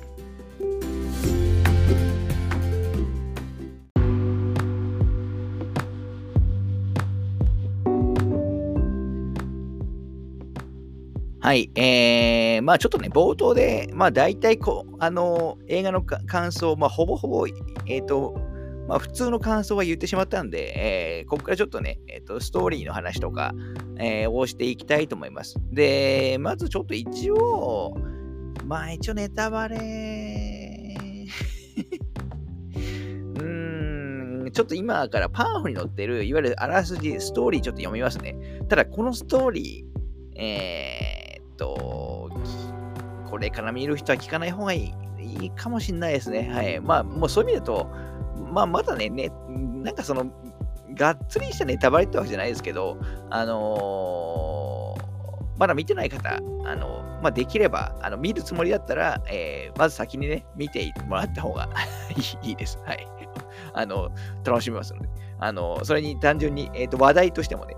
[11.41, 11.71] はい。
[11.75, 18.37] えー、まあちょっとね、冒頭で、まあ大体こう、あの、映画の感想、まあほぼほぼ、えっ、ー、と、
[18.89, 23.55] まあ普通の感想は言ってしまったんで、えー、ここからちょっとね、え、ー、と、ストーリーの話とか、
[23.99, 25.57] えー、をしていきたいと思います。
[25.73, 27.97] で、まずちょっと一応、
[28.65, 29.77] まあ一応ネタバレ
[33.37, 38.37] うーん、ちょっと今からパンフに載ってる、いわゆるあらすじ、ストーリーちょっと読みますね。
[38.69, 42.31] ただ、このストーリー、えーと、
[43.31, 46.49] これから見る人は聞かない方がいいいいかもしれないですね。
[46.53, 46.81] はい。
[46.81, 47.91] まあ、もうそういう意味だと、
[48.55, 50.27] まあ、まだね、ね、なんかその、
[50.95, 52.99] がっつりしたネタバレってわけじゃないですけど、
[53.31, 61.69] あのー、まだ見てない方、あのまあ、できれば、あの見るつもりだったら、えー、まず先にね、見てもらった方が
[62.43, 62.79] いいです。
[62.85, 63.07] はい。
[63.73, 64.11] あの、
[64.45, 65.09] 楽しめますので。
[65.41, 67.75] あの、それに単純に、えーと話題としてもね、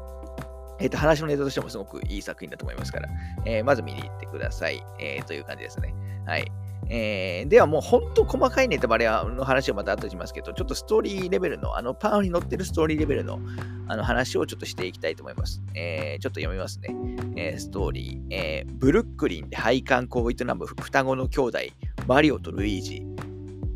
[0.79, 3.09] えっ、と、話のネタとしてもすごくいい作品だと思いますから、
[3.47, 4.85] え、まず見に行ってください。
[4.99, 5.95] え、という感じですね。
[6.27, 6.53] はい。
[6.89, 13.41] えー、ではもう本当細かいネタバレの話をまた後しますけど、ちょっとストーリーレベルの、あのパンに乗ってるストーリーレベルの
[13.89, 15.63] あの話をちょっとしていきたいと思います。
[15.75, 16.95] えー、ちょっと読みますね。
[17.37, 21.59] えー、ストーリー、えー、ブルックリンで配管工を営む双子の兄弟、
[22.07, 23.03] マリオとルイージ。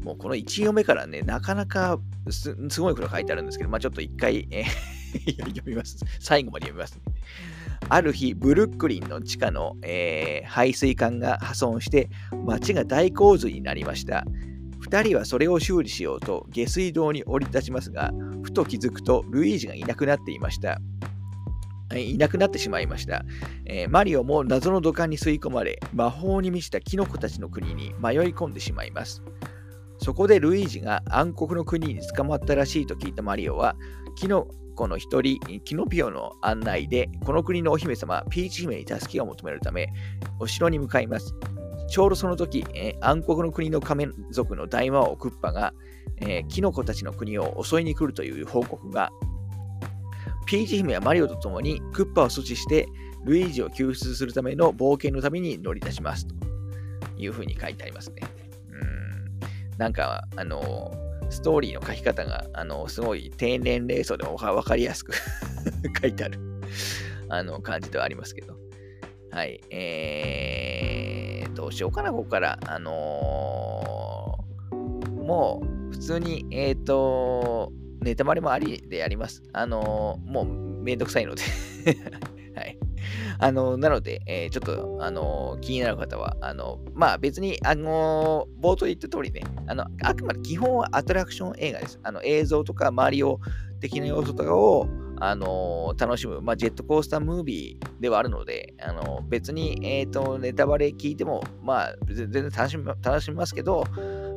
[0.04, 1.98] もうこの1読目からね、なかなか
[2.30, 5.98] すごいこと書いてあるんですけど、まあちょっと一回、えー読みます。
[6.20, 7.02] 最後まで読みます、ね
[7.88, 12.08] ある日、ブルックリンの地下の、えー、排水管が破損して、
[12.44, 14.24] 街が大洪水になりました。
[14.86, 18.12] 2人はそれを修理しようと下水道に降り立ちますが、
[18.42, 20.80] ふと気づくとルイージがいなくなっていました。
[21.98, 23.24] いなくなってしまいました、
[23.66, 29.22] えー、マリオも謎の土管に吸い込まれ、魔法に満ちたキノコたちの国に迷い込んでしまいます。
[29.98, 33.76] そこでルイージが暗黒の国に捕まったらしいと聞いたマリオは、
[34.14, 39.92] キノコの一人、キノピオの案内で、この国のお姫様、ピーチ姫に助けを求めるため、
[40.38, 41.34] お城に向かいます。
[41.88, 45.74] ちょうどその時、え、暗黒の国の仮面族の大魔王クッパが、
[46.18, 49.10] えー、キノコたちの国を襲いに来るという報告が
[50.50, 52.88] ピーチ姫はマリオと共にクッパを阻止して
[53.24, 56.34] ルイージを救出するための冒険の旅に乗り出しますと
[57.16, 58.22] いうふうに書いてありますね。
[58.72, 60.92] うんなんか、あの、
[61.30, 65.14] ストーリーの書き方が、あの、すごい低年齢層でも分かりやすく
[66.00, 66.38] 書いてある
[67.28, 68.56] あの、感じではありますけど。
[69.30, 69.60] はい。
[69.70, 72.58] えー、どうしようかな、ここから。
[72.66, 74.76] あのー、
[75.24, 79.42] もう、普通に、えっ、ー、と、ネタバレもありでやります。
[79.52, 81.42] あのー、もうめんどくさいので
[82.56, 82.78] はい。
[83.38, 91.98] あの、なので、えー、ちょっと、あの気になる方は、あのまあ別に、あの冒頭言った通りね、あの、あくまで基本はアトラクション映画です。
[92.02, 93.40] あの、映像とか周りを
[93.80, 94.88] 的な要素とかを、
[95.22, 103.84] あの楽しむ、まあ、ジェットコースタームービーではあるので、あの別に、えーと、ネタバレ聞いても、まあ、全然楽しみ楽しみますけど、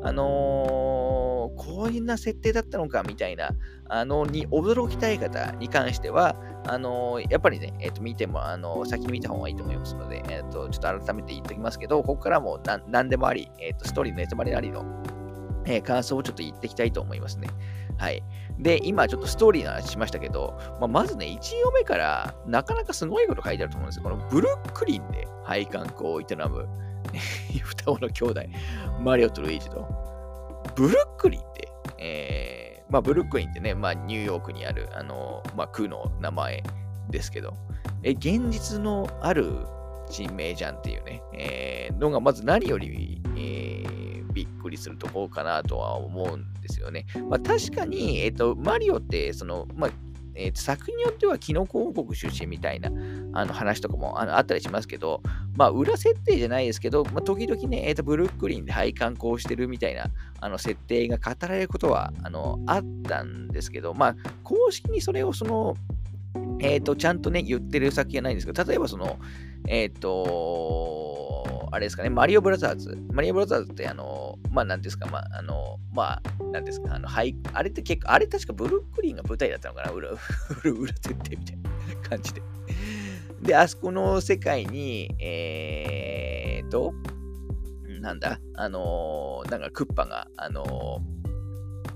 [0.04, 3.52] あのー、こういうな設定だったのかみたいな、
[3.90, 6.36] あの、に驚きたい方に関しては、
[6.68, 14.86] あの、やっぱりね、えっ、ー、と、見ても、あの先に見た方がいいと思いますので、えっ、と、ちょっと改めて言っておきますけど、ここからもな何でもあり、えっ、と、ストーリーのネタバレありの、
[15.66, 17.48] え感想をちょっと言っていきたいと思いますね。
[17.98, 18.24] はい。
[18.60, 24.04] で、今ちょっとストーリーの話しましたけど、まあ、まずね、1行目からなかなかすごいこと書いてあると思うんですよ。
[24.04, 26.68] このブルックリンで配管工を営む
[27.64, 28.42] 双子の兄弟、
[29.02, 29.88] マリオとルイージと。
[30.76, 36.64] ブルックリンって、えー、まあ、ブルックリンってね、まあ、ニューヨークにある、あの、まあ、区の名前
[37.10, 37.54] ですけど、
[38.04, 39.66] え、現実のある
[40.10, 47.06] 人名じゃんっていうね、えー、のがまず何より、えー、びっくりするところかなとは思うんですよね。
[47.30, 49.92] まあ、確かに、え、ー、と、マリオって、その、まあ、
[50.36, 52.90] えー、作品によってはキノコ王国出身みたいな
[53.34, 55.22] あの話とかもあのあったりしますけど、
[55.56, 60.06] まあ、裏設定じゃないですけど、まあ、時々ね、えーと、ブルックリンで配管工してるみたいな
[60.40, 65.76] あの設定が語られることはあのあったんですけど、まあ、公式にそれをその、
[66.60, 69.20] えっ、ー、と、ちゃんとね、言ってる作品はないんですけど、例えばその、
[69.68, 71.33] えっ、ー、と、
[71.74, 73.00] あれですかね、マリオブラザーズ。
[73.12, 80.10] マリオブラザーズって、あの、まあ、なんですか、まあ、あの、まあ、なんですか、あの、はい、あれって結構、あれ確かブルックリンが舞台だったのかな、裏、
[80.64, 82.44] 裏設定みたいな感じで。
[83.42, 86.94] で、あそこの世界に、えーと、
[88.02, 91.02] なんだ、あのなんかクッパが、あの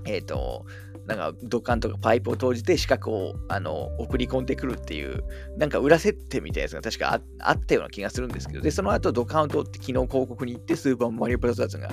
[0.06, 0.66] えっ、ー、と、
[1.08, 5.24] なんか土管とかパイプを投じて四角をあの送り込んでくるっていう、
[5.56, 11.88] なんか裏設定みたいなやつが確かあったような気がするんですけど、で、その後土管を通って昨日広告に行ってスーパーマリオブラザーズが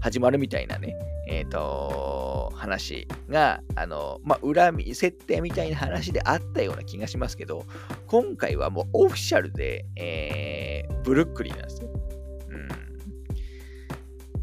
[0.00, 0.94] 始まるみたいなね、
[1.28, 7.64] えっ、ー、と、話が、あの、まあ、裏設定みたいな話であったような気がしますけど、
[8.06, 11.88] 今回はもうオフィシャルで、えー、ブルックリンなんですよ。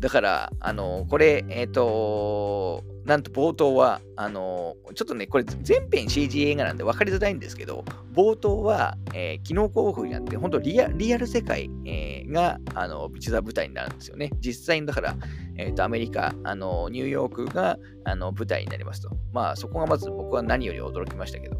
[0.05, 7.83] だから、あの、これ、えっ、ー、と、なんと冒頭は、あの、ちょっとね、これ全編 CG 映画なんで分かりづらいんですけど、
[8.13, 14.29] 冒頭は、えー、機能広告になって、本当リアリアル世界、えー、が、あの、実は舞台になるんですよね。
[14.41, 15.15] 実際に、だから、
[15.57, 19.09] えっ、ー、と、アメリカ、あの、ニューヨークが、あの、舞台になりますと。
[19.33, 21.57] まあ、そこがまず僕は何より驚きましたけど。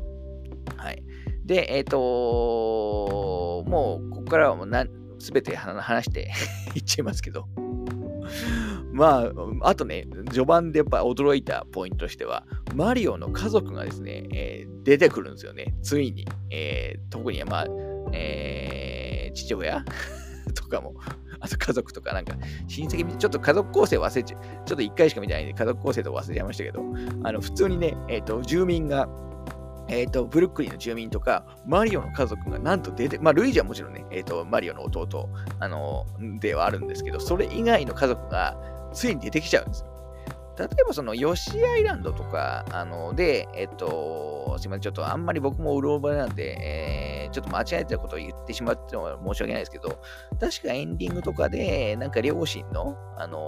[0.78, 1.04] はい。
[1.46, 1.98] で、えっ、と
[3.68, 4.68] もう、ここからはもう
[5.18, 6.32] すべて話して
[6.76, 7.48] いっちゃいますけど、
[8.92, 9.30] ま
[9.62, 15.76] あ、あとね、序盤でやっぱ驚いたポイントとしては、マリオの家族がですね、えー、出てくるんですよね。
[15.82, 16.26] ついに。
[16.50, 17.66] えー、特にまあ、
[18.14, 19.84] えー、父親？
[20.54, 20.94] とかも、
[21.40, 22.36] あと家族とかなんか、
[22.68, 26.82] 親戚、ちょっと家族構成忘れちゃう、ちょっと一回しか見てないんで、家族構成とか忘れちゃいましたけど、
[27.24, 29.08] あの、普通にね、えっ、ー、と、住民が、
[29.88, 35.30] えっ、ー、と、ブルックリンの住民とか、マリオの家族がなんと出て、まあ、ルイージはもちろんね、えっ、ー、と、マリオの弟、
[35.60, 36.06] あの、
[36.40, 38.58] ではあるんですけど、それ以外の家族が
[38.94, 39.96] ついに出てきちゃうんですよ。
[40.58, 50.00] 例えばそのヨシアイランドとか、あの、で、えっと、すいません、ちょっとあんまり僕もうろ覚えなんで、えー、ちょっと間違えてたことを言ってしまっては申し訳ないですけど、
[50.40, 53.46] 確かエンディングとかで、なんか両親の、あの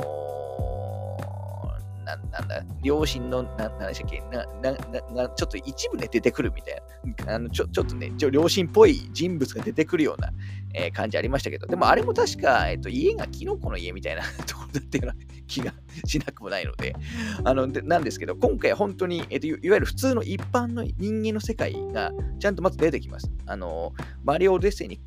[2.16, 4.22] なんだ、両親の、ななんでしたっけ？
[4.32, 4.72] なな
[5.14, 6.82] なちょっと一部ね、出てくるみたい
[7.26, 10.32] な、あのちょちょっとね、ちょ両親っぽい人物が出てくるような、
[10.74, 15.16] えー、感じありましたけど、でもあれも確か、えっと、家がキノコの家みたいな ところだったような
[15.47, 15.74] 気が
[16.05, 16.95] しなくもないので、
[17.43, 23.32] あのでなんですけど、今回本当に、えっと、いわゆる普通の一般の人間の世界がちゃんとまず出てきます。
[23.45, 23.93] あの
[24.24, 25.01] マリオ・デッセイに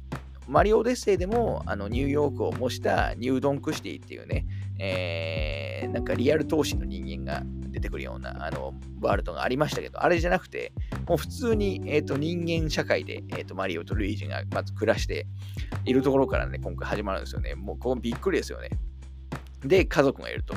[0.48, 4.46] マリ・オデッセイでもあのニューヨークを模したニュードンクシティっていうね、
[4.82, 10.72] えー、なんかリアル投資の人間が出てくるようなあのワールドがありましたけど、あれじゃなくて、
[11.06, 15.26] もう普通に、えーと、人間社会で、えーと、マリオとルイージがまず暮らして
[15.84, 17.54] いるところからね、今回始まるんですよね。
[17.54, 18.70] もうここびっくりですよね。
[19.62, 20.54] で、家族がいると。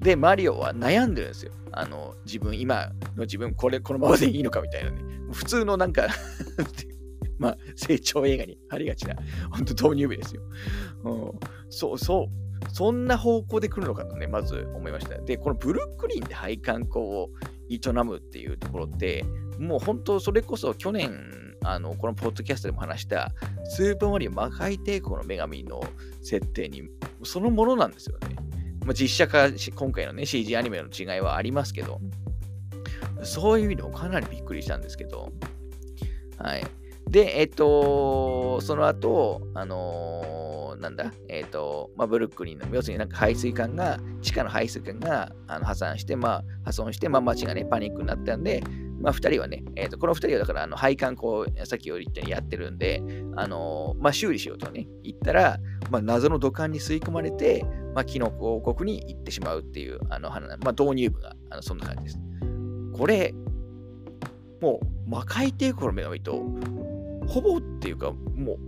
[0.00, 1.52] で、マリオは悩んでるんですよ。
[1.72, 4.98] あの、自分、今の自分、これ、このままでいいのかみたいなね。
[5.32, 6.08] 普通のなんか
[7.38, 9.16] まあ、成長映画にありがちな、
[9.50, 10.42] 本当導入部ですよ。
[11.04, 11.32] うん、
[11.70, 12.49] そうそう。
[12.72, 15.18] そんな方向で来るのかとね、まず思いました。
[15.18, 17.30] で、このブルックリンで配管工を
[17.68, 19.24] 営むっていうところって、
[19.58, 21.10] もう本当、それこそ去年、
[21.62, 23.32] あのこのポッドキャストでも話した、
[23.64, 25.82] スーパーマリオ魔界帝国の女神の
[26.22, 26.82] 設定に、
[27.22, 28.36] そのものなんですよね。
[28.84, 32.00] まあ、実写化、今回のね、CG アニメの違いはありますけど、
[33.22, 35.32] そういう意味でもかなりびっくりしたんですけど、
[36.38, 36.64] はい。
[37.08, 48.62] で、えっと、その後、あのー、なんだ、えっと、まあ、ブルックリンの、要するになんか排水管が、地下の排水管があの破産して、まあ、破損して、まあ、街がね、パニックになったんで、
[49.00, 53.02] まあ、2人はね、えーと、この2人はだからあの配管こう、さっきより言ったようにやってるんで、
[53.36, 55.58] あのー、まあ、修理しようとね、言ったら、
[55.90, 57.64] まあ、謎の土管に吸い込まれて、
[57.94, 62.18] まあ、キノコ王国に行ってしまうっていう、あの、まあ、導入部があのそんな感じです。
[62.96, 63.34] これ、
[64.60, 66.44] もう、魔界帝国の女神と、
[67.26, 68.58] ほぼっていうか、もう、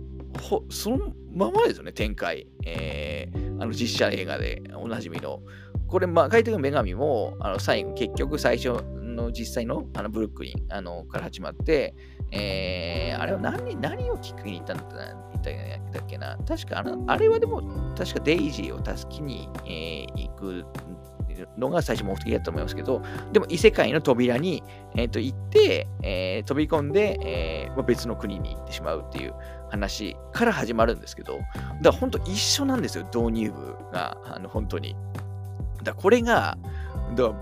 [0.41, 2.47] ほそのままですよね、展開。
[2.65, 5.41] えー、あの実写映画でおなじみの。
[5.87, 11.93] これ、魔界的な女神も、あの最後、結局最初の実際のあのブルックリンあのから始まって、
[12.31, 17.61] えー、あれは何何をきっかけに行ったんだったっけな確かあの、あれはでも、
[17.95, 20.65] 確かデイジーを助けに、えー、行く
[21.57, 24.63] のが最初目的だと思いますけど、でも異世界の扉に、
[24.95, 29.33] えー、と行って、えー、飛び込んで、えー、別の国に行ってしまうっていう
[29.73, 31.45] 話から始まるんですけど、だか
[31.81, 34.95] ら本当一緒なんですよ、導入部が、あの本当に。
[35.83, 36.57] だこれが、
[37.15, 37.33] だ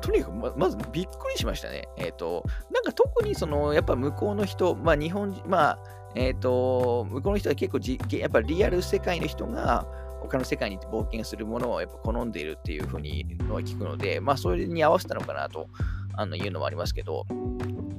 [0.00, 1.88] とにかくままずびっくりしましたね。
[1.96, 5.78] えっ、ー、と、なんか特にその、やっぱ向こうの人、まあ日本人、まあ、
[6.16, 9.86] えっ、ー、と、向こうの人は結構じ、やっぱリアル世界の人が、
[10.20, 15.68] 他の世界に行って冒険するものをやっぱ好んでいるっていうふうにのは聞くので、まあそれに合わせたのかなと
[16.14, 17.26] あのいうのもありますけど、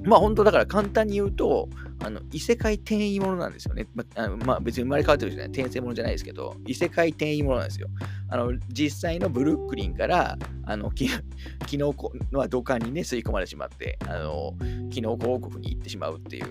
[0.03, 1.69] まあ本当だから簡単に言うと、
[2.03, 3.87] あの異世界転移ものなんですよね。
[3.93, 7.87] まあ、まあ、別に生まれ変わってるじゃない、転生ものじゃないですけど、異世界転移ものなんですよ。
[8.29, 11.23] あの実際のブルックリンから、あのき昨
[11.71, 14.53] 日の土管にね、吸い込まれてしまって、あの
[14.89, 16.47] 昨日王国に行ってしまうっていう、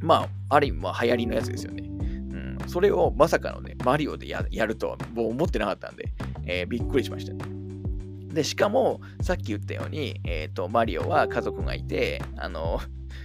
[0.00, 1.84] まあ、ある意味、まあ、流行りのやつですよね。
[2.68, 6.12] それをまさかのね、マリオでやるとはもう思ってなかったんで、
[6.46, 7.44] えー、びっくりしましたね。
[8.32, 12.78] で、しかも、さっき言ったように、えっ、ー、と、マリオは家族がいて、あの、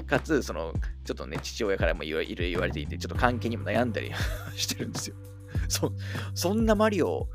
[0.08, 0.74] かつ、その、
[1.04, 4.12] ちょっとね、父親からもいろいろ言われていて、ちょっと関係にも悩んだり
[4.56, 5.16] してるんですよ。
[5.68, 5.92] そ、
[6.34, 7.28] そんなマリオ、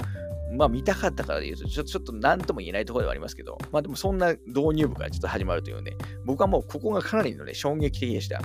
[0.53, 5.93] まあ見たかったからで言うと、ちょっと何とも言えないところではありますけど、まあでもそんな導入部からちょっと始まるというね、
[6.25, 8.41] 僕はもうここがかなりのね、衝撃的でした。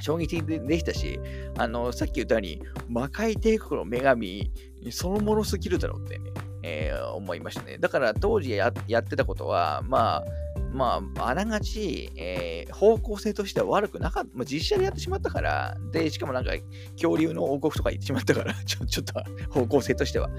[0.00, 1.18] 衝撃的でしたし、
[1.56, 4.50] あの、さっき言ったように、魔界帝国の女神
[4.90, 6.30] そのものすぎるだろうってね、
[6.62, 7.78] えー、思いましたね。
[7.78, 10.24] だから当時やってたことは、まあ、
[10.72, 14.30] まあ、あながち、えー、方向性としては悪くなかった。
[14.34, 16.52] まあ、実写でやってしまったから、で、しかもなんか、
[16.94, 19.14] 恐竜の王国とか行ってしまったから ちょ、ちょっと
[19.50, 20.30] 方向性としては、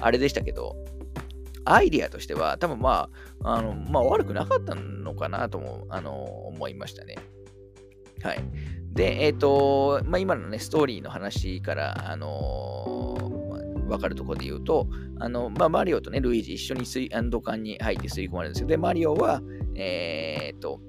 [0.00, 0.76] あれでしたけど、
[1.64, 3.08] アイディアとしては、多分ま
[3.42, 7.16] あ、あの、まあ、悪くなかったのかなとも、あの、思いましたね。
[8.22, 8.42] はい。
[8.94, 14.88] で、えっ、ー、と、まあ、今のね、ストーリーの話から、あのー、わかるところで言うと、
[15.18, 18.68] あの、まあ、マリオとね、ルイージ一緒に水土管に入って吸い込まれるんですよ。
[18.68, 19.42] で、マリオは、
[19.74, 20.80] えっ、ー、と、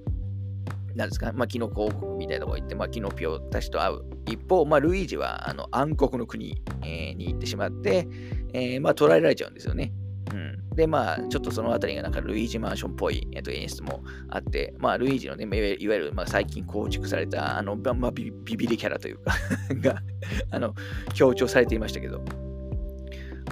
[0.96, 4.02] なんですか、まあ、キノコ王国みたいなとこ行って、まあ、キノピオたちと会う。
[4.28, 8.08] 一方、まあ、ルイージは、あの、暗黒の国、えー、に行ってしまって、
[8.54, 9.94] えー、まあ、捕らえられちゃうんですよね。
[10.34, 19.34] うん、で、まあ、ちょっとそのあたりがなんかルイージマンションっぽい、えっと、演出もあって、まあ、ルイージのね、いわゆる、まあ、最近構築された、あの、まあ、ビビビリキャラというか
[19.82, 20.02] が、
[20.52, 20.74] あの、
[21.14, 22.24] 強調されていましたけど、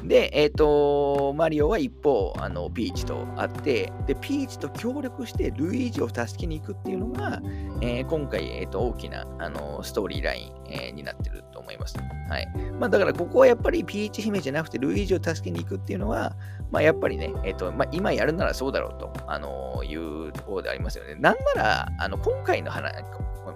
[0.04, 7.42] で、えっ、ー、と、マリオは一方、あの、ピーチと会って、で、ピーチと協力してルイージを助けに行くっていうのが、
[7.82, 11.98] えー、今回、え、ー、と、大きな、あの、ストーリーライン、えになってると思います。
[12.30, 12.48] はい。
[12.80, 16.36] まあ、だからここはやっぱりピーチ姫じゃなくてルイージを助けに行くっていうのは、
[16.74, 21.14] まあ、やっぱりね、えっ、と、まあ、今やるならそうだろうと、あのいうところでありますよね。
[21.14, 22.92] なんなら、あの、今回の話、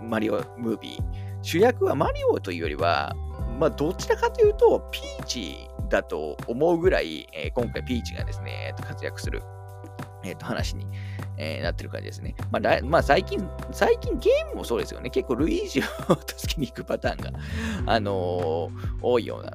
[0.04, 1.04] マリオムービー、
[1.42, 3.16] 主役はマリオというよりは、
[3.60, 9.42] まあ、どちらかというと、ピーチだと思うぐらい、えー、今回ピーチがですね、活躍する、
[10.24, 10.86] えー、と話に、
[11.38, 12.36] えー、なってる感じですね。
[12.52, 15.10] まあ、まあ、最近、最近ゲームもそうですよね。
[15.10, 15.84] 結構ルイージを
[16.38, 17.40] 助けに行くパターンが、
[17.88, 19.54] あのー、多いような、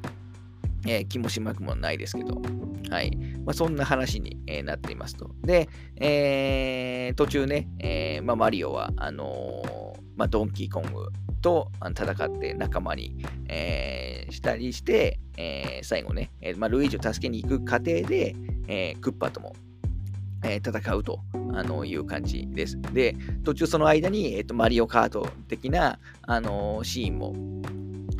[0.86, 2.40] えー、気もしなくもないですけど、
[2.90, 3.16] はい。
[3.44, 5.30] まあ、そんな話に、えー、なっていますと。
[5.42, 11.08] で、えー、途中ね、えまあ、マリオは、あのまあ、ドンキーコング
[11.40, 13.16] と戦って仲間に、
[13.48, 18.34] え、したりして、え、最後ね、えまあ、ルイージを助けに行く過程で、
[18.68, 19.54] え、クッパとも、
[20.44, 21.20] え、戦うと
[21.54, 22.80] あのいう感じです。
[22.92, 27.34] で、途中その間に、えーと、マリオカート的な、あの、シーンも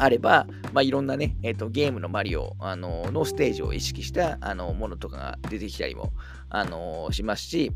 [0.03, 6.12] あれば、まあ、いろんなね、えーと、ゲームのマリオ、あの、のステージを意識したあのものとかが出てきたりも、
[6.50, 7.70] あの、しますし、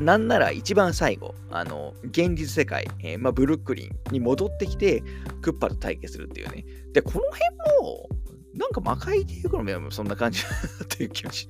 [0.00, 5.02] なんなら一番最後、あの、現実世界、えー、まあ、ブルックリンに戻ってきて、
[5.42, 6.64] クッパと対決するっていうね。
[6.94, 8.08] で、この辺も、
[8.54, 11.46] なんか魔界帝国の目もそんな感じっていう気がし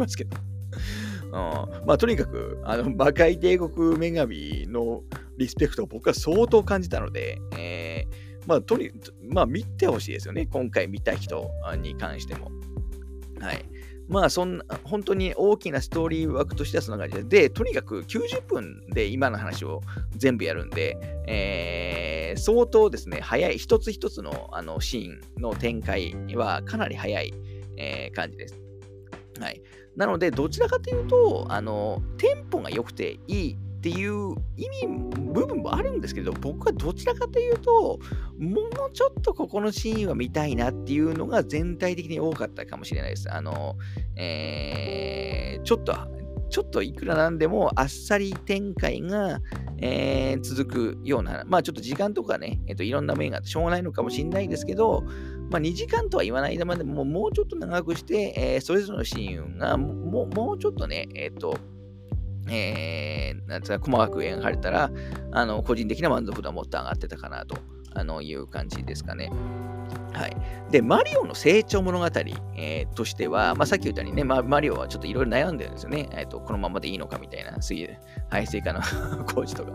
[0.00, 0.36] ますけど。
[1.26, 1.32] うん、
[1.86, 5.02] まあ、とにかく、あの、魔界帝国女神の
[5.36, 7.38] リスペクトを僕は相当感じたので、
[8.46, 8.90] まあ、とに、
[9.28, 10.46] まあ、見てほしいですよね。
[10.46, 11.50] 今回見た人
[11.82, 12.50] に関しても。
[13.40, 13.64] はい。
[14.10, 19.82] まあそんな、本当に大きなストーリー枠としてはそんな感じで、で、とにかく90分で今の話を
[20.16, 27.32] 全部やるんで、えー、相当ですね、早い、一つ一つのあのシーンの展開はかなり早い、
[27.76, 28.60] えー、感じです。
[29.40, 29.62] はい。
[29.94, 34.88] なので、どちらかというと、あの、テンポが良くていいっていう意味、
[35.32, 37.98] 部分もあるんですけど、僕はどちらかというと、
[38.38, 43.32] もうちょっとここのシーンは見たいなっていうのが全体的に多かったかもしれないです。
[43.32, 43.78] あの、
[44.16, 45.94] えー、ちょっと、
[46.50, 49.40] ちょっといくらなんでもあっさり展開が、
[49.78, 55.04] えー、続くような、まあちょっと時間とかね、えっ、ー、といろんな面があってしょうがないのかもしれないですけど、
[55.50, 61.56] まあ2時間とは言わないまでももうちょっと長くして、えー、それぞれのシーンがもうちょっとね、えっ、と、
[62.50, 64.90] えー、なんつうか、細かく描かれたら、
[65.32, 67.56] あの、個人的な満足度はもっと上がってたかなと
[67.94, 69.30] あのいう感じですかね。
[70.12, 70.36] はい。
[70.70, 72.06] で、マリオの成長物語、
[72.56, 76.08] えー、としては、まあ、さっき言ったようにね、まあ、マリオはちょっといろいろ悩んでるんですよね。
[76.12, 76.40] えーと。
[76.40, 77.88] このままでいいのかみたいな、水
[78.28, 78.80] 排水化の
[79.32, 79.72] 工事とか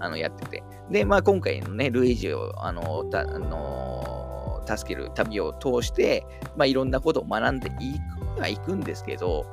[0.00, 0.62] あのやってて。
[0.90, 7.98] で、まあ、今回のね、ルイージを、あの、たあの助ける旅を通して、まあ、いろんなことを学んでい
[8.36, 9.46] くはいくんですけど、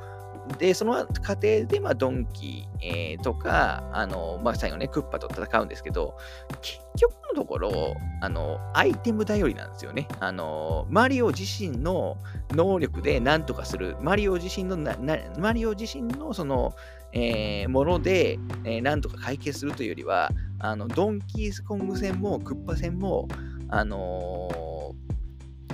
[0.58, 6.16] で、その過程で、まあ、ドンキ、えー、とか、あの、まあ、最後ね、クッパと戦うんですけど、
[6.62, 10.08] 結局のところ、あの、アイテム頼りなんですよね。
[10.20, 12.16] あの、マリオ自身の
[12.50, 16.74] 能力で何とかする、マリオ自身のな、なマリオ自身のその、
[17.12, 23.28] えー、もので、えー、何とか解決するというよりは、あの、ドンキースコング戦もクッパ戦も、
[23.68, 24.77] あのー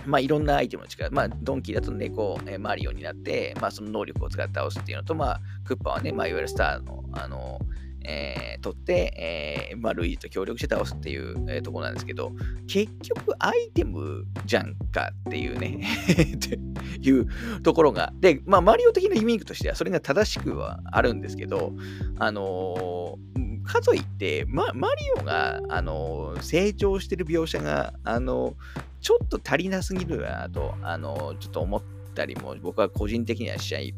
[0.07, 7.59] まあ、いろんなアイテムの力、まあ、ドンキーだと猫、えマリオになって、まあ、その能力を使って倒すっていうのと、まあ、クッパはね、まあ、いわゆるスターの、あの、
[8.05, 12.33] えー、取って、えー、まあ、ルイージと協力して倒すっていう、えー、ところなんですけど、
[12.67, 15.81] 結局アイテムじゃんかっていうね
[16.37, 16.59] って
[17.01, 21.73] いうところが、で、まあ、マリオ的なイメージとしてはそれが正しくはあるんですけど、
[22.19, 28.57] あのー、かといって、ま、マリオが、あの成長してる描写が、あの
[29.05, 31.83] ちょっと足りなすぎるなと、あの、ちょっと思っ
[32.15, 33.95] たりも、僕は個人的にはしちゃい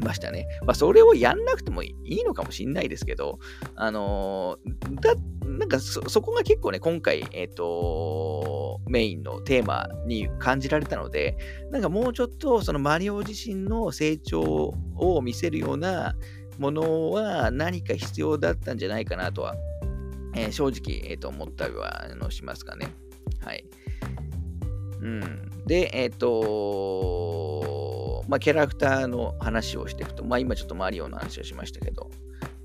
[0.00, 0.46] ましたね。
[0.66, 3.38] まあ、それをやんなくてもいいのかもしんないですけど、
[3.76, 4.58] あの
[5.00, 11.36] だ、なんかそ、そこが結構ね、今回、えっ、ー、と、メインのテーマに感じられたので、
[11.70, 16.14] なんかもうちょっと、そのマリオ自身の成長を見せるような
[16.58, 19.56] ものは何か必要だったんじゃないかなとは、
[20.34, 22.88] えー、正直、えー、と思ったりはしますかね。
[23.40, 23.64] はい。
[25.00, 25.50] うん。
[25.66, 27.79] で、えっ、と
[28.30, 32.08] まあ、キャラクターの話をしていくと、まあ、今ちょっとマリオの話をしましたけど、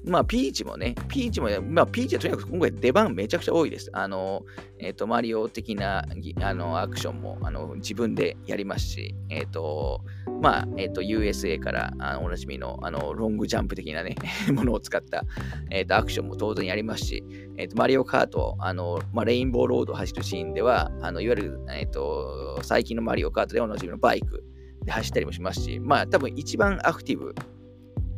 [0.05, 3.89] まあ、ピーチもね、ピーチも、まあ、ピーチはとにかく今回出番めちゃくちゃ多いです。
[3.91, 4.43] あの、
[4.77, 6.05] えっ、ー、と、マリオ的な
[6.41, 10.01] あのアクションもあの自分でやりますし、えっ、ー、と、
[10.39, 14.15] まあ、えっ、ー、と、USA からあのおなじみのあのロングジャンプ的なね、
[14.53, 15.23] ものを使った、
[15.71, 17.23] えっ、と、アクションも当然やりますし、
[17.57, 24.43] えっ、と、マリオカート、あの、まあ、レインボーロードを走るシーンでは、あのいわゆる、えっ、と、最近のマリオカートでおなじみのバイク、
[24.85, 27.35] で走ったりもしますし、まあ多分一番アクティブ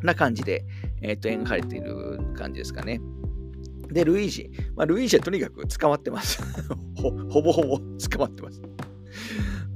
[0.04, 0.66] な感じで、
[1.02, 3.02] えっ、ー、と、描かれている感じですかね。
[3.90, 4.52] で、ルイージ。
[4.76, 6.42] まあ、ルイージはとにかく捕まってます
[6.96, 7.10] ほ。
[7.30, 8.62] ほぼほぼ捕まってます。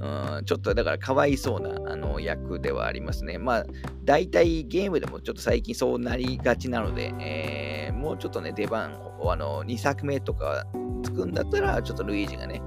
[0.00, 3.38] うん、ちょっとだからかわいそうなあの役ではありますね。
[3.38, 3.66] まあ、
[4.04, 10.66] 大体ゲームでもちょっと最近そうなりがちなので、えー、もうちょっとね、出番をあの2作目とか
[11.04, 12.60] つくんだったら、ちょっとルイージがね、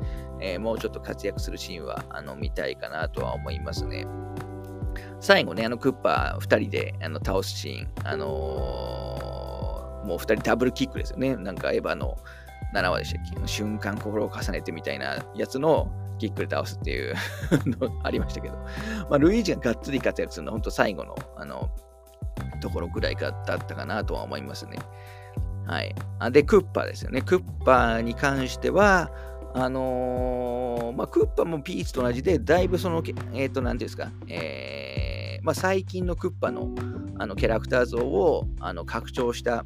[0.46, 4.06] えー、もうちょっと活躍するシーンはあの見たいかなとは思いますね。
[5.20, 11.36] 最後ね、あのクッパー2人であの倒すシーン、あのー、もう2人ダブルキックですよね。
[11.36, 12.18] なんかエヴァの
[12.76, 13.48] 7話でしたっけ？
[13.48, 17.16] 瞬間心を重ねてみたいなやつのキックで倒すっていう
[17.80, 18.56] のありましたけど、
[19.10, 21.72] まあ、ルイージががっつり活躍するのは本当最後のあの
[22.62, 24.78] ところぐらいだったかなとは思いますね。
[25.66, 25.96] はい。
[26.20, 27.22] あで、クッパーですよね。
[27.22, 29.10] クッパーに関しては、
[29.58, 33.02] あのー、まあ、クッパもピーチと同じで、だいぶその、
[33.34, 36.70] えっ、ー、と、なんていうんですか、えー、まあ、最近のクッパの
[37.18, 39.66] あのキャラクター像をあの拡張した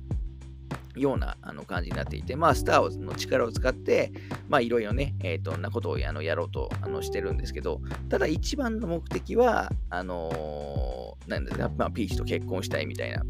[0.95, 4.11] ようなあの感じになっていて、まあ、スター・の力を使って、
[4.47, 13.23] まあ、いろいろね、えー、となことをあのやろうとあのしてるんですけど、ただ一番の目的は、あのー、なんですか、まあ、ピーチと結婚したいみたいな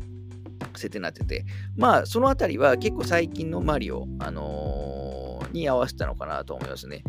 [0.75, 1.45] 設定になってて、
[1.77, 7.03] まあ、そのあたりは結構最近のマリオ、あのー、に合わせたのかなと思いますね。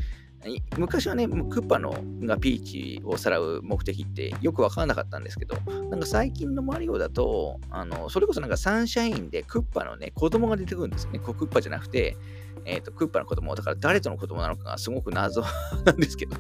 [0.79, 5.55] 昔はね、クッパのがピーチをさらう目的ってよくわからなかったんですけど、
[5.91, 11.19] なんか最近のマリオだと、あのそれこそなんかサンシャインでクッパのね、子供が出てくるんですよね。
[11.19, 12.17] クッパじゃなくて、
[12.65, 15.43] えっ、ー、と、クッパの子供、だから誰との子供なのかがすごく謎
[15.85, 16.37] なんですけど。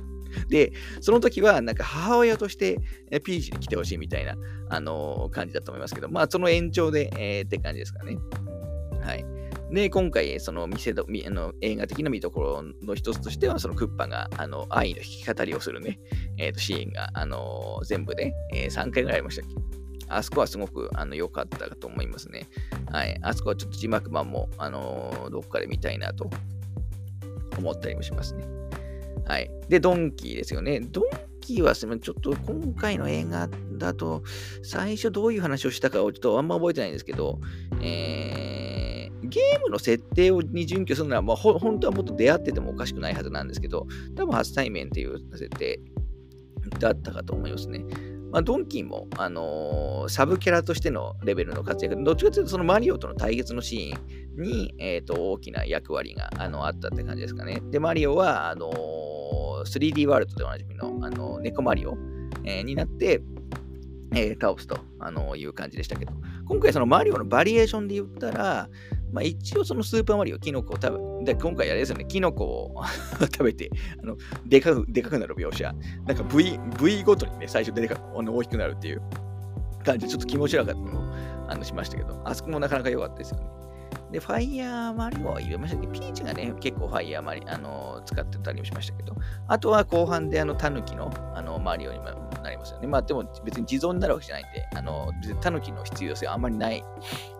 [0.48, 2.78] で、その時はなんか母親として
[3.24, 4.36] ピーチに来てほしいみたいな、
[4.70, 8.16] あのー、感じだと思いますけど、まあその延長で、えー、って感じですかね。
[9.72, 16.00] で、今回、その見せどあの映画的な見どころの一つとしては、そのクッパがあの愛の弾き語りをするね、
[16.38, 19.54] えー、とシーンが、あの全部で、えー、3回ぐらいありましたっけ？
[20.08, 22.48] あそこはすごくあの良かったと思いますね。
[22.90, 23.16] はい。
[23.22, 26.28] あそこはちょっと字幕版も、あのどっかで見たいなと
[27.56, 28.44] 思ったりもしますね。
[29.26, 29.48] はい。
[29.68, 30.80] で、ドンキーですよね。
[30.80, 31.04] ドン
[31.40, 32.00] キーはすみません。
[32.00, 33.48] ちょっと今回の映画
[33.78, 34.24] だと、
[34.64, 37.38] 最初どういう話をしたかをちょっとあんま覚えてないんですけど、
[37.80, 38.49] えー
[39.30, 45.80] ゲームの設定をに準拠するのは、まあ、本当はもっと出会っててもおかしくないはずなんですけど、多分初対面っていう設定
[46.78, 47.84] だったかと思いますね。
[48.32, 57.60] まあ、ドンキーも、あのー、サブキャラとしてのレベルの活躍、どっちかというとそのマリオとの対決のシーンに、えーと、大きな役割があのあったって感じですかね。
[57.70, 61.96] で、マリオはあのー、3D ワールドでおなじみの、あのー、猫マリオ、
[62.44, 63.20] えー、になって、
[64.14, 66.12] えー、倒すと、あのいう感じでしたけど、
[66.46, 68.68] 今回そのマリオのバリエーションで言ったら、
[69.12, 72.82] まあ、一応そのスーパーマリオ、キノコを食べ、で今回あれですよね、キノコを
[73.20, 73.70] 食べて、
[74.02, 75.72] あのでかくでかくなる描写、
[76.06, 79.02] なんか部位部位ごとにね、最初でかく大きくなるっていう。
[79.82, 81.14] 感じで、ちょっと気持ち悪かったのを
[81.48, 83.46] あのしましたけど、あそこもなかなか良かったですよね。
[84.12, 85.86] で、ファイヤーマリオは言いましたけ？
[85.86, 89.14] ど、ピーチがね、結構ファイヤーマリ、あの使ってたりもしましたけど、
[89.48, 92.04] あとは後半であの、タヌキのあのマリオにも
[92.42, 92.88] なりますよね。
[92.88, 96.82] まあでも別に地蔵になるわけじゃないんで、あの、タヌキの必要性はあんまりない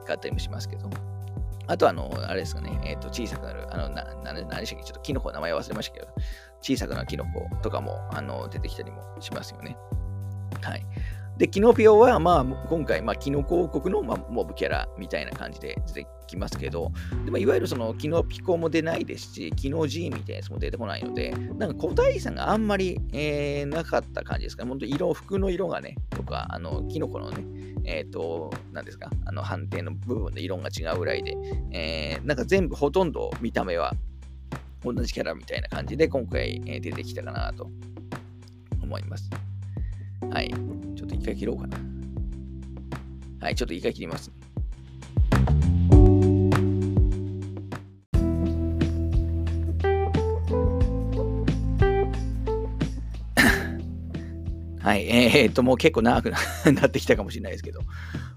[0.06, 0.88] かったりもしますけど、
[1.70, 6.08] あとあの、あれですかね、えっ、ー、と、小さくなる、あの、な、な、何でしたっけ、ちょっとキノコ名前忘れましたけど、
[6.60, 9.76] 小さくなるキノコとかも、あの、出てきたりもしますよね。
[10.62, 10.84] はい。
[11.40, 16.92] で、キノピオは、まあ、今回、まあ、キノコ王国の、まあ、モブキャラみたいな感じで出てきますけど、
[17.24, 24.68] でもいわゆるその、キノピコも出ないですし、キノジーみたいなやつも出てこないので、なんか個体差があんまり、えー、なかった感じですかね。
[24.68, 27.42] 本当色、服の色がね、とか、あの、キノコのね、
[27.84, 31.34] えっ、ー、と、何ですか、あの、判定の部分で色が違うぐらいで、
[31.72, 33.94] えー、なんか全部ほとんど見た目は
[34.84, 37.70] 同じキャラみたいな感じで、今回、え出てきたかなと
[38.82, 39.30] 思います。
[40.30, 40.89] はい。
[41.20, 41.76] 一回切ろうかな。
[43.40, 44.30] はい、ちょっと一回切ります。
[54.80, 56.30] はい、えー、っと、もう結構長く
[56.72, 57.80] なってきたかもしれないですけど、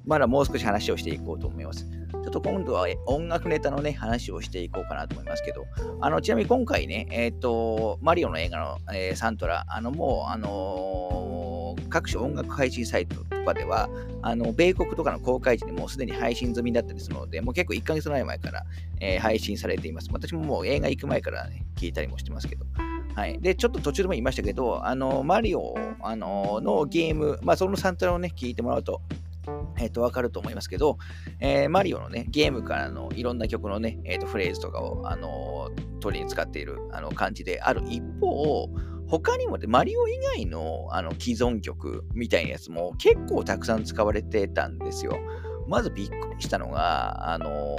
[0.04, 1.86] まだもう少し話をしていこうと思います。
[1.86, 5.66] ちょっと今度は音楽ネタのね、話をしていこうかなと思いますけど、
[6.02, 11.53] あの、ちなみに今回ね、えー、っと、マリオの映画の、えー、サントラ、あの、もう、あの
[11.90, 13.90] 各種音楽配信サイトとかでは、
[14.22, 18.66] あの米国とかの公開時にもうすでに配信済みだったりするので、もう結構1ヶ月前から、
[19.00, 20.10] えー、配信されています。
[20.12, 22.66] 私ももう映画行く前からね、聞いたりもしてますけど。
[23.16, 23.40] はい。
[23.40, 29.02] で、ちょっと途中でも言いましたけど、あの、マリオ、あの、のゲーム、まあ、そのサントラをね、聞いてもらうと、
[29.78, 30.98] えっ、ー、と、わかると思いますけど、
[31.40, 35.70] えー、マリオのね、ゲームからのいろんな曲のね、えっ、ー、と、フレーズとかを、あの
[36.04, 38.70] 取りに使っているあの感じである一方、
[39.22, 45.20] 他にもね、マリオ以外のあの既存曲みたいなやつも結構たくさん使われてたんですよ。
[45.68, 47.78] まずびっくりしたのが、あの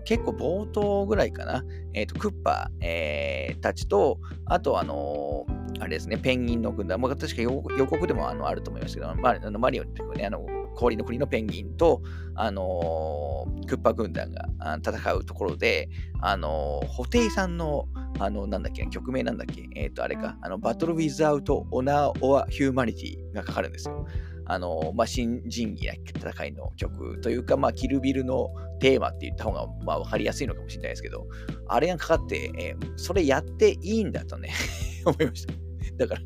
[0.00, 5.46] ー、結構冒頭ぐらいかな、え、ー、と、クッパ、えー、たちと、あとあの
[5.80, 7.50] あれですね、ペンギンの軍団、まあ、確か予
[7.86, 10.44] 告でもあのあると思いますけど、まあ、あのマリオっていうね、あの
[10.74, 12.02] 氷の国のペンギンと、
[12.36, 14.48] あのクッパ軍団が
[14.84, 15.88] 戦うところで、
[16.20, 17.86] あのホテイさんの、
[18.18, 24.06] あの、なんだっけ、曲名なんだっけ、えっ、と、あれか、あの、バトル・ウィズ・アウト・オナー・オア・ヒューマニティがかかるんですよ。
[24.46, 31.26] あの、まあ、新人義な戦いの曲というか、まあ、キルビルのテーマって言った方が、まあ、わかりやすいのかもしれないですけど、
[31.68, 34.52] あれがかかって、えー、それやっていいんだとね
[35.06, 35.54] 思いました。
[35.96, 36.20] だから、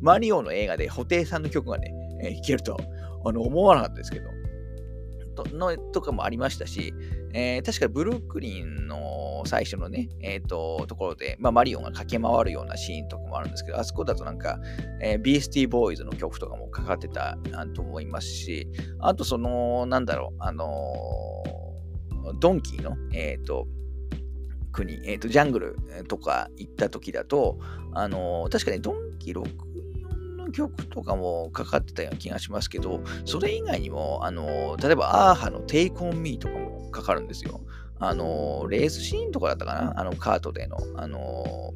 [0.00, 2.76] マリオの映画で布袋さんの曲がね、えー、けると
[3.24, 4.30] あの思わなかったですけど、
[5.34, 6.94] とのとかもありましたし、
[7.32, 14.58] えー、確かブルックリンの最初のね、えっ、ー、と、ところで、まあ、マリオンが駆け回るようなシーンとかもあるんですけど、あそこだとなんか、
[15.02, 17.36] えー、ビースティーボーイズの曲とかもかかってた
[17.74, 18.68] と思いますし、
[19.00, 20.68] あとその、なんだろう、あの
[22.40, 23.66] ドンキーの、えっ、と、
[24.72, 25.76] 国、えっ、と、ジャングル
[26.08, 27.58] とか行った時だと、
[27.92, 29.73] あの確かにドンキー64
[30.44, 37.60] の曲とかもかかってたような気がしますけど、それ以外にも、あの例えば、アーハの Take on Me とかもかかるんですよ。
[37.98, 40.00] あの、レースシーンとかだったかな？
[40.00, 41.72] あの、カートでの、あの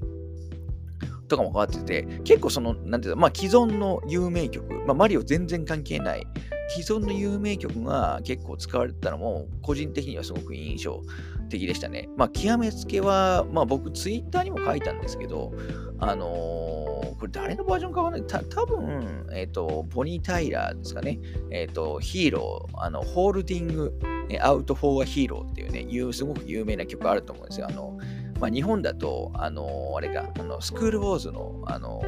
[1.28, 6.26] とかも変わってて、結構その、なんていうの、まあ既存の有名曲、まあマリオ全然関係ない、
[6.70, 11.02] 既存の有名曲が結構使われてたのも、個人的にはすごく印象
[11.48, 12.08] 的でしたね。
[12.16, 15.52] まあ極めつけは、まあ僕ツイッターにも書いたんですけど、
[15.98, 16.87] あのー、
[17.18, 18.28] これ誰のバージョンかわかんない。
[18.28, 21.18] た多分えっ、ー、と、ボニー・タイラーですかね。
[21.50, 23.98] えっ、ー、と、ヒーロー、あの、ホールディング、
[24.40, 27.66] アウト・フォー・ア・ヒーローっていうね、いうすごく有名な曲あると思うんですよ。
[27.68, 27.98] あの、
[28.40, 32.02] まあ、日本だと、あの、あれが、あのスクール・ウォーズの、あの、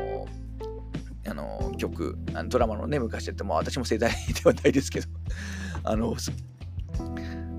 [1.28, 5.08] あの曲、あのドラマのね、昔やっても、私も世代ではないですけど、
[5.82, 6.14] あの、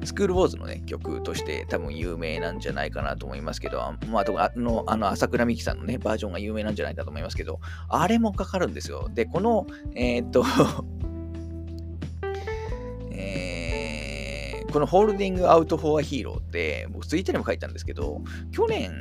[0.04, 9.10] スクールウォーズのね、曲として多分有名なんじゃないかなと思いますけど、あまあ、あの、あの朝倉美希さんのね、バージョンが有名なんじゃないかと思いますけど、あれもかかるんですよ。
[9.14, 10.44] で、この、えー、っ と
[13.12, 18.22] えこのホールディングアウトフォアヒーローって、僕ツイッターにも書いたんですけど、
[18.52, 18.92] 去年、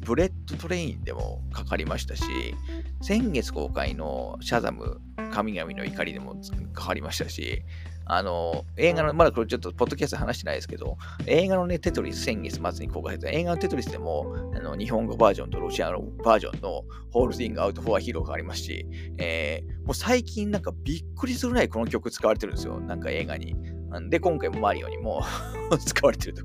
[0.00, 2.24] ブレットトレインでもかかりましたし、
[3.00, 5.00] 先月公開のシャザム
[5.32, 6.36] 神々の怒りでも
[6.72, 7.62] かかりましたし、
[8.04, 10.96] あの、映画の、まだこれちょっとポッドキャスト話してないですけど、
[11.26, 18.86] 映画のね、テトリス先月末に公開された映画のテトリスでも、あの日本語バージョンとロシアのバージョンのホールディングアウトフォーアヒーローがありますし、
[19.18, 22.80] えー、もう最近なんかびっくりするぐらいこの曲使われてるんですよ。
[22.80, 23.54] なんか映画に。
[24.08, 25.22] で、今回もマリオにも
[25.84, 26.42] 使われてると。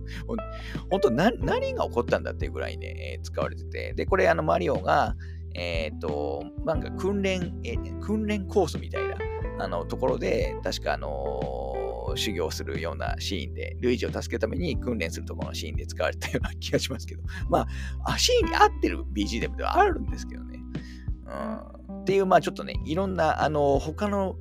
[0.90, 3.94] 本当何が起こったんだっていうぐらいね、使われてて。
[3.94, 5.16] で、これ、あの、マリオが、
[5.56, 9.16] えっ、ー、と、なんか訓練、え訓練コースみたいな、
[9.60, 17.68] あの、ところで、確か、あの修行するようなシーンで、ルイージを助けるために訓練するところのシーンで使われたような気がしますけど、 ま
[18.06, 20.60] あ、シーンに合ってる BGM ではあるんですけどね。
[21.90, 24.38] うん、っていう、まあちょっとね、いろんな、あの、他の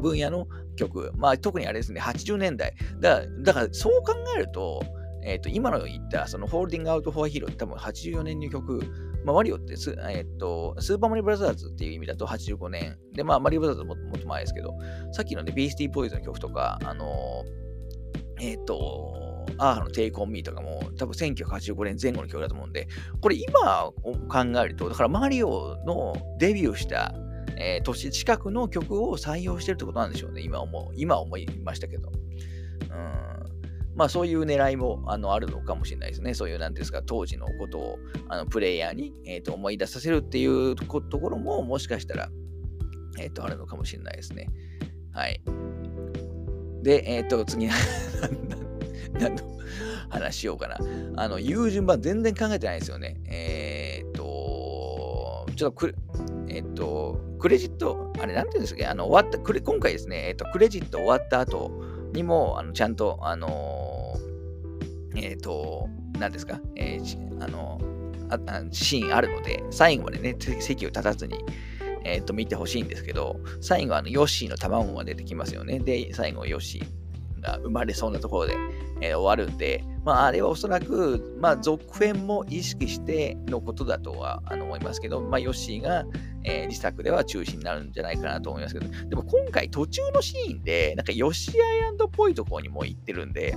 [0.00, 0.46] 分野の
[0.76, 2.74] 曲、まあ、特にあれですね、80年代。
[3.00, 4.82] だだから、そう考えると、
[5.22, 8.80] えー、と今の言ったそのホールディングアウト・フォー・ヒーローって多分84年の曲、
[9.24, 12.98] まあ、マリオってス,、えーと、スーパーマリオブラザーズっていう意味だと85年。
[13.12, 14.74] で、まあ、マリオブラザーズももっと前ですけど、
[15.12, 22.88] さっきのね、ビースティー・ボーイズの曲とか、あのー、えっ、と、アーハのテイクオンミーとかも多分1985年前後の曲だと思うんで、
[23.20, 23.92] これ今を
[24.28, 27.14] 考えると、だからマリオのデビューした
[27.60, 30.92] えー、年近くの曲を採用してるってことなんでしょうね、今思。
[30.96, 32.10] 今思いましたけど。
[32.10, 33.39] うん
[33.96, 36.34] まあそういう狙いもあのあるのかもしれないですね。
[36.34, 37.98] そういう、なんですか、当時のことを
[38.28, 42.30] あのプレイヤーに、えーと、思い出させるっていうところも、もしかしたら、
[43.18, 44.48] えっ、ー、と、あるのかもしれないですね。
[45.12, 45.40] はい。
[46.82, 47.68] で、えっ、ー、と、次、
[49.12, 49.42] 何の
[50.08, 50.78] 話しようかな。
[51.16, 53.20] あの、言う順番全然考えてないですよね。
[53.26, 55.94] えっ、ー、と、ちょっとく、
[56.48, 61.70] えっ、と、クレジット、あれ、なんていうんですか、あの、終わった、クレ今回ですね、えっ、と、クレジット終わった後
[62.12, 65.88] にも、あの、ちゃんと、あのー、えっ、と、
[66.18, 67.80] なんですか、えー、あの
[68.28, 68.38] あ
[68.70, 71.38] シーンあるので、最後までね、席を立たずに、
[72.04, 75.78] えっ、と、見てほしいんですけど、最後、あの、ヨッシーの卵が出てきますよね。
[75.80, 76.99] で、最後、ヨッシー
[77.40, 78.56] が生まれそうなところで、
[79.00, 86.04] えー、終わるんで、まあ、あれはおそらく、まあ、続編も意識してのことだとは思いますけど、まあ、ヨッシーが、
[86.44, 93.56] えー、自作では中心になるんじゃないかなと思いますけど、でも今回途中のシーンで、なんかヨッシーアイランドっぽいところにも行ってるんで、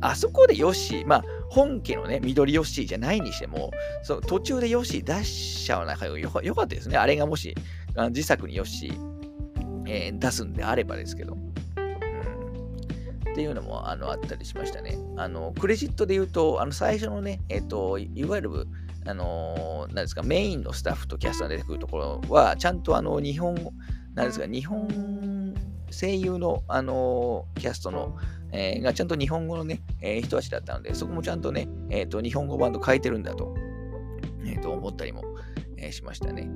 [0.00, 3.70] あそこでヨッシー、まあ、本家のね、緑ヨッシーじゃないにしても、
[4.02, 6.96] その途中でヨッシー出しちゃう中よよかったですね。
[6.96, 7.54] あれがもし、
[7.94, 11.36] あの自作にヨッシー、えー、出すんであればですけど。
[13.32, 14.98] っていうのもあのあったりしましたね。
[15.16, 18.66] あのクレジットで言うと、あの最初のね、えっ、と、いわゆる、
[19.06, 23.54] あのー、なんですか、メインのスタッフとキャスターが出てくるところは、ちゃんとあの日本、
[24.14, 25.54] なんですか、日本
[25.90, 28.16] 声優の、あの、キャストの、
[28.52, 33.54] えー、がちゃんと日本語のね、えー、人たちだったので、そこもちゃんとね、えーと、日本語版と変えてるんだと,、
[34.44, 35.22] えー、と思ったりも、
[35.76, 36.50] えー、しましたね。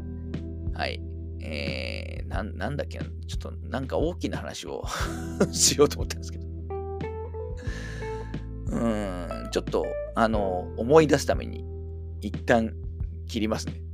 [0.74, 1.00] はい。
[1.40, 4.84] えー、ななんだっけちょっとなんか大きな話を
[5.52, 6.55] しようと思ったんですけど。
[8.68, 11.64] うん、ちょっと、あの、思い出すために、
[12.20, 12.72] 一旦
[13.28, 13.86] 切りますね。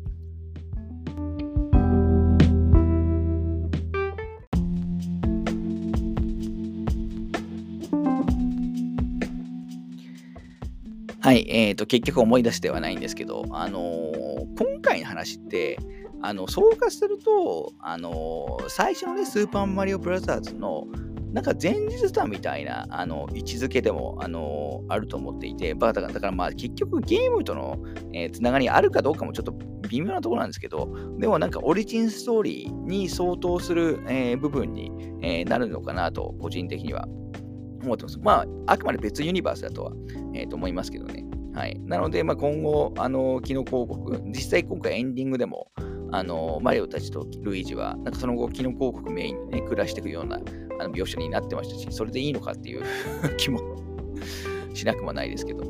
[11.24, 15.78] はい、えーと、結局思い出してはないんですけど、あのー、今回の話って、
[16.20, 20.88] あの総括すると、あのー、最初のね、スーパーマリオブラザーズの、
[21.32, 27.78] なんか前日談みたいなあの位置づけでも、あの、あると思っていて、だからだからまあ結局ゲームとの、
[28.12, 29.52] えー、つながりあるかどうかもちょっと
[29.88, 34.92] 微妙なところなんですけど、でもなんかオリジンストーリーに相当する、えー、部分に、
[35.22, 37.06] えー、なるのかなと、個人的には
[37.82, 38.18] 思ってます。
[38.20, 38.32] ま
[38.66, 39.92] あ、あくまで別ユニバースだとは、
[40.34, 41.24] えー、と思いますけどね。
[41.54, 41.78] はい。
[41.80, 45.70] なので、まあ、今後、あの、キノ広告、実際今回エンディングでも、
[46.10, 50.40] あの、マリオたちとルイージは、なんかその後、キノ広告メインにね、暮らしていくような
[50.78, 52.82] あの描写になってましたし、それでいいのかっていう
[53.36, 53.60] 気も
[54.74, 55.64] しなくもないですけど。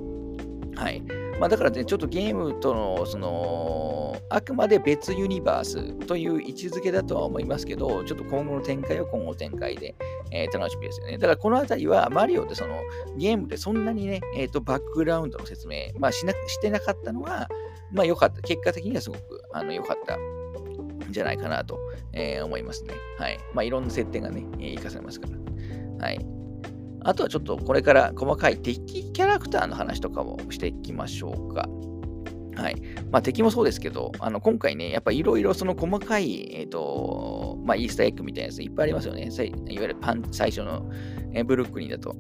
[0.75, 1.03] はい。
[1.43, 9.97] まあ、だからね、ちょっとゲームとの、その、あくまで別ユニバースという位置づけだとは思いますけど、ちょっと今後の展開は今後展開で、
[10.31, 11.19] えー、楽しみですよね。
[11.19, 12.81] だからこのあたりは、マリオってその、
[13.19, 17.49] ゲームでそんなにね、えっ、ー、と、バックグラウンドの説明、まあしな、してなかったのが、
[17.91, 18.41] まあ良かった。
[18.41, 20.21] 結果的にはすごく、あの、良かったん
[21.11, 21.81] じゃないかなと、
[22.13, 22.95] えー、思いますね。
[23.19, 23.41] はい。
[23.53, 25.27] まあいろんな設定がね、えー、活かされますか
[25.99, 26.07] ら。
[26.07, 26.42] はい。
[27.05, 31.69] あとはちょっとこれから細かい敵キャラクターの話とかもしていきましょうか。
[32.55, 32.83] はい。
[33.11, 39.29] まあ敵もそうですけど、あの今回ね、やっぱいろいろその細かい、えっ、ー、と、まあイースターエッグみたいなやついっぱいありますよね。
[39.33, 40.89] いわゆるパン最初の、
[41.33, 42.15] え、ブルックリンだと、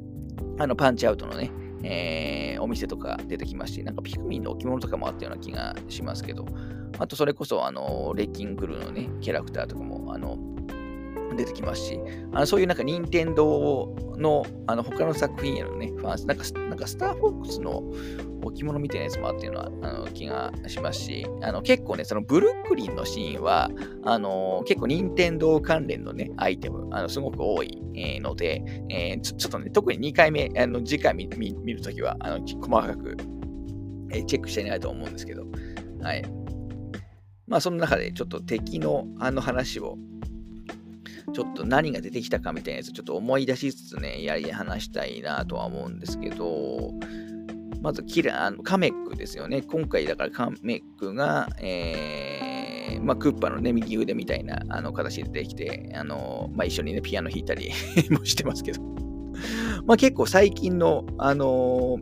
[0.59, 1.51] あのパンチアウトのね、
[1.85, 6.47] えー、お店とか出てきまして、なんかピクミンの置物とかもあったような気がしますけど、
[6.99, 10.39] あとそれこそ、あの、レッキングルーのね、キャラクターとかも、あの、
[11.35, 12.01] 出てきますし、
[12.33, 17.83] あのそういうなんか任天堂のあの他の作品へのね、ファンなんかなんかスターフォックスの
[18.43, 23.71] 置物みたいなやつもあっていうのはあの気がしますし、あの結構ね、そのブルックリンのシーンは、
[24.05, 27.79] あの結構任天堂関連のね、アイテム、あのすごく多い、
[28.21, 33.17] ので、えーちょ、ちょっとね、特に2回目、あの次回見見るときはあの細かく、
[34.11, 35.45] えー、チェックしていないと思うんですけど、
[36.03, 36.23] はい。
[37.47, 39.99] まあ、その中でちょっと敵のあの話を
[41.33, 46.93] ちょっと何が出てきたかみたいなやつちょっと思い出しつつね、やり話したいなとは思うんですけど、
[47.81, 49.63] まずキラあのカメックですよね。
[49.63, 57.71] 今回だからカメックが、えー、まあ、クッパのね、右腕みたいなあの形で出てきて、あのまあ、一緒にね、ピアノ弾いたり
[58.11, 58.83] もしてますけど。
[59.87, 61.99] まあ結構最近の、あの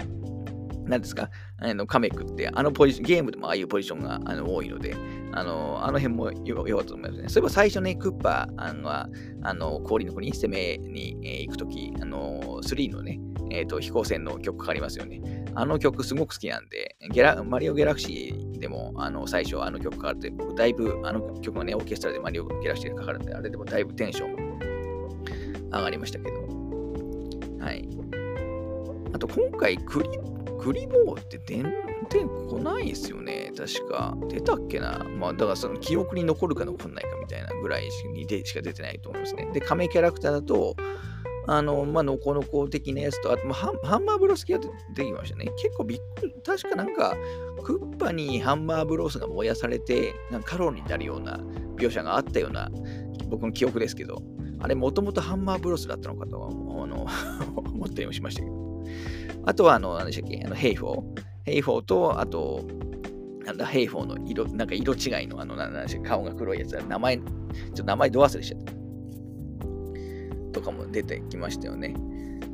[0.91, 4.95] 何ですか、あのカメクって、あのポジション、ゲームでもああいうポジションがあの多いので、
[5.33, 7.29] あの、あの辺もよかったと思いますね。
[7.29, 9.09] そういえば最初ね、クッパあのは、
[9.43, 15.21] あの、氷の国、攻めに、えー、行くとき、あの、3のね、えっ、ー、と、飛行船の曲かかりますよね。
[15.55, 26.41] あの曲すごく好きなんで、ゲラマリオ・ギャラクシーでも、あの、最初あの曲かかって、だいぶ、あの曲がね、オーケストラでマリオ・ギャラクシーでかかるんで、あれでもだいぶテンション上がりましたけど。
[27.61, 27.89] はい。
[29.13, 30.09] あと、今回クリ、
[30.61, 31.63] クリボーって出
[32.09, 33.51] てこないですよね。
[33.57, 34.15] 確か。
[34.29, 35.07] 出たっけな。
[35.19, 39.49] まあ、だからその記憶に残るか残んないかみたいなぐらいにでしか出てないと思いますね。
[39.53, 40.77] で、亀キャラクターだと、
[41.47, 43.55] あの、まあ、のこのこ的なやつと、あと、まあ、
[43.87, 44.69] ハンマーブロス系が出
[45.03, 45.47] てきましたね。
[45.57, 46.35] 結構びっくり。
[46.45, 47.17] 確かなんか、
[47.65, 51.41] クッパにハンマーブロスが燃やされて、なんかカロリーになるような
[51.77, 52.71] 描写があったような、
[53.29, 54.23] 僕の記憶ですけど、
[54.59, 56.53] あれ、もともとハンマーブロスだったのかとは、あ
[56.87, 57.07] の
[57.57, 58.85] 思ったりもしましたけど。
[59.47, 61.23] あとは、あの、何でしたっけ、あの、ヘイフォー。
[61.45, 62.65] ヘイフォーと、あと、
[63.45, 68.81] なんだ、ヘイホーの色、なんか色違いの、あの、なんで顔が黒いやつ名前、ちょっと名前ど忘れしちゃった。
[70.53, 71.95] とかも出てきましたよね。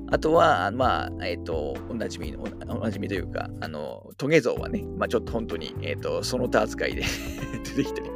[0.08, 7.02] あとは、まあ、えっ、ー、と、おなじみの、おなじみというか、あの、トゲゾーはね、まあちょっと本当に、えっ、ー、と、その他扱いで
[7.64, 8.10] 出てきたり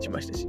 [0.00, 0.48] しましたし、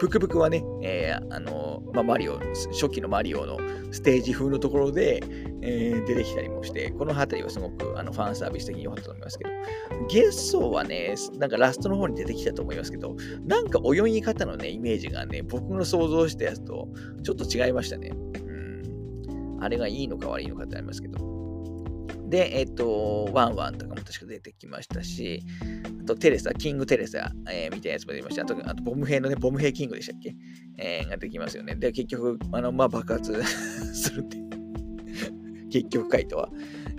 [0.00, 2.38] プクプクはね、えー、あの、まあ、マリオ、
[2.72, 3.58] 初期のマリオの
[3.92, 5.22] ステージ風のところで、
[5.60, 9.50] えー、出てきたりもして、この辺りはすごくあのファンサービス的に良かったと思いますけど、
[10.08, 13.14] ゲッソーはね、なんかラストの方に出てきたと思いますけど、
[13.44, 16.88] なんか泳ぎ方のね、イメージがね、僕の想像したやつと
[17.22, 18.08] ちょっと違いましたね。
[18.08, 19.58] うん。
[19.60, 21.29] あれがいいのか悪いのかってありますけど。
[22.30, 25.42] で、えっと、ワンワンとかも確か出てきましたし、
[26.02, 28.42] あとテレサ、キングテレサ、えー、みたいなやつも出ました。
[28.42, 30.36] あと、あとボム兵のね、ボム兵キングでしたっけ、
[30.78, 31.74] えー、ができますよね。
[31.74, 33.42] で、結局、あの、まあ、爆発
[33.92, 34.38] するって、
[35.70, 36.50] 結局回とは、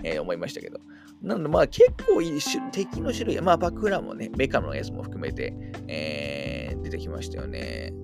[0.04, 0.80] えー、思いましたけど。
[1.22, 2.40] なので、まあ、結構いい
[2.72, 5.54] 敵の種類、まあ、バックグラもね、メカのやつも含めて、
[5.88, 7.94] えー、出てきましたよね。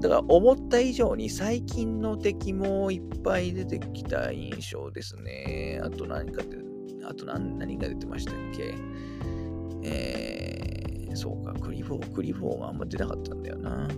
[0.00, 5.80] だから思った以上に最近の敵もいっぱい出てきた印象ですね。
[5.84, 6.56] あと何かって、
[7.04, 8.74] あと何何が出てましたっけ？
[9.82, 13.70] えー、そうか、クリフォー、クリフォーがあんま出なかったんだよな。
[13.72, 13.88] う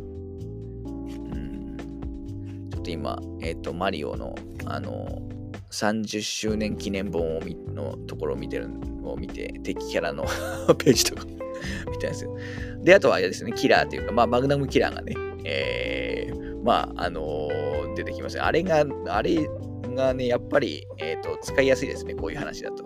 [0.85, 2.69] ん。
[2.71, 4.35] ちょっと今、えっ、ー、と、マリオの、
[4.67, 5.23] あの、
[5.71, 7.41] 30周年記念本を
[7.75, 10.25] のところを見てるのを見て、敵キャラの
[10.79, 11.25] ページとか
[11.91, 12.37] 見たんですよ。
[12.83, 15.15] で、あとはあれですね、キラーというか、まあ、マグナムキラーがね、
[15.45, 19.49] えー、まあ、あのー、出てきますあれが、あれ
[19.95, 22.85] がね、やっぱり、えっ、ー、と、使いやすいですね、こういう話だと。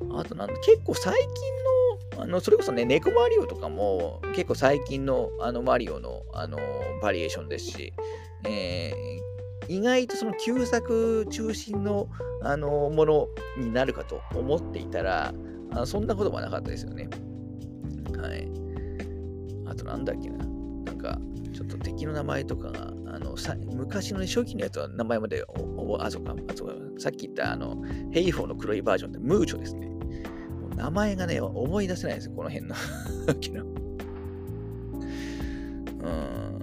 [0.00, 1.28] うん、あとなんだ、結構最近
[2.16, 6.58] の、あの、それこそね、猫マリオとかも、結構最近の、あの、マリオの、あの、
[7.02, 7.92] バリエーションですし、
[8.44, 12.08] えー、意外とその旧作中心の、
[12.42, 13.28] あのもの
[13.58, 15.32] になるかと思っていたら、
[15.72, 17.08] あそんなことはなかったですよね。
[18.16, 18.48] はい。
[19.66, 20.38] あとなんだっけな。
[20.38, 21.18] なんか、
[21.52, 29.90] ちょっと敵の名前とかが、あのさ昔の、ね、初期のやつは名前までおおあ、そうか、あそうか、さっき言ったあの、ヘイホーの黒いバージョンってムーチョですね。
[30.76, 32.74] 名前がね、思い出せないんですよ、この辺の。
[36.02, 36.59] うん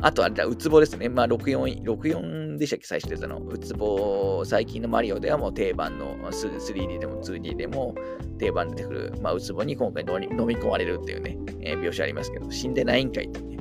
[0.00, 1.08] あとあれだ、ウツボですね。
[1.08, 3.38] まあ、64、64でしたっけ、最初出たの。
[3.38, 7.96] ウツボ、最近のマリオではもう定番の 3D でも 2D でも
[8.38, 13.56] 定番出てくる、まあ、ウツボに今回飲み込まれるっていうね、えー、描写ありますけど、死んでないんかいってね、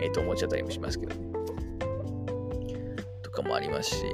[0.00, 1.20] えっ、ー、と思っちゃったりもしますけどね。
[3.22, 4.04] とかもありますし、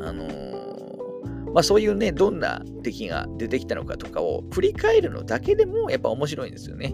[0.00, 6.92] あのー、まあそういうね、どんな敵が出てきたのかとかを振り返るのだけでもやっぱ面白いんですよね。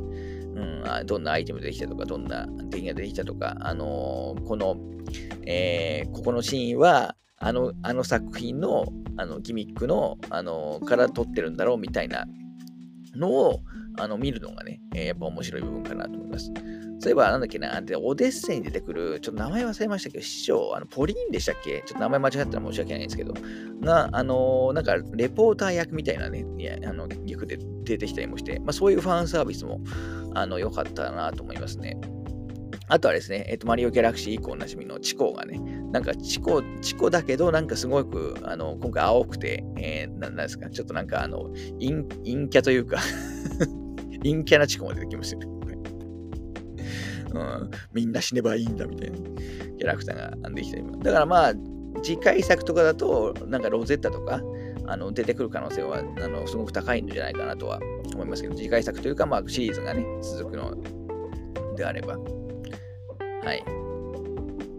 [0.56, 4.76] うん、どんなアイテムできたとか、どんな敵ができたとか、あのー、この、
[5.46, 8.86] えー、ここのシーンは、あのあの作品の
[9.18, 12.24] あのギミックの、あの、から撮ってるんだろうみたいな
[13.14, 13.60] のを
[13.98, 16.50] あの見るのがね、えー、やっぱ面白い部分かなと思います。
[16.98, 21.82] そういえば、なんだっけな、でオデッセイに出てくる、ちょっと名前忘れましたけど、師匠、あのポリーンでしたっけ？
[21.86, 23.34] ちょっと名前間違ったら申し訳ないんですけど、
[23.82, 29.80] が、あのー、なんか、レポーター役みたいなね、いやあの役で出てきたりもして、まあ、そういうファンサービスも、
[30.34, 31.98] あの、良かったなと思いますね。
[32.88, 35.58] あとはですね、えっ、ー、と、マリオギャラクシー以降おなじみのチコがね、
[35.92, 41.50] なんかチコ、チコだけど、なんかすごく、あの、今回青くて、えー、なんですか、ちょっとなんか、あの、
[41.80, 42.98] 陰陰キャというか
[44.22, 45.55] 陰キャなチコも出てきましたね。
[47.38, 50.84] うん、みんな死ねばいいんだみたいなキャラクターができてる。
[51.00, 51.52] だからまあ、
[52.02, 54.40] 次回作とかだと、なんかロゼッタとか、
[54.88, 57.80] あの出てくる可能性はあのすごく高いんじゃないかなとは
[58.14, 60.76] 思いますけど、次回作というか、まあ、シリーズがね、続くの
[61.74, 62.16] であれば。
[62.16, 63.64] はい。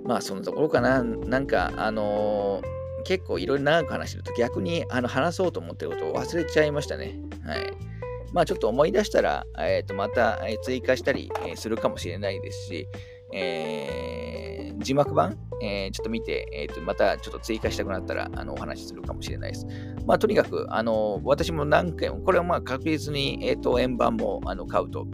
[0.05, 1.03] まあ、そのところかな。
[1.03, 7.19] なんか、あのー、結構いろいろ長く話してると逆にあの話そうと思ってることを忘れちゃいましたね。
[7.45, 7.96] はい。
[8.33, 12.87] まあちょっと思い出したら、えー、とまた追加したりするかもしれないですし、
[13.33, 19.65] えー、字幕版、えー、ちょっと見て、えー、とまたちょっと追加したくなったらあのお話しするかもしれないです。
[20.05, 25.05] まあとにかく、あの私も何回も、これはまあ確実に、えー、と円盤もあの買うと,、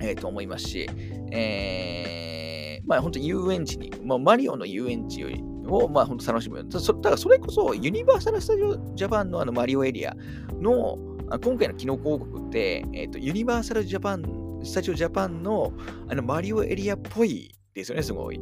[0.00, 0.88] えー、と思いますし、
[1.32, 6.66] えー、まあ本当遊園地に、まあ、マリオの遊園地よりを、まあ、本当楽しむ。
[6.68, 10.16] だからそれこそ、ユニバーサル・スタジオ・ジャパンのあのマリオエリア
[10.60, 10.98] の、
[11.36, 15.72] 今回の機能広告って、えっ、ー、と、ユニバーサルジャパン、スタジオジャパンの
[16.08, 18.40] あのマリオエリアっぽいですよね、すごい。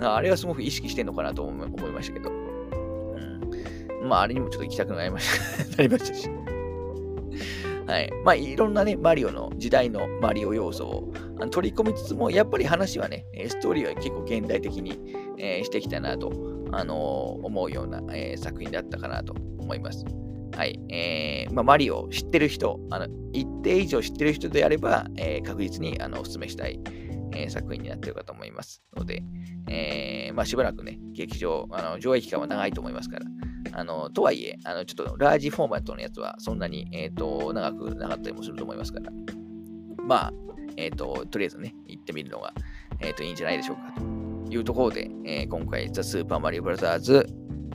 [0.00, 2.30] あれはすごく意識してんのかなと思いましたけど。
[2.30, 4.08] うん。
[4.08, 6.28] まあ、あれにもちょっと行きたくなりました なりましたし。
[7.86, 8.10] はい。
[8.24, 11.12] まあ、いろんなね、マリオの時代のマリオ要素を
[11.50, 14.98] 取り込みつつも、やっぱり話はね、ストーリーは結構現代的に、
[15.38, 16.32] えー、してきたなと、
[16.72, 20.04] あのー、思うような、えー、作品だったかなと思います。
[20.54, 20.80] はい。
[20.90, 26.80] えー、まあ、マリオを知ってる人、あの一定以上知ってる人であれば、えー、確実にあのお勧めしたい、
[27.32, 28.82] えー、作品になってるかと思います。
[28.96, 29.22] ので、
[29.68, 33.26] えー、まあ、しばらくね、劇場、あの上映期間は長いと思いますから、
[33.72, 39.10] あのとはいえ、あのちょっとラージフォーマットのやつはそんなに、えーと、長くなかったりもすると思いますから、
[40.02, 40.32] まあ、
[40.76, 42.52] えっ、と、とりあえずね、行ってみるのが、
[43.00, 43.94] えっ、と、いいんじゃないでしょうか。
[44.46, 47.26] というところで、えー、今回、ザ・スーパーマリオブラザーズ・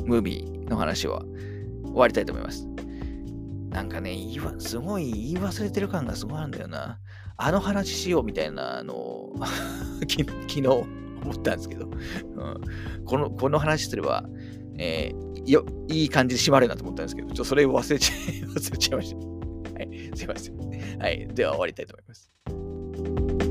[0.06, 1.22] ムービーの話は
[1.92, 2.68] 終わりたいと思います。
[3.70, 7.00] なんかね、言わすごい言い忘れてる感がすごいあるんだよな。
[7.38, 9.30] あの話しようみたいなあの
[10.08, 10.86] 昨日思
[11.32, 14.26] ったんですけど、うん、このこの話すれば、
[14.78, 19.18] えー、よいい感じで締まるなと思ったんですけど、ちょっとそれを忘れちゃい 忘れちゃいました。
[19.18, 19.24] は
[19.84, 21.00] い、すいません。
[21.00, 23.51] はい、では終わりたいと思います。